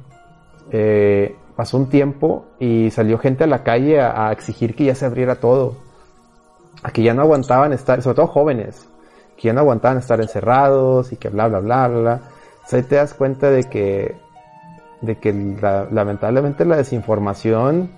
[0.72, 5.06] eh, pasó un tiempo y salió gente a la calle a, exigir que ya se
[5.06, 5.76] abriera todo.
[6.84, 8.88] A que ya no aguantaban estar, sobre todo jóvenes,
[9.36, 12.00] que ya no aguantaban estar encerrados y que bla, bla, bla, bla.
[12.00, 12.22] bla
[12.72, 14.16] ahí te das cuenta de que,
[15.02, 15.34] de que
[15.92, 17.92] lamentablemente la desinformación,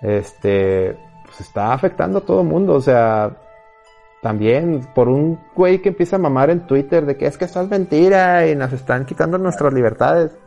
[0.00, 3.38] este, pues está afectando a todo el mundo, o sea,
[4.22, 7.60] también por un güey que empieza a mamar en Twitter de que es que esto
[7.60, 10.45] es mentira y nos están quitando nuestras libertades.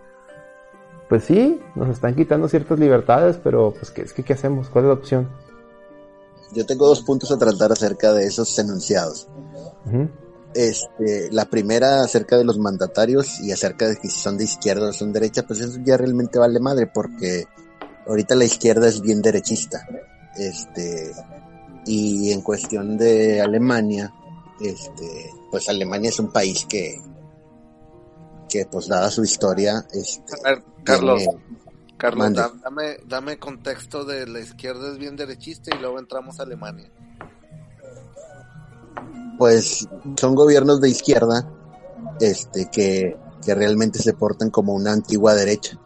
[1.09, 4.69] Pues sí, nos están quitando ciertas libertades, pero pues ¿qué, es que, ¿qué hacemos?
[4.69, 5.29] ¿Cuál es la opción?
[6.53, 9.27] Yo tengo dos puntos a tratar acerca de esos enunciados.
[10.53, 14.89] Este, la primera acerca de los mandatarios y acerca de que si son de izquierda
[14.89, 17.45] o son de derecha, pues eso ya realmente vale madre porque
[18.07, 19.87] ahorita la izquierda es bien derechista.
[20.35, 21.11] Este,
[21.85, 24.13] y en cuestión de Alemania,
[24.61, 27.01] este, pues Alemania es un país que,
[28.47, 30.33] que pues dada su historia, este,
[30.83, 31.23] Carlos,
[31.97, 32.33] Carlos,
[32.63, 36.89] dame, dame contexto de la izquierda es bien derechista y luego entramos a Alemania
[39.39, 39.87] pues
[40.17, 41.49] son gobiernos de izquierda
[42.19, 45.79] este que, que realmente se portan como una antigua derecha.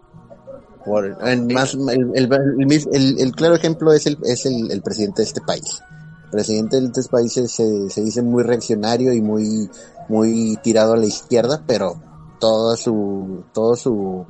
[0.83, 1.15] Por,
[1.53, 5.81] más, el, el, el, claro ejemplo es, el, es el, presidente de este país.
[6.25, 9.69] El presidente de estos países se, se dice muy reaccionario y muy,
[10.09, 12.01] muy tirado a la izquierda, pero
[12.39, 14.25] todo su, todo su,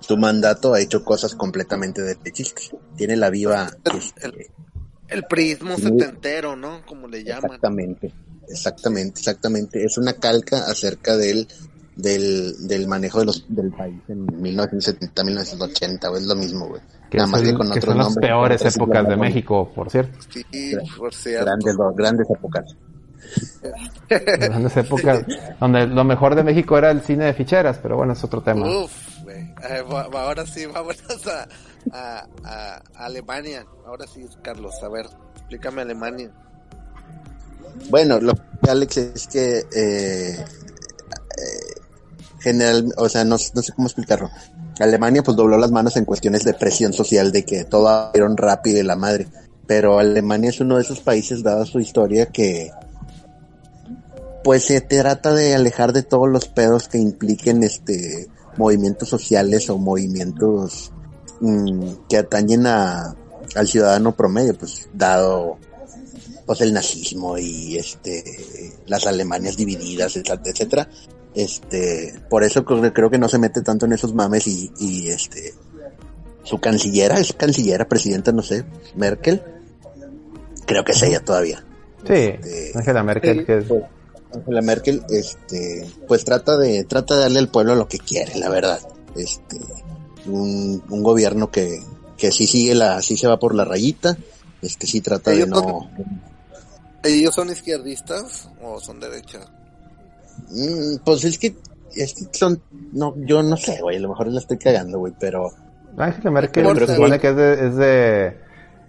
[0.00, 2.70] su mandato ha hecho cosas completamente derechistas.
[2.96, 3.70] Tiene la viva...
[3.84, 4.52] El, este,
[5.08, 6.84] el, prismo setentero, ¿no?
[6.86, 7.52] Como le llaman.
[7.52, 8.12] Exactamente
[8.50, 9.84] exactamente, exactamente.
[9.84, 11.46] Es una calca acerca del,
[11.96, 16.80] del, del manejo de los, del país en 1970, 1980, es lo mismo, güey.
[17.12, 20.18] Nada más que con otros son las peores épocas de México, por cierto.
[20.30, 20.44] Sí,
[20.96, 21.46] por cierto.
[21.46, 22.76] Grandes, grandes épocas.
[24.08, 25.24] grandes épocas
[25.60, 28.66] donde lo mejor de México era el cine de ficheras, pero bueno, es otro tema.
[28.68, 29.17] Uf, güey.
[29.62, 31.48] Eh, ahora sí, vámonos a,
[31.92, 33.66] a, a Alemania.
[33.86, 36.30] Ahora sí, Carlos, a ver, explícame Alemania.
[37.90, 41.80] Bueno, lo que Alex es que eh, eh,
[42.40, 44.30] general, o sea, no, sé cómo explicarlo.
[44.78, 48.78] Alemania pues dobló las manos en cuestiones de presión social, de que todo abrieron rápido
[48.78, 49.28] y la madre.
[49.66, 52.70] Pero Alemania es uno de esos países, dada su historia, que
[54.44, 58.28] pues se trata de alejar de todos los pedos que impliquen este
[58.58, 60.92] movimientos sociales o movimientos
[61.40, 63.14] mm, que atañen a,
[63.54, 65.58] al ciudadano promedio, pues dado
[66.44, 68.24] pues el nazismo y este
[68.86, 70.88] las Alemanias divididas, etcétera, etcétera.
[71.34, 75.54] Este, por eso creo, que no se mete tanto en esos mames y, y este
[76.42, 78.64] su cancillera, es cancillera, presidenta, no sé,
[78.96, 79.42] Merkel.
[80.66, 81.62] Creo que es ella todavía.
[82.06, 83.64] Sí, este, Angela Merkel, que es...
[84.32, 88.48] Angela Merkel, este, pues trata de, trata de darle al pueblo lo que quiere, la
[88.48, 88.80] verdad.
[89.16, 89.58] Este,
[90.26, 91.80] un, un gobierno que,
[92.16, 94.18] que sí sigue la, sí se va por la rayita,
[94.60, 95.88] este sí trata de no,
[97.04, 99.46] ¿Ellos son izquierdistas o son derechas?
[100.50, 101.56] Mm, pues es que,
[101.94, 102.60] es que son,
[102.92, 105.50] no, yo no sé, güey, a lo mejor la estoy cagando, güey, pero...
[105.96, 108.38] Angela Merkel se supone que es de, es de,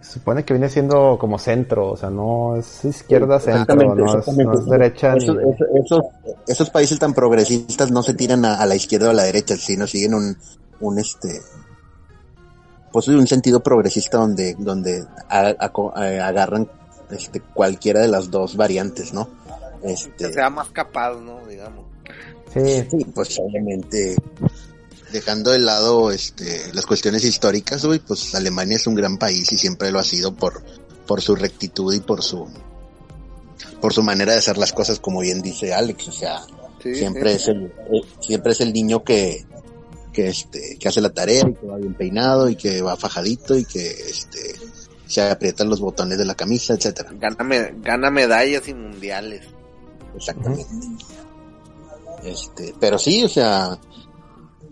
[0.01, 4.65] se supone que viene siendo como centro, o sea, no es izquierda centro, no es,
[4.65, 5.15] derecha.
[5.15, 6.03] Esos,
[6.47, 9.87] esos, países tan progresistas no se tiran a, la izquierda o a la derecha, sino
[9.87, 10.37] siguen un,
[10.79, 11.41] un este,
[12.91, 16.69] pues un sentido progresista donde, donde agarran
[17.11, 19.27] este, cualquiera de las dos variantes, ¿no?
[19.83, 21.45] Este, que sea más capaz, ¿no?
[21.45, 21.85] Digamos.
[22.53, 22.83] Sí.
[22.89, 24.15] sí, pues obviamente
[25.11, 29.57] dejando de lado este, las cuestiones históricas, güey, pues Alemania es un gran país y
[29.57, 30.63] siempre lo ha sido por,
[31.05, 32.47] por su rectitud y por su,
[33.81, 36.41] por su manera de hacer las cosas, como bien dice Alex, o sea,
[36.81, 39.45] siempre es el, eh, siempre es el niño que,
[40.13, 43.57] que este, que hace la tarea y que va bien peinado y que va fajadito
[43.57, 44.55] y que este,
[45.07, 47.11] se aprietan los botones de la camisa, etcétera.
[47.13, 49.41] Gana, gana medallas y mundiales.
[50.15, 50.65] Exactamente.
[52.23, 53.79] Este, pero sí, o sea,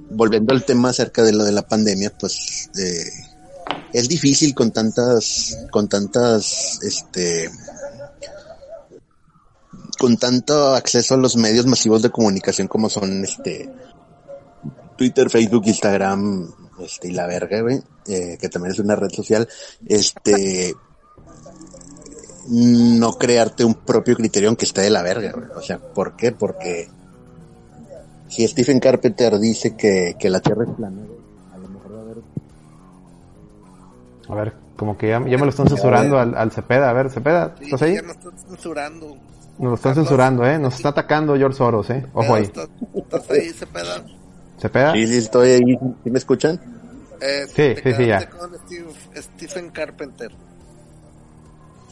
[0.10, 3.10] volviendo al tema acerca de lo de la pandemia, pues eh,
[3.94, 7.50] es difícil con tantas, con tantas, este,
[9.98, 13.70] con tanto acceso a los medios masivos de comunicación como son, este,
[14.98, 19.48] Twitter, Facebook, Instagram, este, y la verga, güey, eh, que también es una red social,
[19.88, 20.76] este,
[22.50, 25.48] no crearte un propio criterio aunque esté de la verga, güey.
[25.56, 26.32] O sea, ¿por qué?
[26.32, 26.90] Porque
[28.28, 31.02] si Stephen Carpenter dice que, que la Tierra es plana,
[31.54, 32.18] a lo mejor va a haber...
[34.30, 36.90] A ver, como que ya, ya me lo están censurando al, al Cepeda.
[36.90, 37.96] A ver, Cepeda, ¿estás ahí?
[37.96, 39.18] Ya nos están censurando.
[39.60, 40.60] Nos lo están censurando, ¿eh?
[40.60, 42.06] Nos está atacando George Soros, ¿eh?
[42.14, 42.44] Ojo ahí.
[42.44, 42.70] ¿Estás,
[43.32, 44.06] ahí, Cepeda?
[44.60, 44.94] ¿Cepeda?
[44.94, 45.78] Sí, sí, estoy ahí.
[46.04, 46.60] ¿Sí me escuchan?
[47.22, 48.30] Eh, Sí, sí, sí, ya.
[48.30, 50.32] con Steve- Stephen Carpenter.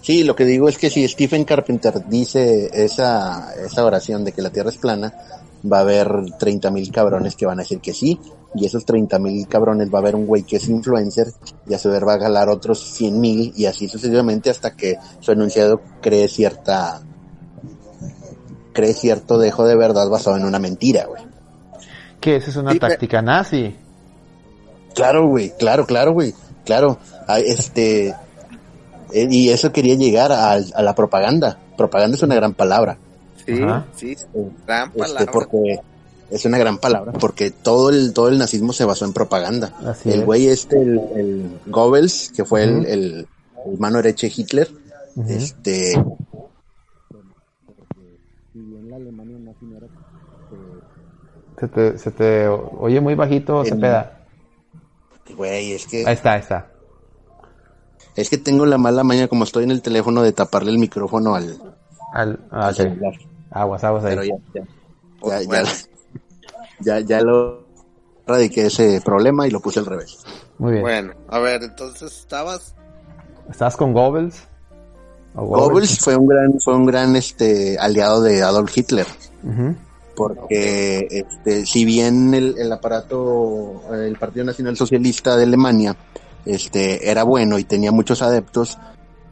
[0.02, 4.44] Sí, lo que digo es que si Stephen Carpenter dice esa, esa oración de que
[4.44, 5.12] la Tierra es plana,
[5.71, 8.19] va a haber 30.000 cabrones que van a decir que sí,
[8.53, 11.27] y esos 30.000 cabrones va a haber un güey que es influencer,
[11.67, 15.31] y a su vez va a galar otros 100.000 y así sucesivamente hasta que su
[15.31, 17.01] enunciado cree cierta,
[18.73, 21.23] cree cierto dejo de verdad basado en una mentira, güey.
[22.21, 22.37] ¿Qué?
[22.37, 23.75] ¿Esa es una Sí, táctica nazi?
[24.95, 26.33] Claro, güey, claro, claro, güey,
[26.63, 26.97] claro.
[27.45, 28.07] Este,
[29.11, 31.57] eh, y eso quería llegar a, a la propaganda.
[31.77, 32.97] Propaganda es una gran palabra.
[33.45, 33.85] Sí, Ajá.
[33.95, 34.15] sí,
[34.65, 35.80] gran Este, porque
[36.31, 39.73] es una gran palabra, porque todo el, todo el nazismo se basó en propaganda.
[39.85, 40.26] Así el es.
[40.26, 43.27] güey este, el, el Goebbels, que fue el, el,
[43.72, 44.69] el mano derecha de Hitler,
[45.15, 45.30] Ujú.
[45.30, 45.93] este...
[51.59, 54.19] Se te, se te oye muy bajito, En- Cepeda.
[55.35, 56.67] Güey, es que, Ahí está, ahí está.
[58.15, 61.34] es que tengo la mala maña como estoy en el teléfono de taparle el micrófono
[61.35, 61.57] al,
[62.13, 63.13] Al, ah, al celular.
[63.56, 64.15] Aguas, aguas ahí.
[64.18, 64.61] Pero ya, ya,
[65.23, 65.69] ya, ya, Bueno.
[66.82, 67.64] ya, ya lo
[68.27, 70.19] radiqué ese problema y lo puse al revés.
[70.57, 70.84] Muy bien.
[70.84, 72.76] Bueno, a ver, entonces estabas.
[73.49, 74.36] ¿Estás con Goebbels?
[75.36, 79.07] ¿O Goebbels fue un gran, fue un gran este aliado de Adolf Hitler.
[80.15, 85.95] Porque este, si bien el, el aparato, el Partido Nacional Socialista de Alemania,
[86.45, 88.77] este, era bueno y tenía muchos adeptos,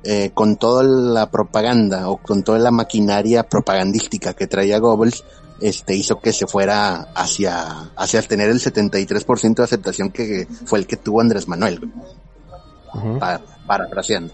[0.04, 5.24] eh, con toda la propaganda o con toda la maquinaria propagandística que traía Goebbels,
[5.62, 10.88] este, hizo que se fuera hacia, hacia tener el 73% de aceptación que fue el
[10.88, 11.90] que tuvo Andrés Manuel,
[13.20, 14.34] pa- parafraseando.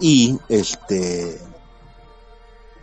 [0.00, 1.40] Y, este,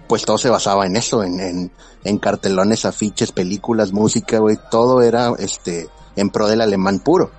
[0.07, 1.71] pues todo se basaba en eso, en, en,
[2.03, 7.31] en cartelones, afiches, películas, música, güey, todo era este en pro del alemán puro.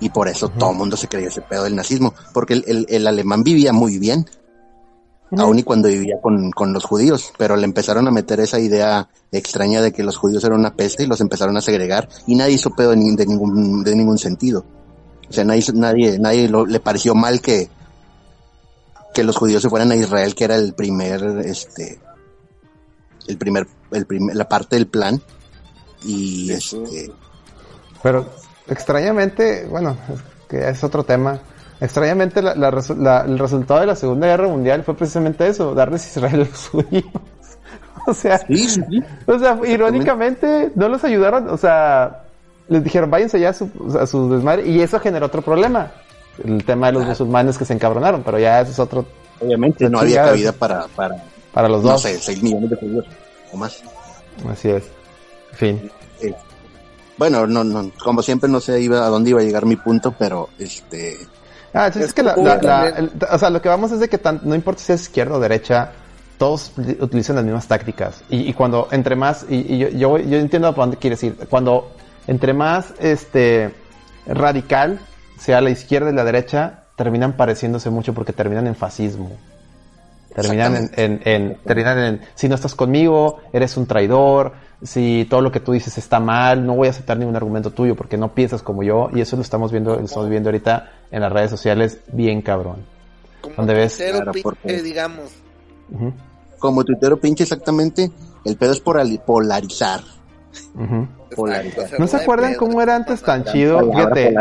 [0.00, 2.86] Y por eso todo el mundo se creyó ese pedo del nazismo, porque el, el,
[2.88, 4.26] el alemán vivía muy bien,
[5.30, 5.42] Ujú.
[5.42, 9.08] aun y cuando vivía con, con los judíos, pero le empezaron a meter esa idea
[9.32, 12.54] extraña de que los judíos eran una peste y los empezaron a segregar y nadie
[12.54, 14.64] hizo pedo de, ni- de ningún, de ningún sentido.
[15.28, 17.68] O sea, nadie, nadie, nadie lo- le pareció mal que,
[19.12, 21.98] que los judíos se fueran a Israel, que era el primer, este,
[23.26, 25.20] el primer, el primer, la parte del plan.
[26.04, 26.76] Y sí.
[26.82, 27.12] este,
[28.02, 28.30] Pero
[28.70, 29.96] extrañamente, bueno,
[30.48, 31.38] que es otro tema.
[31.80, 36.06] Extrañamente la- la la- el resultado de la Segunda Guerra Mundial fue precisamente eso, darles
[36.08, 37.04] Israel a los judíos.
[38.06, 39.02] O sea, sí, sí, sí.
[39.26, 42.22] o sea, irónicamente no los ayudaron, o sea,
[42.68, 43.68] les dijeron váyanse ya a su,
[44.00, 45.90] a su desmadre y eso generó otro problema.
[46.42, 49.04] El tema de los musulmanes que se encabronaron, pero ya eso es otro
[49.40, 51.16] Obviamente no había cabida para, para,
[51.52, 52.02] para los no dos.
[52.02, 53.06] sé, 6 millones de judíos
[53.52, 53.82] o más.
[54.50, 54.84] Así es.
[55.52, 55.90] En fin.
[57.18, 60.14] Bueno, no, no, como siempre no sé iba, a dónde iba a llegar mi punto,
[60.18, 61.16] pero este,
[61.74, 63.92] Ah, es, Es que la, como la- la- también- el- o sea, lo que vamos
[63.92, 65.92] es de que tan- no importa si es izquierda o derecha,
[66.38, 68.22] todos li- utilizan las mismas tácticas.
[68.30, 71.36] Y, y cuando entre más, y, y yo, yo, yo entiendo para dónde quieres ir,
[71.50, 71.90] cuando
[72.26, 73.74] entre más este
[74.26, 75.00] radical
[75.38, 79.30] sea la izquierda y la derecha, terminan pareciéndose mucho porque terminan en fascismo.
[80.42, 84.52] Terminan en, en, en- terminan en, si no estás conmigo, eres un traidor,
[84.82, 87.96] si todo lo que tú dices está mal, no voy a aceptar ningún argumento tuyo
[87.96, 91.20] porque no piensas como yo, y eso lo estamos viendo, lo estamos viendo ahorita en
[91.20, 92.76] las redes sociales, bien cabrón.
[93.40, 93.96] Como ¿Dónde ves?
[93.96, 95.30] Claro, pinche, porque- digamos.
[95.90, 96.12] Ujú.
[96.58, 98.10] como tuitero pinche exactamente,
[98.44, 100.00] el pedo es por polarizar.
[101.98, 103.80] ¿No se acuerdan cómo era antes tan chido?
[103.90, 104.34] Fíjate,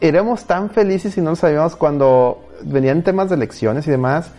[0.00, 4.30] éramos tan felices y no lo sabíamos cuando venían temas de elecciones y demás.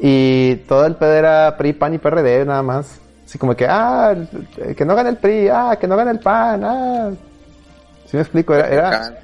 [0.00, 3.00] Y todo el pedo era PRI, PAN y PRD nada más.
[3.24, 4.14] Así como que, ah,
[4.76, 7.10] que no gane el PRI, ah, que no gane el PAN, ah.
[8.06, 8.54] ¿Sí me explico?
[8.54, 8.68] Era...
[8.68, 9.18] Era...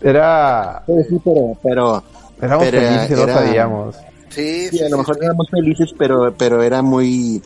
[0.00, 1.58] era sí, pero...
[1.62, 2.02] pero
[2.40, 3.96] éramos felices y no sabíamos.
[4.28, 7.42] Sí, sí, a lo mejor éramos felices, pero, pero era muy...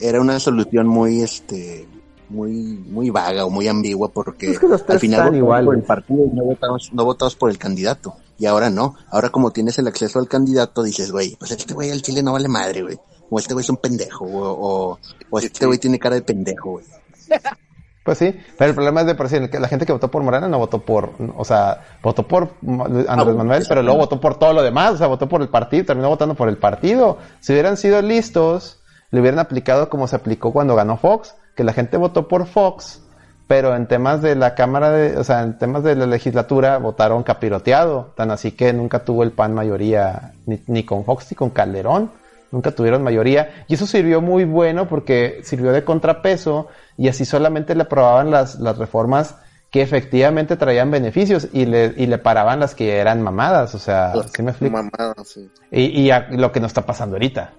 [0.00, 1.86] Era una solución muy, este
[2.28, 4.56] muy muy vaga o muy ambigua porque
[4.88, 8.16] al final por el partido y no votamos, no votamos por el candidato.
[8.38, 8.96] Y ahora no.
[9.10, 12.32] Ahora como tienes el acceso al candidato, dices, güey, pues este güey al chile no
[12.32, 12.98] vale madre, güey.
[13.30, 14.98] O este güey es un pendejo, o,
[15.30, 16.84] o, este güey tiene cara de pendejo, güey.
[18.04, 20.22] Pues sí, pero el problema es de por sí, que la gente que votó por
[20.22, 24.38] Morena no votó por, o sea, votó por Andrés ah, Manuel, pero luego votó por
[24.38, 27.16] todo lo demás, o sea, votó por el partido, terminó votando por el partido.
[27.40, 31.72] Si hubieran sido listos, le hubieran aplicado como se aplicó cuando ganó Fox, que la
[31.72, 33.00] gente votó por Fox,
[33.46, 37.22] pero en temas de la Cámara, de, o sea, en temas de la legislatura votaron
[37.22, 42.10] capiroteado, tan así que nunca tuvo el PAN mayoría ni, con Fox ni con Calderón,
[42.50, 47.74] nunca tuvieron mayoría, y eso sirvió muy bueno porque sirvió de contrapeso y así solamente
[47.74, 49.36] le aprobaban las, las reformas
[49.70, 54.12] que efectivamente traían beneficios y le, y le paraban las que eran mamadas, o sea,
[54.32, 54.76] ¿sí me explico?
[54.76, 55.50] Mamadas, sí.
[55.70, 57.52] Y, y lo que nos está pasando ahorita,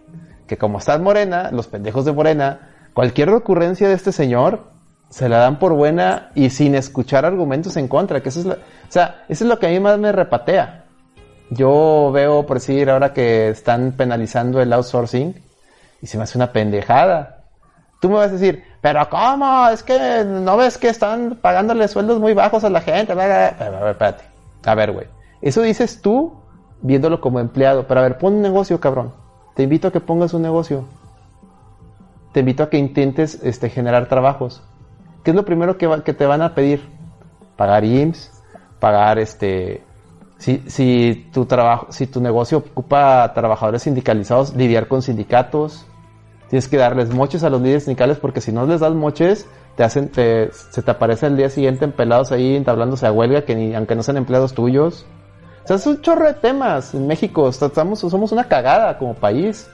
[0.48, 4.64] que como está Morena, los pendejos de Morena, cualquier recurrencia de este señor
[5.10, 8.58] se la dan por buena y sin escuchar argumentos en contra, que eso es o
[8.88, 10.86] sea, eso es lo que a mí más me repatea.
[11.52, 15.36] Yo veo, por decir, ahora que están penalizando el outsourcing
[16.02, 17.44] y se me hace una pendejada.
[18.00, 19.68] Tú me vas a decir, pero ¿cómo?
[19.68, 23.12] Es que no ves que están pagándole sueldos muy bajos a la gente.
[23.12, 23.56] A ver,
[23.90, 24.24] espérate.
[24.66, 25.08] A ver, güey.
[25.42, 26.34] Eso dices tú
[26.82, 27.88] viéndolo como empleado.
[27.88, 29.14] Pero a ver, pon un negocio, cabrón.
[29.54, 30.86] Te invito a que pongas un negocio
[32.36, 34.62] te invito a que intentes este, generar trabajos.
[35.24, 36.82] ¿Qué es lo primero que, te van a pedir?
[37.56, 38.44] Pagar IMSS,
[38.82, 39.86] pagar este...
[40.38, 45.86] Si, si, tu trabajo, si tu negocio ocupa trabajadores sindicalizados, lidiar con sindicatos,
[46.50, 49.48] tienes que darles moches a los líderes sindicales porque si no les das moches,
[49.78, 53.56] te hacen, se te aparece el día siguiente en pelados ahí entablándose a huelga, que
[53.56, 55.06] ni, aunque no sean empleados tuyos.
[55.64, 56.94] O sea, es un chorro de temas.
[56.96, 59.70] En México estamos, somos una cagada como país.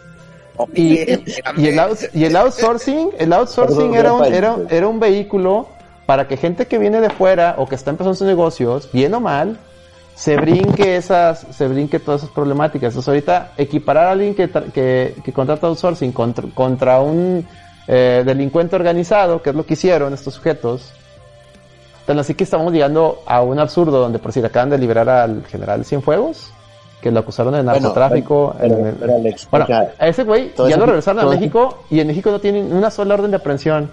[0.76, 5.68] Y, el, outsourcing, el outsourcing era un, era, era un vehículo
[6.06, 9.20] para que gente que viene de fuera o que está empezando sus negocios, bien o
[9.20, 9.58] mal,
[10.16, 12.90] se brinque esas, se brinque todas esas problemáticas.
[12.94, 17.48] Entonces ahorita equiparar a alguien que, que, contrata outsourcing contra, contra un
[17.88, 20.92] eh, delincuente organizado, que es lo que hicieron estos sujetos,
[22.06, 25.08] tan así que estamos llegando a un absurdo donde por si le acaban de liberar
[25.10, 26.52] al general Cienfuegos,
[27.02, 28.56] que lo acusaron de narcotráfico.
[29.50, 29.66] Bueno,
[30.00, 33.16] a ese güey ya lo regresaron a México y en México no tienen una sola
[33.16, 33.90] orden de aprehensión.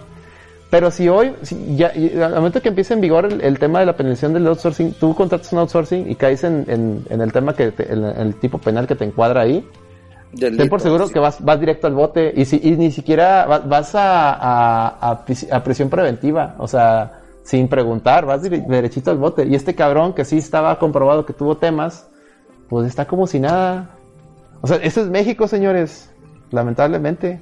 [0.70, 1.34] Pero si hoy,
[1.76, 5.14] ya, al momento que empiece en vigor el, tema de la penalización del outsourcing, tú
[5.14, 6.66] contratas un outsourcing y caes en,
[7.08, 9.66] en, el tema que, en el tipo penal que te encuadra ahí,
[10.38, 13.94] ten por seguro que vas, vas directo al bote y, si, y ni siquiera vas,
[13.94, 19.46] a, a, a, prisión preventiva, o sea, sin preguntar, vas derechito al bote.
[19.46, 22.08] Y este cabrón que sí estaba comprobado que tuvo temas,
[22.68, 23.90] pues está como si nada.
[24.60, 26.10] O sea, eso es México, señores,
[26.50, 27.40] lamentablemente.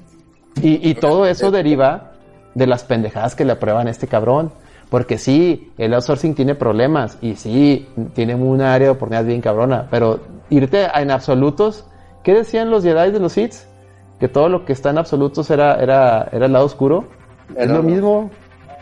[0.63, 2.13] Y, y todo eso deriva
[2.55, 4.53] de las pendejadas que le aprueban a este cabrón.
[4.89, 9.89] Porque sí, el outsourcing tiene problemas y sí, tiene un área de oportunidad bien cabrona,
[9.91, 11.85] pero irte en absolutos,
[12.23, 13.67] ¿qué decían los Jedi de los hits?
[14.21, 17.05] Que todo lo que está en absolutos era, era, era el lado oscuro.
[17.57, 18.31] es lo mismo,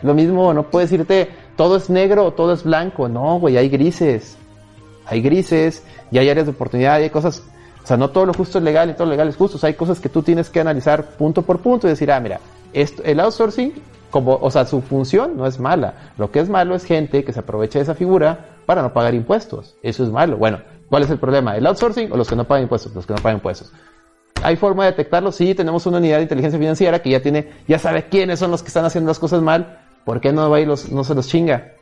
[0.03, 4.37] lo mismo, no puedes irte, todo es negro todo es blanco, no, güey, hay grises
[5.05, 7.43] hay grises y hay áreas de oportunidad y hay cosas,
[7.83, 9.59] o sea, no todo lo justo es legal y todo lo legal es justo, o
[9.59, 12.39] sea, hay cosas que tú tienes que analizar punto por punto y decir, ah, mira,
[12.73, 13.73] esto, el outsourcing,
[14.11, 17.33] como, o sea, su función no es mala, lo que es malo es gente que
[17.33, 20.37] se aprovecha de esa figura para no pagar impuestos, eso es malo.
[20.37, 20.59] Bueno,
[20.89, 21.55] ¿cuál es el problema?
[21.55, 22.93] ¿El outsourcing o los que no pagan impuestos?
[22.95, 23.71] Los que no pagan impuestos.
[24.43, 25.31] ¿Hay forma de detectarlo?
[25.31, 28.61] Sí, tenemos una unidad de inteligencia financiera que ya tiene, ya sabe quiénes son los
[28.61, 29.79] que están haciendo las cosas mal.
[30.03, 31.74] ¿Por qué no va y los, no se los chinga?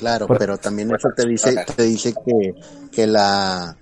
[0.00, 2.54] Claro, pero también eso te dice, te dice que,
[2.90, 3.76] que la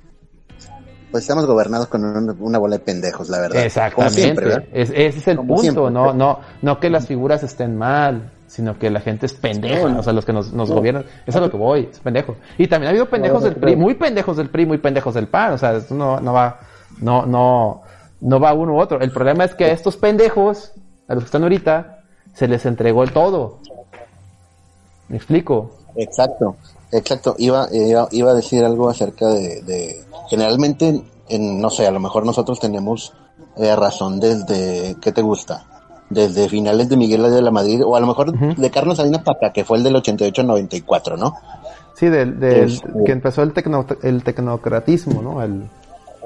[1.11, 2.05] pues estamos gobernados con
[2.41, 3.65] una bola de pendejos, la verdad.
[3.65, 4.69] Exactamente.
[4.73, 9.01] ese es el punto, no, no, no que las figuras estén mal, sino que la
[9.01, 11.89] gente es pendeja, o sea, los que nos, nos gobiernan, eso es lo que voy,
[11.91, 12.37] es pendejo.
[12.59, 15.53] Y también ha habido pendejos del PRI, muy pendejos del PRI, muy pendejos del PAN,
[15.55, 16.61] o sea, esto no, no va,
[17.01, 17.83] no, no,
[18.21, 19.01] no va uno u otro.
[19.01, 20.73] El problema es que a estos pendejos,
[21.07, 22.01] a los que están ahorita,
[22.35, 23.61] se les entregó el todo.
[25.09, 25.78] ¿Me explico?
[25.97, 26.57] Exacto,
[26.93, 27.35] exacto.
[27.39, 32.61] Iba, iba, a decir algo acerca de, generalmente, en, no sé, a lo mejor nosotros
[32.61, 33.13] tenemos
[33.57, 35.65] eh, razón desde, ¿qué te gusta?
[36.11, 39.53] Desde finales de Miguel de la Madrid, o a lo mejor de Carlos Salinas acá,
[39.53, 41.35] que fue el del 88-94, ¿no?
[41.95, 43.53] Sí, del, este, que empezó el,
[44.03, 45.43] el tecnocratismo, ¿no?
[45.43, 45.69] El,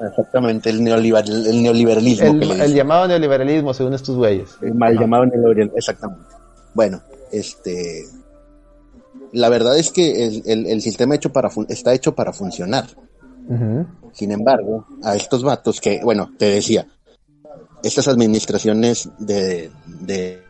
[0.01, 2.27] Exactamente, el, el neoliberalismo.
[2.41, 4.57] El, llamado neoliberalismo, según estos güeyes.
[4.61, 6.25] El mal llamado neoliberalismo, exactamente.
[6.73, 8.03] Bueno, este.
[9.33, 12.85] La verdad es que el, sistema hecho para está hecho para funcionar.
[14.13, 16.87] Sin embargo, a estos vatos que, bueno, te decía,
[17.83, 20.41] estas administraciones de, de,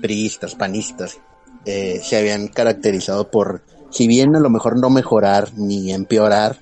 [0.00, 1.18] priistas, panistas,
[1.64, 6.58] eh, se habían caracterizado por, si bien a lo mejor no mejorar ni empeorar,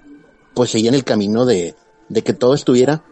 [0.54, 1.74] pues seguían el camino de,
[2.08, 3.02] de que todo estuviera,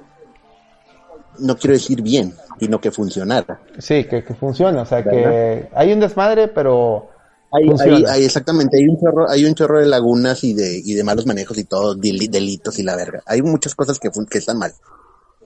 [1.39, 3.61] no quiero decir bien, sino que funcionara.
[3.79, 7.11] Sí, que, que funcione, o sea, que hay un desmadre, pero...
[7.51, 11.03] Hay, hay, exactamente, hay un chorro, hay un chorro de lagunas y de, y de
[11.03, 13.23] malos manejos y todo, delitos y la verga.
[13.25, 14.73] Hay muchas cosas que, que están mal,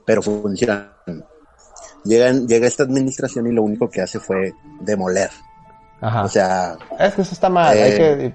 [0.05, 0.91] pero funcionan.
[2.05, 5.31] Llegan, llega esta administración y lo único que hace fue demoler.
[6.01, 6.25] Ajá.
[6.25, 6.77] O sea...
[6.99, 8.27] Es que eso está mal, hay que...
[8.27, 8.35] Eh,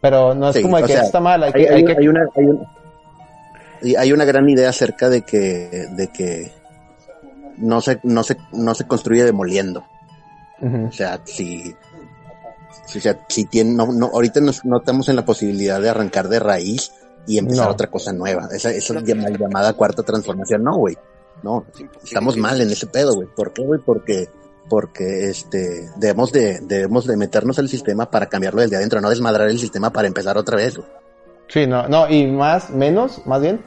[0.00, 1.68] pero no es como que está mal, hay, que...
[1.68, 2.08] Hay, que...
[2.08, 2.28] una,
[3.98, 6.52] hay una gran idea acerca de que, de que
[7.58, 9.84] no se, no se, no se construye demoliendo.
[10.62, 11.74] O sea, si,
[12.86, 16.38] si, si tiene, no, no, ahorita nos, no estamos en la posibilidad de arrancar de
[16.38, 16.92] raíz
[17.26, 18.48] y empezar otra cosa nueva.
[18.52, 20.62] Esa, esa es la llamada cuarta transformación.
[20.64, 20.96] No, güey.
[21.42, 21.64] No,
[22.04, 23.28] estamos mal en ese pedo, güey.
[23.28, 23.80] ¿Por qué, güey?
[23.80, 24.28] Porque,
[24.68, 29.48] porque este, debemos de, debemos de meternos al sistema para cambiarlo desde adentro, no desmadrar
[29.48, 30.88] el sistema para empezar otra vez, güey.
[31.48, 33.64] Sí, no, no, y más, menos, más bien,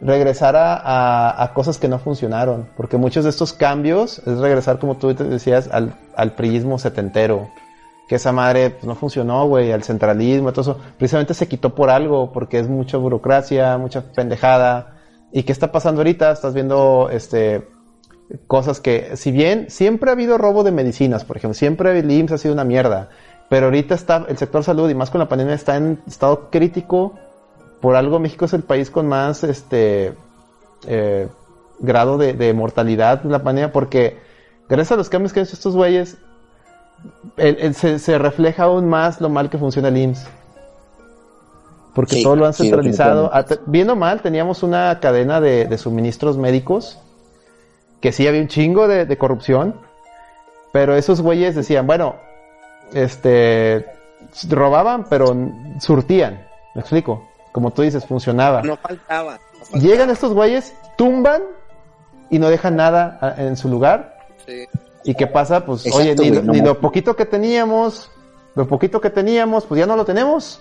[0.00, 4.96] regresar a, a, cosas que no funcionaron, porque muchos de estos cambios es regresar, como
[4.96, 7.50] tú te decías, al, al priismo setentero,
[8.10, 11.90] que esa madre pues, no funcionó, güey, al centralismo, todo eso, precisamente se quitó por
[11.90, 14.96] algo, porque es mucha burocracia, mucha pendejada,
[15.30, 17.68] y qué está pasando ahorita, estás viendo, este,
[18.48, 22.32] cosas que, si bien siempre ha habido robo de medicinas, por ejemplo, siempre el IMSS
[22.32, 23.10] ha sido una mierda,
[23.48, 27.14] pero ahorita está, el sector salud y más con la pandemia está en estado crítico.
[27.80, 30.14] Por algo México es el país con más este
[30.84, 31.28] eh,
[31.78, 34.18] grado de, mortalidad en la pandemia porque
[34.68, 36.18] gracias a los cambios que han hecho estos güeyes
[37.74, 40.26] se, refleja aún más lo mal que funciona el IMSS.
[41.94, 43.30] Porque todo lo han centralizado.
[43.66, 46.98] bien o mal, teníamos una cadena de, suministros médicos
[48.00, 49.74] que sí había un chingo de, de corrupción.
[50.72, 52.14] Pero esos güeyes decían, bueno,
[52.94, 53.86] este,
[54.48, 55.36] robaban, pero
[55.80, 56.46] surtían.
[56.74, 57.28] ¿Me explico?
[57.52, 58.62] Como tú dices, funcionaba.
[58.62, 59.38] No faltaba.
[59.74, 61.42] Llegan estos güeyes, tumban
[62.30, 64.16] y no dejan nada en su lugar.
[65.04, 65.64] ¿Y qué pasa?
[65.64, 68.10] Pues, oye, ni, lo poquito que teníamos,
[68.54, 70.60] lo poquito que teníamos, pues ya no lo tenemos.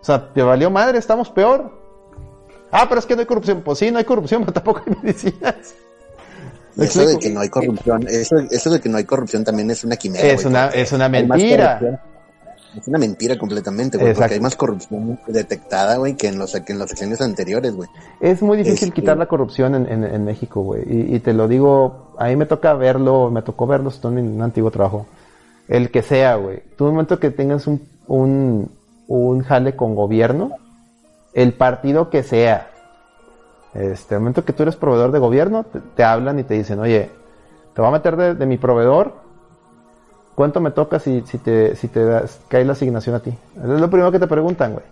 [0.00, 1.72] O sea, te valió madre, estamos peor.
[2.70, 3.62] Ah, pero es que no hay corrupción.
[3.62, 5.74] Pues sí, no hay corrupción, pero tampoco hay medicinas.
[6.76, 9.82] Eso de que no hay corrupción, eso, eso de que no hay corrupción también es
[9.82, 10.26] una quimera.
[10.26, 12.02] Es, una, es una mentira.
[12.76, 16.72] Es una mentira completamente, güey, porque hay más corrupción detectada, güey, que en los, que
[16.72, 17.88] en los secciones anteriores, güey.
[18.20, 20.82] Es muy difícil este quitar la corrupción en, en, México, güey.
[20.86, 24.42] Y, te lo digo, a mí me toca verlo, me tocó verlo, estoy en un
[24.42, 25.06] antiguo trabajo.
[25.68, 26.62] El que sea, güey.
[26.76, 28.70] Tú un momento que tengas un, un,
[29.08, 30.52] un jale con gobierno,
[31.34, 32.70] el partido que sea,
[33.74, 37.10] este, el momento que tú eres proveedor de gobierno, te, hablan y te dicen, oye,
[37.74, 39.14] te voy a meter de, mi proveedor,
[40.36, 43.30] ¿cuánto me toca si, si te, si te das, cae la asignación a ti?
[43.56, 44.84] es lo primero que te preguntan, güey.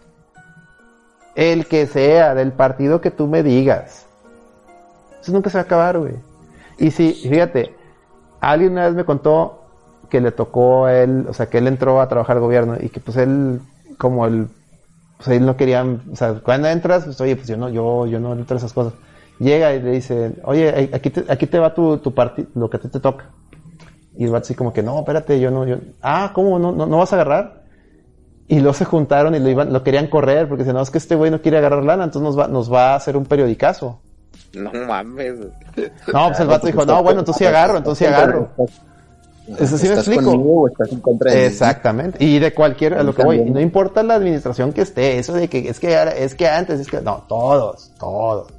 [1.37, 4.07] El que sea, del partido que tú me digas.
[5.23, 6.15] Eso nunca se va a acabar, güey.
[6.79, 7.75] Y si, fíjate,
[8.41, 9.61] alguien una vez me contó
[10.11, 13.01] que le tocó a él, o sea, que él entró a trabajar gobierno y que
[13.01, 13.61] pues él,
[13.99, 14.49] como el
[15.17, 18.19] pues él no quería, o sea, cuando entras, pues oye, pues yo no, yo, yo
[18.19, 18.93] no entro a esas cosas.
[19.39, 22.77] Llega y le dice, oye, aquí te, aquí te va tu, tu partido, lo que
[22.77, 23.31] a ti te toca.
[24.17, 26.59] Y el vato así como que, no, espérate, yo no, yo, ah, ¿cómo?
[26.59, 27.65] ¿No, no, vas a agarrar?
[28.47, 30.99] Y luego se juntaron y lo iban, lo querían correr porque dicen, no, es que
[30.99, 34.01] este güey no quiere agarrar lana, entonces nos va, nos va a hacer un periodicazo.
[34.53, 35.35] No mames.
[36.13, 38.51] No, pues el vato dijo, no, bueno, entonces sí agarro, entonces sí agarro.
[39.59, 40.71] Eso sí me explico.
[41.27, 42.25] Exactamente.
[42.25, 45.49] Y de cualquier, a lo que voy, no importa la administración que esté, eso de
[45.49, 48.53] que es que es que antes, es que no, todos, todos.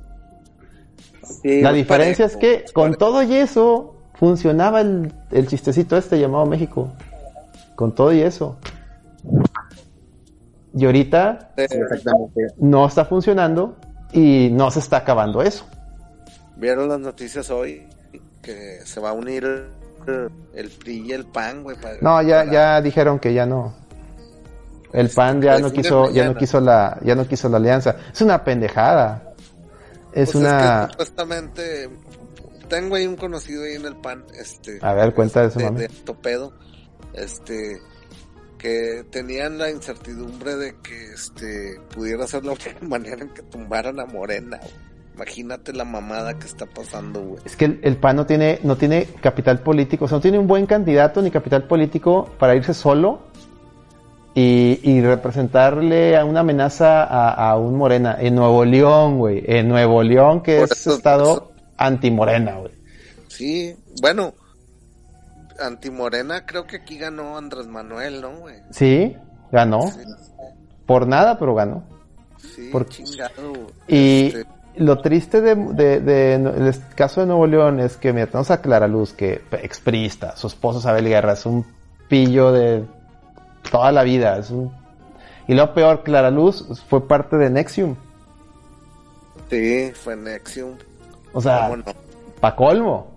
[1.44, 6.92] la diferencia es que con todo y eso funcionaba el, el chistecito este llamado México.
[7.76, 8.58] Con todo y eso.
[10.74, 11.52] Y ahorita
[12.58, 13.78] no está funcionando
[14.12, 15.66] y no se está acabando eso.
[16.58, 17.88] ¿Vieron las noticias hoy?
[18.42, 19.46] Que se va a unir
[20.54, 21.78] el PRI y el PAN, güey.
[22.02, 23.74] no, ya, ya dijeron que ya no.
[24.94, 27.96] El PAN ya no quiso, ya no quiso la, ya no quiso la alianza.
[28.14, 29.34] Es una pendejada.
[30.14, 30.86] es Pues una...
[30.88, 31.90] que supuestamente
[32.68, 34.80] tengo ahí un conocido ahí en el pan, este.
[34.82, 36.54] A ver, cuenta de eso, de, de Topedo,
[37.14, 37.78] este,
[38.58, 44.00] que tenían la incertidumbre de que este pudiera ser la única manera en que tumbaran
[44.00, 44.60] a Morena.
[45.16, 47.42] Imagínate la mamada que está pasando, güey.
[47.46, 50.38] Es que el, el PAN no tiene, no tiene capital político, o sea, no tiene
[50.40, 53.22] un buen candidato ni capital político para irse solo
[54.34, 58.18] y, y representarle a una amenaza a, a un Morena.
[58.20, 59.42] En Nuevo León, güey.
[59.46, 61.52] En Nuevo León, que Por es eso- estado.
[61.78, 62.72] anti-Morena, güey.
[63.28, 64.34] Sí, bueno,
[65.60, 68.56] antimorena creo que aquí ganó Andrés Manuel, ¿no, güey?
[68.72, 69.16] Sí,
[69.52, 69.82] ganó.
[69.84, 70.00] Sí,
[70.86, 71.84] Por nada, pero ganó.
[72.38, 73.54] sí, Por- chingado.
[73.88, 74.46] Y Este,
[74.78, 78.62] lo triste de, de- de- el caso de Nuevo León es que, mira, tenemos a
[78.62, 81.66] Clara Luz, que exprista, su esposo Sabel Guerra, es un
[82.08, 82.84] pillo de
[83.72, 84.38] toda la vida.
[84.38, 84.72] Es un...
[85.48, 87.96] Y lo peor, Clara Luz fue parte de Nexium.
[89.50, 90.76] sí, fue Nexium.
[91.36, 91.84] O sea, ¿Cómo no?
[92.40, 93.08] pa' colmo.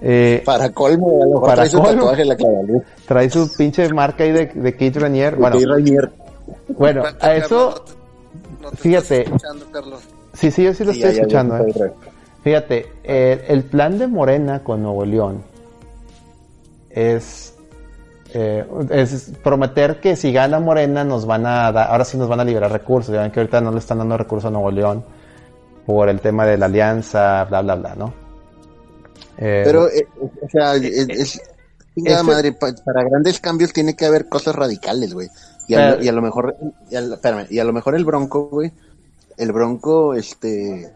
[0.00, 1.94] Eh, Para colmo, Para trae su colmo.
[2.02, 2.82] tatuaje en la clavaluz.
[3.06, 5.36] trae su pinche marca ahí de, de Kate Ranier.
[5.36, 5.58] Bueno,
[6.76, 7.84] bueno, Cuenta, a eso,
[8.62, 9.18] no te- fíjate.
[9.22, 10.00] estás escuchando, Carlos.
[10.34, 11.66] sí, sí, yo sí lo Sí, estoy ya, escuchando.
[11.68, 11.92] ya, eh.
[12.42, 15.42] Fíjate, eh, el plan de Morena con Nuevo León
[16.90, 17.54] es,
[18.34, 22.40] eh, es prometer que si gana Morena nos van a dar, ahora sí nos van
[22.40, 23.14] a liberar recursos.
[23.14, 25.04] Ya ven que ahorita no le están dando recursos a Nuevo León
[25.86, 28.14] por el tema de la alianza, bla, bla, bla, ¿no?
[29.38, 31.42] Eh, Pero, eh, o sea, es, es-
[31.94, 35.28] chingada ese- madre, pa- para grandes cambios tiene que haber cosas radicales, güey.
[35.68, 36.56] Y, a lo- y a lo mejor,
[36.90, 38.70] y a, lo- espérame, y a lo mejor el Bronco, güey,
[39.36, 40.92] el Bronco, este,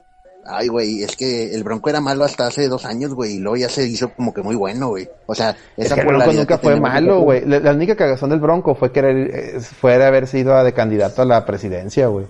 [0.47, 3.57] ay, güey, es que el Bronco era malo hasta hace dos años, güey, y luego
[3.57, 5.09] ya se hizo como que muy bueno, güey.
[5.27, 7.45] O sea, es esa que el Bronco nunca fue malo, güey.
[7.45, 11.45] La, la única cagazón del Bronco fue querer, eh, haber sido de candidato a la
[11.45, 12.27] presidencia, güey.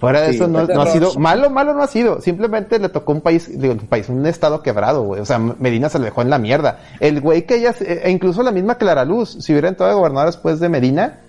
[0.00, 2.22] Fuera de Sí, eso no, ha sido, malo, malo no ha sido.
[2.22, 5.20] Simplemente le tocó un país, digo, un país, un estado quebrado, güey.
[5.20, 6.78] O sea, Medina se le dejó en la mierda.
[7.00, 10.24] El güey que ella, e incluso la misma Clara Luz, si hubiera entrado a gobernar
[10.24, 11.20] después de Medina,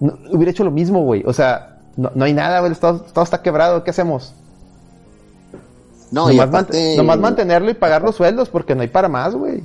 [0.00, 1.22] no- hubiera hecho lo mismo, güey.
[1.26, 2.66] O sea, no, no hay nada, güey.
[2.68, 3.82] El estado, el estado está quebrado.
[3.84, 4.34] ¿Qué hacemos?
[6.10, 9.62] No, y aparte, nomás mantenerlo y pagar los sueldos porque no hay para más, güey.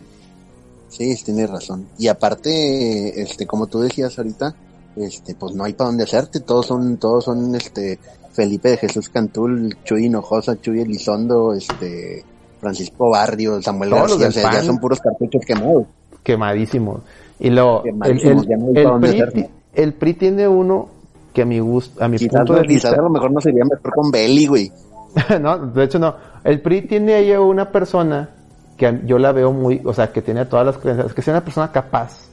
[0.88, 1.88] Sí, tienes razón.
[1.98, 4.56] Y aparte, este, como tú decías ahorita,
[4.96, 8.00] este, pues no hay para dónde hacerte, todos son, todos son, este,
[8.32, 12.24] Felipe de Jesús Cantul, Chuy Hinojosa, Chuy Elizondo, este,
[12.60, 14.66] Francisco Barrio, Samuel García, del o sea, ya PAN.
[14.66, 15.86] son puros cartuchos quemados.
[16.24, 17.02] Quemadísimos.
[17.40, 20.90] Y luego, el, Quemadísimos, el- no el dónde PRI, el PRI tiene uno
[21.34, 22.90] que a mi gusto, a mi Quizás, punto no- de vista.
[22.90, 24.72] quizás a lo mejor no sería mejor con Belly, güey.
[25.42, 26.16] no, de hecho no.
[26.44, 28.30] El PRI tiene ahí a una persona
[28.78, 31.44] que yo la veo muy, o sea, que tiene todas las creencias, que sea una
[31.44, 32.30] persona capaz.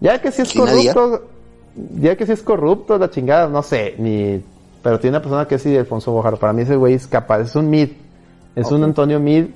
[0.00, 1.26] Ya que si es corrupto,
[1.98, 4.42] ya que si es corrupto, la chingada, no sé, ni,
[4.82, 6.36] pero tiene una persona que es Alfonso Bojar.
[6.38, 7.90] Para mí ese güey es capaz, es un mid,
[8.56, 8.82] es un.
[8.84, 9.46] Antonio Mid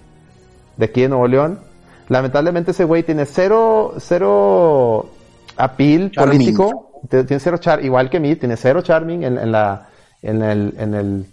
[0.77, 1.61] de aquí de Nuevo León.
[2.09, 5.11] Lamentablemente ese güey tiene cero, cero
[5.57, 6.39] appeal Charming.
[6.39, 9.89] político, tiene cero char, igual que Mid, tiene cero charming en, en la,
[10.23, 11.27] en el, en el,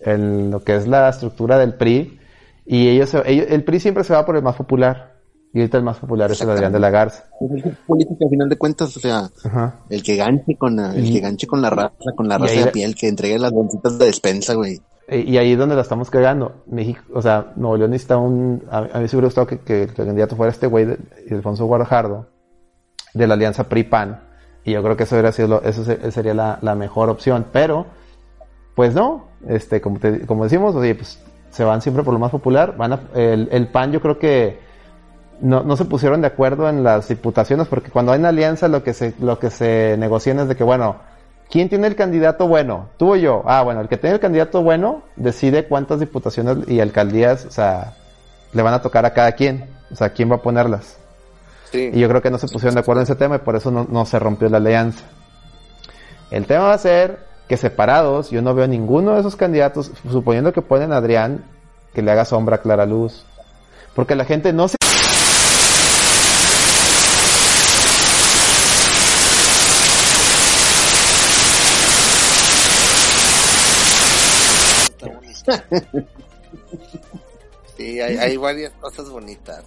[0.00, 2.18] en lo que es la estructura del PRI.
[2.66, 5.09] Y ellos, ellos- el PRI siempre se va por el más popular.
[5.52, 7.24] Y ahorita el más popular es el Adrián de la Garza.
[7.40, 9.80] Es política al final de cuentas, o sea, Ajá.
[9.88, 12.70] el que ganche con la, el que ganche con la raza, con la raza de
[12.70, 14.80] piel, que entregue las bolsitas de despensa, güey.
[15.08, 16.62] E- Y ahí es donde la estamos cagando.
[16.66, 18.62] México, o sea, Nuevo León necesita un.
[18.70, 20.98] A, a mí me hubiera gustado que, que el candidato fuera este güey, de,
[21.32, 22.28] Alfonso Guarajardo,
[23.14, 24.20] de la alianza PRI-PAN.
[24.62, 27.46] Y yo creo que eso, hubiera sido lo- eso se- sería la, la mejor opción.
[27.52, 27.86] Pero,
[28.76, 29.26] pues no.
[29.48, 31.18] Este, como, te- como decimos, oye, pues
[31.50, 32.76] se van siempre por lo más popular.
[32.76, 34.69] Van a- el, el PAN, yo creo que
[35.40, 38.82] no, no se pusieron de acuerdo en las diputaciones, porque cuando hay una alianza, lo
[38.82, 40.96] que se, lo que se negocian es de que, bueno,
[41.50, 42.88] ¿quién tiene el candidato bueno?
[42.96, 43.42] ¿Tú o yo?
[43.46, 47.94] Ah, bueno, el que tiene el candidato bueno decide cuántas diputaciones y alcaldías, o sea,
[48.52, 49.68] le van a tocar a cada quien.
[49.92, 50.96] O sea, quién va a ponerlas.
[51.72, 51.90] Sí.
[51.92, 53.70] Y yo creo que no se pusieron de acuerdo en ese tema y por eso
[53.70, 55.04] no, no se rompió la alianza.
[56.30, 57.18] El tema va a ser
[57.48, 61.44] que separados, yo no veo ninguno de esos candidatos, suponiendo que ponen a Adrián,
[61.92, 63.26] que le haga sombra a Clara Luz.
[63.94, 64.79] Porque la gente no se...
[77.76, 79.64] Sí, hay, hay varias cosas bonitas.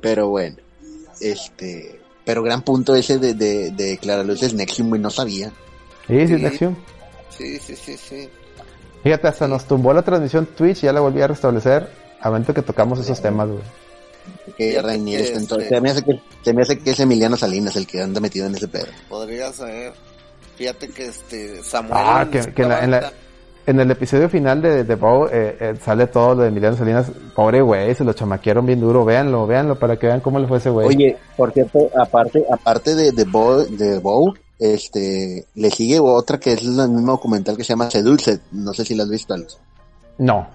[0.00, 0.56] Pero bueno,
[1.20, 5.52] este, pero gran punto ese de, de, de Clara Luz es Nexium, güey, no sabía.
[6.08, 6.32] Sí, sí.
[6.34, 6.74] Nexium.
[7.36, 8.28] Sí, sí, sí, sí.
[9.02, 11.88] Fíjate, hasta nos tumbó la transmisión Twitch y ya la volví a restablecer.
[12.20, 13.62] A momento que tocamos esos temas, güey.
[14.56, 16.78] Que Fíjate Rainier que está en todo- este- Se me hace que, se me hace
[16.78, 18.86] que es Emiliano Salinas el que anda metido en ese pedo.
[19.08, 19.92] Podría ser.
[20.60, 21.94] Fíjate que este Samuel.
[21.96, 23.12] Ah, que- que en la- en la-
[23.64, 27.10] en el episodio final de The Bow eh, eh, sale todo lo de Emiliano Salinas.
[27.34, 29.02] Pobre güey, se lo chamaquearon bien duro.
[29.06, 30.86] Véanlo, véanlo para que vean cómo le fue ese güey.
[30.88, 36.52] Oye, por cierto, aparte, aparte de The Bow, de Bow, este, le sigue otra que
[36.52, 38.40] es el mismo documental que se llama Seduce.
[38.52, 39.56] No sé si la has visto, Alex.
[40.18, 40.46] No.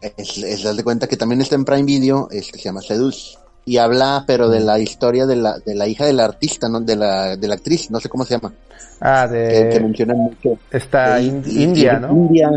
[0.00, 3.38] Es, es, de cuenta que también está en Prime Video, es que se llama Seduce.
[3.66, 6.80] Y habla, pero de la historia de la, de la hija del artista, ¿no?
[6.80, 8.52] De la, de la actriz, no sé cómo se llama.
[9.00, 9.70] Ah, de...
[9.72, 10.58] Que, mencionan mucho.
[10.70, 12.10] Está India, ¿no?
[12.12, 12.50] India.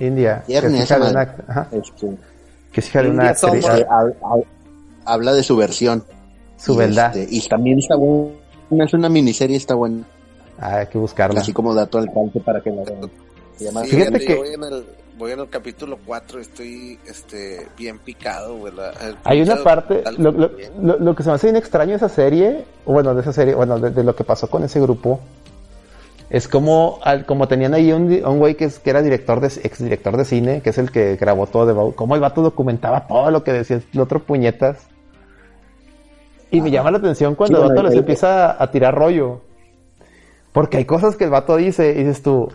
[0.00, 0.44] India.
[0.46, 1.22] que es hija de una,
[1.72, 2.08] este,
[2.72, 3.66] que es hija de una actriz.
[5.04, 6.04] habla de su versión.
[6.56, 7.16] Su verdad.
[7.16, 8.84] Este, y también está buena.
[8.84, 10.04] Es una miniserie, está buena.
[10.58, 11.40] Ah, hay que buscarla.
[11.40, 13.10] Así como dato al alcance para que la vean.
[13.84, 14.56] Fíjate que
[15.22, 18.58] voy en el capítulo 4, estoy este, bien picado,
[19.22, 23.14] Hay una parte, lo, lo, que se me hace bien extraño de esa serie, bueno,
[23.14, 25.20] de esa serie, bueno, de, lo que pasó con ese grupo,
[26.28, 29.78] es como, al, como tenían ahí un, un güey que, que era director de, ex
[29.78, 33.30] director de cine, que es el que grabó todo de como el vato documentaba todo
[33.30, 34.88] lo que decía el otro puñetas.
[36.50, 39.40] Y me llama la atención cuando el vato les empieza a tirar rollo.
[40.52, 42.50] Porque hay cosas que el vato dice y dices tú,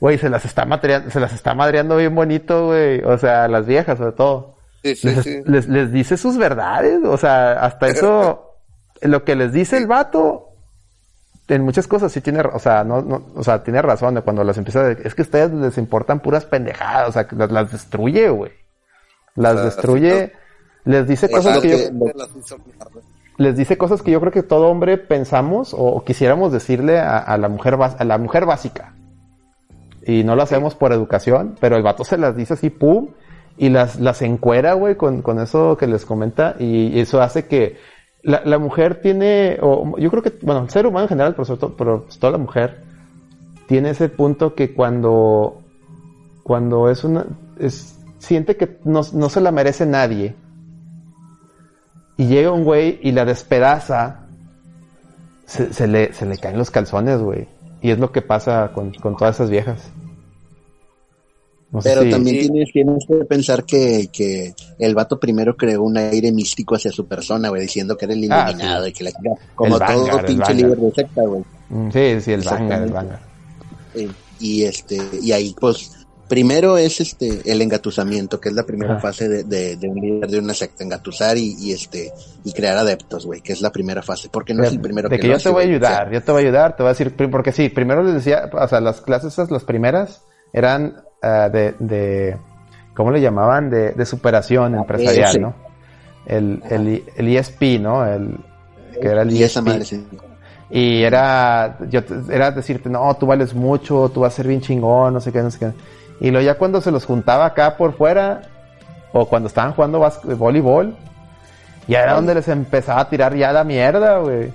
[0.00, 3.02] güey, se las está madreando, se las está madreando bien bonito, güey.
[3.02, 4.56] O sea, las viejas sobre todo.
[4.82, 5.42] Sí, sí, les, sí.
[5.46, 8.54] Les, dice sus verdades, o sea, hasta eso,
[9.00, 10.50] lo que les dice el vato,
[11.48, 14.44] en muchas cosas sí tiene, o sea, no, no, o sea, tiene razón de cuando
[14.44, 18.28] las empieza, es que a ustedes les importan puras pendejadas, o sea, las, las destruye,
[18.28, 18.52] güey.
[19.34, 20.32] Las destruye,
[20.84, 22.06] les dice cosas que, yo,
[23.36, 27.36] les dice cosas que yo creo que todo hombre pensamos o, quisiéramos decirle a, a,
[27.38, 28.94] la mujer, a la mujer básica
[30.06, 33.08] y no lo hacemos por educación, pero el vato se las dice así, pum,
[33.58, 37.76] y las, las encuera, güey, con, con eso que les comenta, y, eso hace que
[38.22, 41.44] la, la, mujer tiene, o yo creo que, bueno, el ser humano en general, pero
[41.44, 42.84] sobre todo, pero toda la mujer,
[43.66, 45.62] tiene ese punto que cuando,
[46.44, 47.26] cuando es una,
[47.58, 50.36] es, siente que no, no se la merece nadie,
[52.16, 54.26] y llega un güey y la despedaza,
[55.46, 57.48] se, le, se le caen los calzones, güey.
[57.86, 59.92] Y es lo que pasa con, con todas esas viejas.
[61.84, 66.74] Pero también tienes, tienes, que pensar que, que, el vato primero creó un aire místico
[66.74, 69.12] hacia su persona, güey, diciendo que era el ah, iluminado y que la
[69.54, 71.44] como todo pinche líder de secta, güey.
[71.68, 73.20] Mm, sí, sí, el Vanguard, el Vanguard.
[74.40, 79.28] Y este, y ahí pues primero es este el engatusamiento, que es la primera fase
[79.28, 82.12] de, de, un líder de una secta, engatusar y, y este
[82.44, 85.18] y crear adeptos, güey, que es la primera fase, porque no es el primero de
[85.18, 87.14] que, yo te voy a ayudar, yo te voy a ayudar, te voy a decir,
[87.30, 91.74] porque sí, primero les decía, o sea, las clases esas, las primeras, eran uh, de,
[91.78, 92.36] de,
[92.94, 93.70] ¿cómo le llamaban?
[93.70, 95.54] De, de superación ah, empresarial, ¿no?
[96.26, 98.04] El, el, el, ESP, ¿no?
[98.04, 98.36] El,
[99.00, 99.62] que era el y ESP.
[99.62, 100.06] Madre, sí.
[100.68, 105.14] Y era, yo, era decirte, no, tú vales mucho, tú vas a ser bien chingón,
[105.14, 105.72] no sé qué, no sé qué.
[106.20, 108.42] Y luego ya cuando se los juntaba acá por fuera,
[109.12, 109.98] o cuando estaban jugando
[110.36, 110.96] voleibol,
[111.86, 114.52] ya era donde les empezaba a tirar ya la mierda, güey.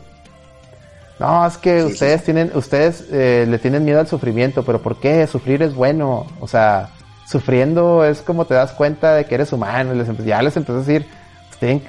[1.20, 5.26] No, es que ustedes tienen, ustedes eh, le tienen miedo al sufrimiento, pero ¿por qué?
[5.28, 6.26] Sufrir es bueno.
[6.40, 6.90] O sea,
[7.28, 9.94] sufriendo es como te das cuenta de que eres humano.
[9.94, 11.06] Les ya les empezó a decir,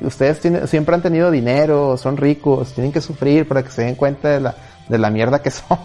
[0.02, 3.94] ustedes, tienen, siempre han tenido dinero, son ricos, tienen que sufrir para que se den
[3.94, 4.54] cuenta de la,
[4.88, 5.78] de la mierda que son.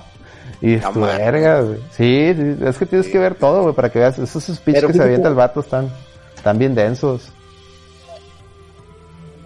[0.61, 1.79] Y es tu verga, güey.
[1.91, 4.17] Sí, es que tienes que ver todo, güey, para que veas.
[4.17, 5.91] Esos speech que se avienta el vato están,
[6.35, 7.29] están bien densos.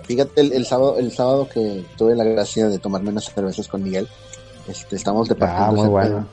[0.03, 4.07] Fíjate, el, sábado, el sábado que tuve la gracia de tomarme unas cervezas con Miguel,
[4.67, 6.27] este, estamos de ah, muy bueno.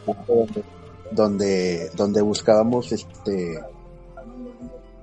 [1.12, 3.60] donde, donde buscábamos este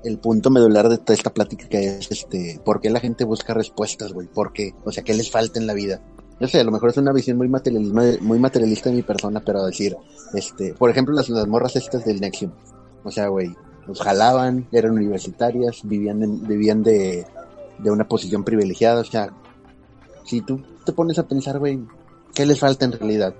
[0.03, 3.53] el punto medular de toda esta plática que es este, ¿por qué la gente busca
[3.53, 4.27] respuestas, güey?
[4.27, 4.73] ¿Por qué?
[4.83, 5.99] O sea, ¿qué les falta en la vida?
[6.39, 9.39] Yo sé, a lo mejor es una visión muy materialista, muy materialista de mi persona,
[9.39, 9.95] pero decir,
[10.33, 12.51] este, por ejemplo, las, las morras estas del Nexium.
[13.03, 13.55] O sea, güey,
[13.87, 17.25] los jalaban, eran universitarias, vivían, vivían de,
[17.77, 19.01] de una posición privilegiada.
[19.01, 19.29] O sea,
[20.25, 21.79] si tú te pones a pensar, güey,
[22.33, 23.33] ¿qué les falta en realidad?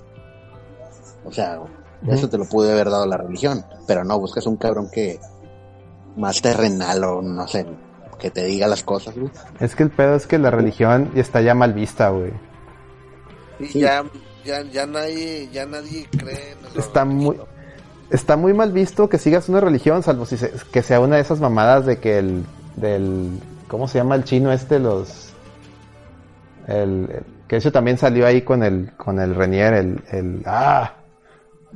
[1.25, 1.59] O sea,
[2.07, 5.19] eso te lo pude haber dado la religión, pero no, buscas un cabrón que
[6.15, 7.65] más terrenal o no sé,
[8.19, 9.31] que te diga las cosas, güey.
[9.59, 12.31] Es que el pedo es que la religión está ya mal vista, güey.
[13.59, 14.03] Y ya,
[14.43, 17.37] ya, ya nadie, ya nadie cree en Está muy,
[18.09, 20.37] está muy mal visto que sigas una religión, salvo si
[20.71, 22.45] que sea una de esas mamadas de que el,
[22.75, 24.79] del, ¿cómo se llama el chino este?
[24.79, 25.33] Los,
[26.67, 30.93] el, que eso también salió ahí con el, con el Renier, el, el, ah,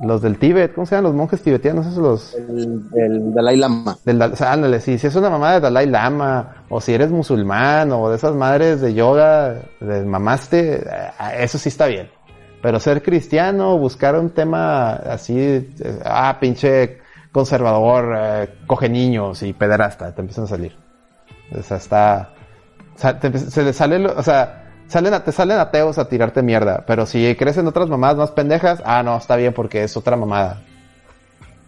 [0.01, 1.85] los del Tíbet, ¿cómo se llaman los monjes tibetianos?
[1.85, 2.35] Esos los...
[2.35, 3.97] El, Dalai Lama.
[4.05, 7.11] Del, o sea, ándale, si, si es una mamá de Dalai Lama, o si eres
[7.11, 12.09] musulmán, o de esas madres de yoga, de mamaste, eh, eso sí está bien.
[12.61, 16.99] Pero ser cristiano, buscar un tema así, eh, ah, pinche
[17.31, 20.77] conservador, eh, coge niños y pederasta, te empiezan a salir.
[21.57, 22.33] O sea, está,
[22.95, 27.57] se le sale, o sea, salen, te salen ateos a tirarte mierda, pero si crees
[27.57, 30.61] en otras mamadas más pendejas, ah, no, está bien porque es otra mamada.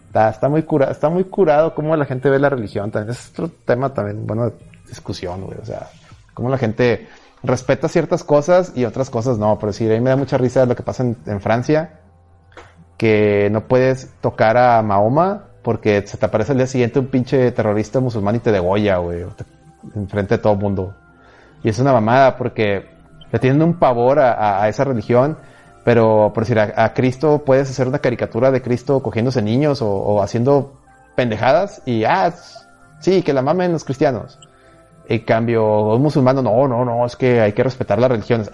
[0.08, 3.12] Está, está muy curado, está muy curado cómo la gente ve la religión también.
[3.12, 4.52] Es otro tema también, bueno,
[4.90, 5.58] discusión, güey.
[5.58, 5.88] O sea,
[6.34, 7.08] cómo la gente
[7.44, 9.58] respeta ciertas cosas y otras cosas no.
[9.58, 12.00] Pero sí, a mí me da mucha risa lo que pasa en, Francia,
[12.98, 17.52] que no puedes tocar a Mahoma porque se te aparece el día siguiente un pinche
[17.52, 19.26] terrorista musulmán y te degolla, güey,
[19.96, 20.94] enfrente de todo el mundo.
[21.64, 22.91] Y es una mamada porque
[23.32, 25.38] le tienen un pavor a, esa religión,
[25.84, 30.74] pero por decir, a, Cristo puedes hacer una caricatura de Cristo cogiéndose niños o, haciendo
[31.16, 32.34] pendejadas y, ah,
[33.00, 34.40] sí, que la mamen los cristianos.
[35.08, 38.50] En cambio, un musulmán, no, no, no, es que hay que respetar las religiones.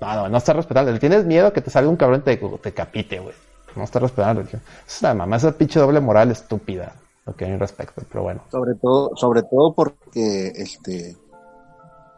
[0.00, 0.98] No, no, no está respetando.
[0.98, 3.34] Tienes miedo que te salga un cabrón y te, te capite, güey.
[3.76, 4.62] No está respetando la religión.
[4.86, 6.94] Es una mamá, esa pinche doble moral estúpida,
[7.24, 8.42] lo que hay respecto, pero bueno.
[8.50, 11.16] Sobre todo, sobre todo porque, este,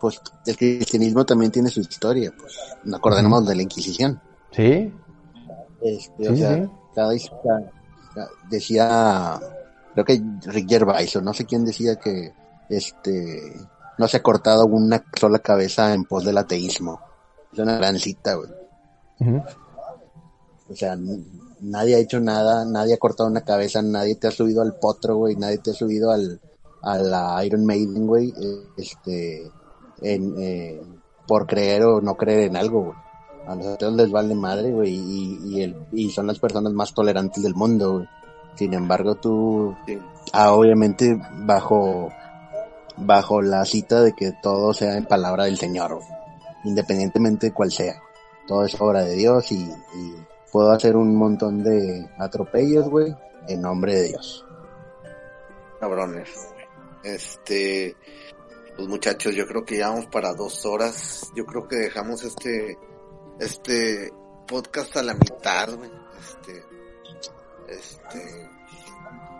[0.05, 2.53] pues el cristianismo también tiene su historia, pues
[2.85, 4.21] no acordemos de la Inquisición.
[4.51, 4.93] Sí.
[5.81, 7.11] Este, o sea, Cada,
[8.51, 9.41] decía,
[9.95, 12.35] creo que Rick Gervais o no sé quién decía que
[12.69, 13.55] este
[13.97, 17.01] no se ha cortado una sola cabeza en pos del ateísmo.
[17.51, 18.51] Es una gran cita, güey.
[20.69, 20.99] O sea,
[21.63, 25.17] nadie ha hecho nada, nadie ha cortado una cabeza, nadie te ha subido al potro,
[25.17, 26.43] güey, nadie te ha subido al
[26.83, 28.35] a la Iron Maiden, güey.
[28.77, 29.51] Este,
[30.03, 30.83] en, eh,
[31.27, 33.05] por creer o no creer en algo, güey.
[33.47, 37.55] A nosotros les vale madre, güey, y, el, y son las personas más tolerantes del
[37.55, 38.07] mundo,
[38.55, 39.75] Sin embargo, tú,
[40.33, 42.09] ah, obviamente, bajo,
[42.97, 45.99] bajo la cita de que todo sea en palabra del Señor,
[46.65, 48.01] independientemente de cuál sea.
[48.47, 50.15] Todo es obra de Dios y, y
[50.51, 53.15] puedo hacer un montón de atropellos, güey,
[53.49, 54.47] en nombre de Dios.
[55.81, 56.31] Cabrones.
[57.03, 57.95] Este,
[58.77, 61.31] pues muchachos, yo creo que ya vamos para dos horas.
[61.35, 62.79] Yo creo que dejamos este,
[63.39, 64.13] este
[64.47, 65.69] podcast a la mitad,
[66.19, 66.65] Este,
[67.69, 68.51] este,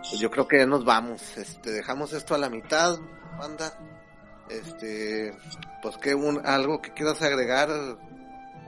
[0.09, 1.37] pues yo creo que ya nos vamos.
[1.37, 2.97] Este, dejamos esto a la mitad,
[3.37, 3.77] banda.
[4.49, 5.33] Este,
[5.81, 7.69] pues que un, algo que quieras agregar,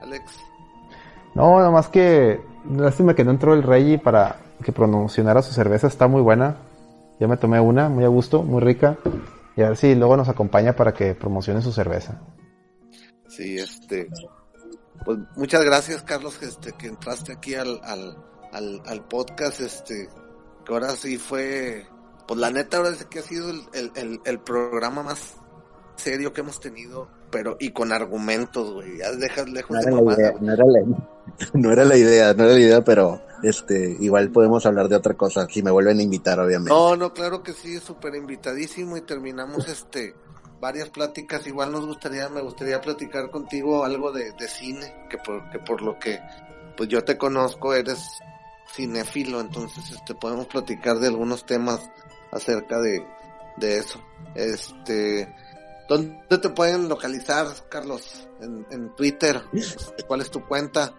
[0.02, 0.24] Alex.
[1.34, 5.86] No, nada más que lástima que no entró el Rey para que promocionara su cerveza,
[5.86, 6.56] está muy buena.
[7.20, 8.96] Ya me tomé una, muy a gusto, muy rica.
[9.58, 12.22] Y a ver si luego nos acompaña para que promocione su cerveza.
[13.26, 14.08] Sí, este.
[15.04, 20.08] Pues muchas gracias, Carlos, este, que entraste aquí al, al, al, podcast, este,
[20.64, 21.88] que ahora sí fue,
[22.28, 25.37] pues la neta ahora es que ha sido el, el, el programa más
[25.98, 28.98] serio que hemos tenido, pero y con argumentos, güey.
[28.98, 30.80] Ya dejas lejos no de mamada, no, era la,
[31.54, 35.14] no era la idea, no era la idea, pero este, igual podemos hablar de otra
[35.14, 36.70] cosa si me vuelven a invitar, obviamente.
[36.70, 40.14] No, no, claro que sí, súper invitadísimo y terminamos este
[40.60, 41.46] varias pláticas.
[41.46, 45.82] Igual nos gustaría, me gustaría platicar contigo algo de, de cine, que por, que por
[45.82, 46.20] lo que
[46.76, 47.98] pues yo te conozco eres
[48.72, 51.80] cinéfilo, entonces este podemos platicar de algunos temas
[52.30, 53.04] acerca de,
[53.56, 54.00] de eso.
[54.34, 55.34] Este
[55.88, 58.28] ¿Dónde te pueden localizar, Carlos?
[58.40, 59.40] En, Twitter.
[60.06, 60.92] ¿Cuál es tu cuenta?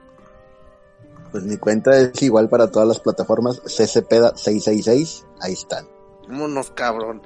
[1.32, 5.88] Pues mi cuenta es igual para todas las plataformas, ccpeda666, ahí están.
[6.28, 7.22] Vámonos, cabrón.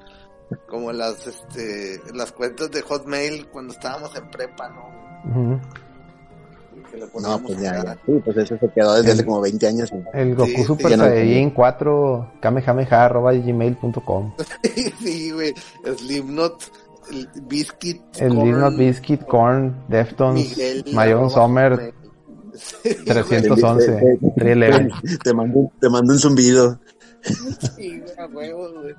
[0.68, 5.62] Como las, este, las cuentas de Hotmail cuando estábamos en prepa, ¿no?
[7.22, 9.90] no, pues ya, Sí, pues eso se quedó desde hace como 20 años.
[10.14, 14.34] El Goku sí, Super Saiyajin 4 kamehameha arroba gmail.com.
[15.00, 15.54] sí, güey.
[15.98, 16.62] Slimnot
[17.12, 18.02] el Biscuit.
[18.20, 20.58] El Corn, Biscuit, Corn, Deftones,
[20.94, 21.94] Mayon Sommer,
[23.06, 25.18] 311, 311.
[25.24, 26.80] Te mando, te mando un zumbido.
[27.76, 28.96] Sí, a huevo, güey.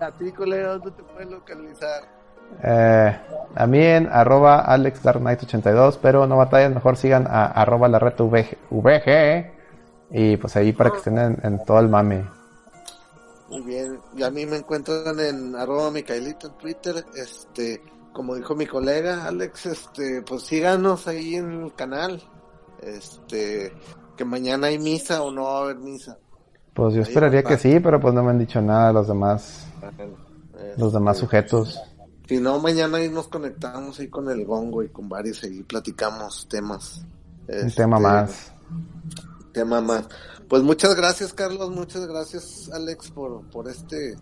[0.00, 2.02] A ti, colega, ¿dónde te puedes localizar?
[2.62, 3.18] Eh,
[3.54, 8.56] a mí en arroba AlexDarkKnight82, pero no batallen, mejor sigan a arroba la red VG,
[8.70, 9.52] VG
[10.10, 12.37] y pues ahí para que estén en, en todo el mame.
[14.18, 17.80] Y a mí me encuentran en arroba Micaelito en Twitter, este,
[18.12, 22.20] como dijo mi colega Alex, este, pues síganos ahí en el canal,
[22.82, 23.72] este,
[24.16, 26.18] que mañana hay misa o no va a haber misa.
[26.74, 29.68] Pues yo esperaría que sí, pero pues no me han dicho nada los demás,
[30.76, 31.80] los demás este, sujetos.
[32.28, 36.48] Si no, mañana ahí nos conectamos ahí con el gongo y con varios y platicamos
[36.48, 37.06] temas.
[37.46, 38.52] Un tema este, más.
[39.58, 40.04] Tema más.
[40.48, 41.72] Pues muchas gracias, Carlos.
[41.72, 44.14] Muchas gracias, Alex, por, por este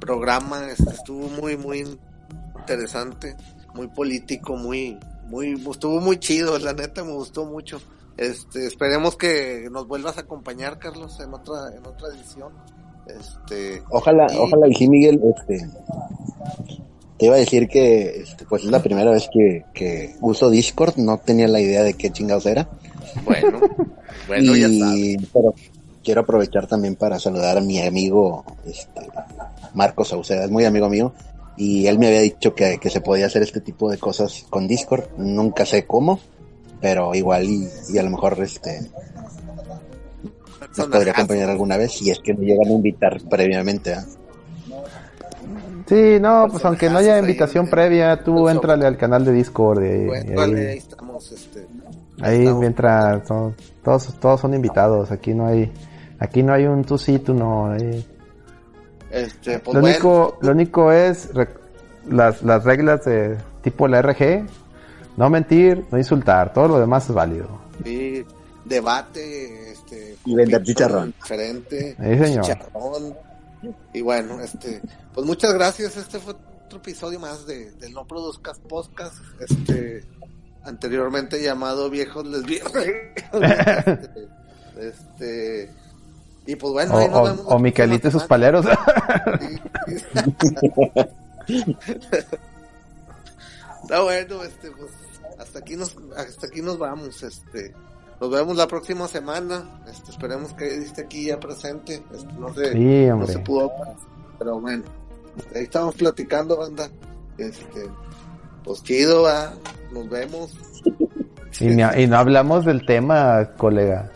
[0.00, 0.70] programa.
[0.70, 1.98] Este estuvo muy, muy
[2.60, 3.34] interesante,
[3.74, 4.96] muy político, muy,
[5.26, 6.60] muy, estuvo muy chido.
[6.60, 7.80] La neta me gustó mucho.
[8.16, 12.52] Este, esperemos que nos vuelvas a acompañar, Carlos, en otra, en otra edición.
[13.08, 15.68] Este, ojalá, ojalá, y sí, Miguel, este,
[17.18, 20.98] te iba a decir que, este, pues es la primera vez que, que uso Discord,
[20.98, 22.68] no tenía la idea de qué chingados era.
[23.24, 23.60] Bueno,
[24.26, 25.16] bueno, ya sabes.
[25.32, 25.54] Pero
[26.02, 29.00] quiero aprovechar también para saludar a mi amigo, este,
[29.74, 31.12] Marcos Sauceda, es muy amigo mío,
[31.56, 34.66] y él me había dicho que, que se podía hacer este tipo de cosas con
[34.66, 36.20] Discord, nunca sé cómo,
[36.80, 38.90] pero igual y, y a lo mejor este
[40.76, 43.92] nos podría acompañar alguna vez si es que me llegan a invitar previamente.
[43.92, 44.04] ¿eh?
[45.86, 49.84] Sí, no, pues aunque no haya invitación previa, tú entrale al canal de Discord.
[49.84, 51.66] Y, bueno, ahí, ahí, estamos, este,
[52.20, 52.60] ahí estamos.
[52.60, 55.10] mientras son, todos, todos son invitados.
[55.10, 55.72] Aquí no hay,
[56.18, 57.72] aquí no hay un tú sí, tú no.
[57.72, 58.06] Ahí.
[59.10, 59.94] Este, pues lo bueno.
[59.96, 61.30] único, lo único es
[62.08, 64.46] las, las reglas de tipo la RG.
[65.16, 66.52] No mentir, no insultar.
[66.52, 67.48] Todo lo demás es válido.
[67.84, 68.24] Sí,
[68.64, 71.14] debate, este, y vender chicharrón.
[71.22, 71.96] Diferente.
[71.96, 72.44] Sí, señor.
[72.44, 73.14] Chicharrón.
[73.92, 74.82] Y bueno, este,
[75.14, 75.96] pues muchas gracias.
[75.96, 76.34] Este fue
[76.66, 80.04] otro episodio más de, de No Produzcas Podcast, este,
[80.64, 82.72] anteriormente llamado Viejos Lesbianos.
[83.32, 84.28] este,
[84.76, 85.70] este,
[86.46, 88.66] y pues bueno, o, ahí nos o, vemos o Miquelito y sus paleros.
[93.82, 94.90] Está bueno, este, pues,
[95.38, 97.74] hasta aquí nos, hasta aquí nos vamos, este.
[98.20, 99.82] Nos vemos la próxima semana.
[99.90, 102.02] Este, esperemos que esté aquí ya presente.
[102.14, 103.70] Este, no, se, sí, no se pudo,
[104.38, 104.84] pero bueno.
[105.54, 106.88] Ahí estamos platicando, banda.
[107.36, 107.90] Este,
[108.64, 109.52] pues chido, ¿va?
[109.92, 110.52] nos vemos.
[111.60, 114.10] Y, ni, y, no hablamos del tema, colega.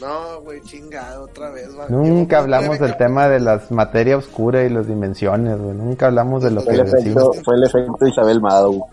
[0.00, 1.86] No, güey, chingado, otra vez, ¿va?
[1.88, 5.76] Nunca hablamos del tema de las materia oscura y las dimensiones, güey.
[5.76, 8.86] Nunca hablamos de lo fue que el efecto, Fue el efecto Isabel Mado.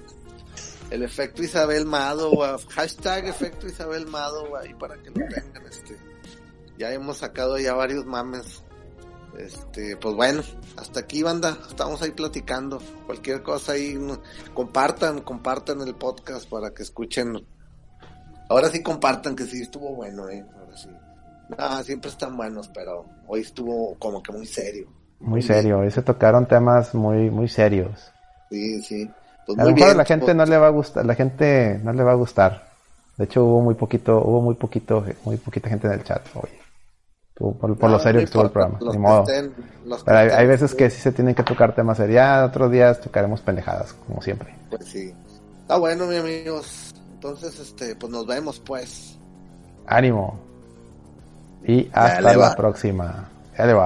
[0.92, 2.50] El efecto Isabel Mado, güey.
[2.70, 5.98] Hashtag efecto Isabel Mado, ahí para que lo tengan, este.
[6.78, 8.64] Ya hemos sacado ya varios mames.
[9.38, 10.42] Este, pues bueno,
[10.78, 11.58] hasta aquí, banda.
[11.68, 12.80] Estamos ahí platicando.
[13.06, 13.98] Cualquier cosa ahí,
[14.54, 17.46] compartan, compartan el podcast para que escuchen.
[18.50, 20.46] Ahora sí compartan que sí estuvo bueno, eh.
[20.58, 20.90] Ahora sí.
[21.58, 24.88] No, siempre están buenos, pero hoy estuvo como que muy serio.
[25.20, 28.12] Muy serio, hoy se tocaron temas muy, muy serios.
[28.50, 29.10] Sí, sí.
[29.46, 30.36] Pues a lo mejor a la gente pues...
[30.36, 32.68] no le va a gustar, la gente no le va a gustar.
[33.18, 36.50] De hecho hubo muy poquito, hubo muy poquito, muy poquita gente en el chat hoy.
[37.38, 39.26] Por, por no, lo serio que estuvo el programa, ni modo.
[40.06, 43.42] Pero hay, hay, veces que sí se tienen que tocar temas serios, otros días tocaremos
[43.42, 44.56] pendejadas, como siempre.
[44.70, 45.14] Pues sí.
[45.62, 46.96] Está bueno, mis amigos.
[47.14, 49.18] Entonces, este, pues nos vemos, pues.
[49.86, 50.40] Ánimo.
[51.66, 53.30] Y hasta la próxima.
[53.58, 53.86] Ya le va.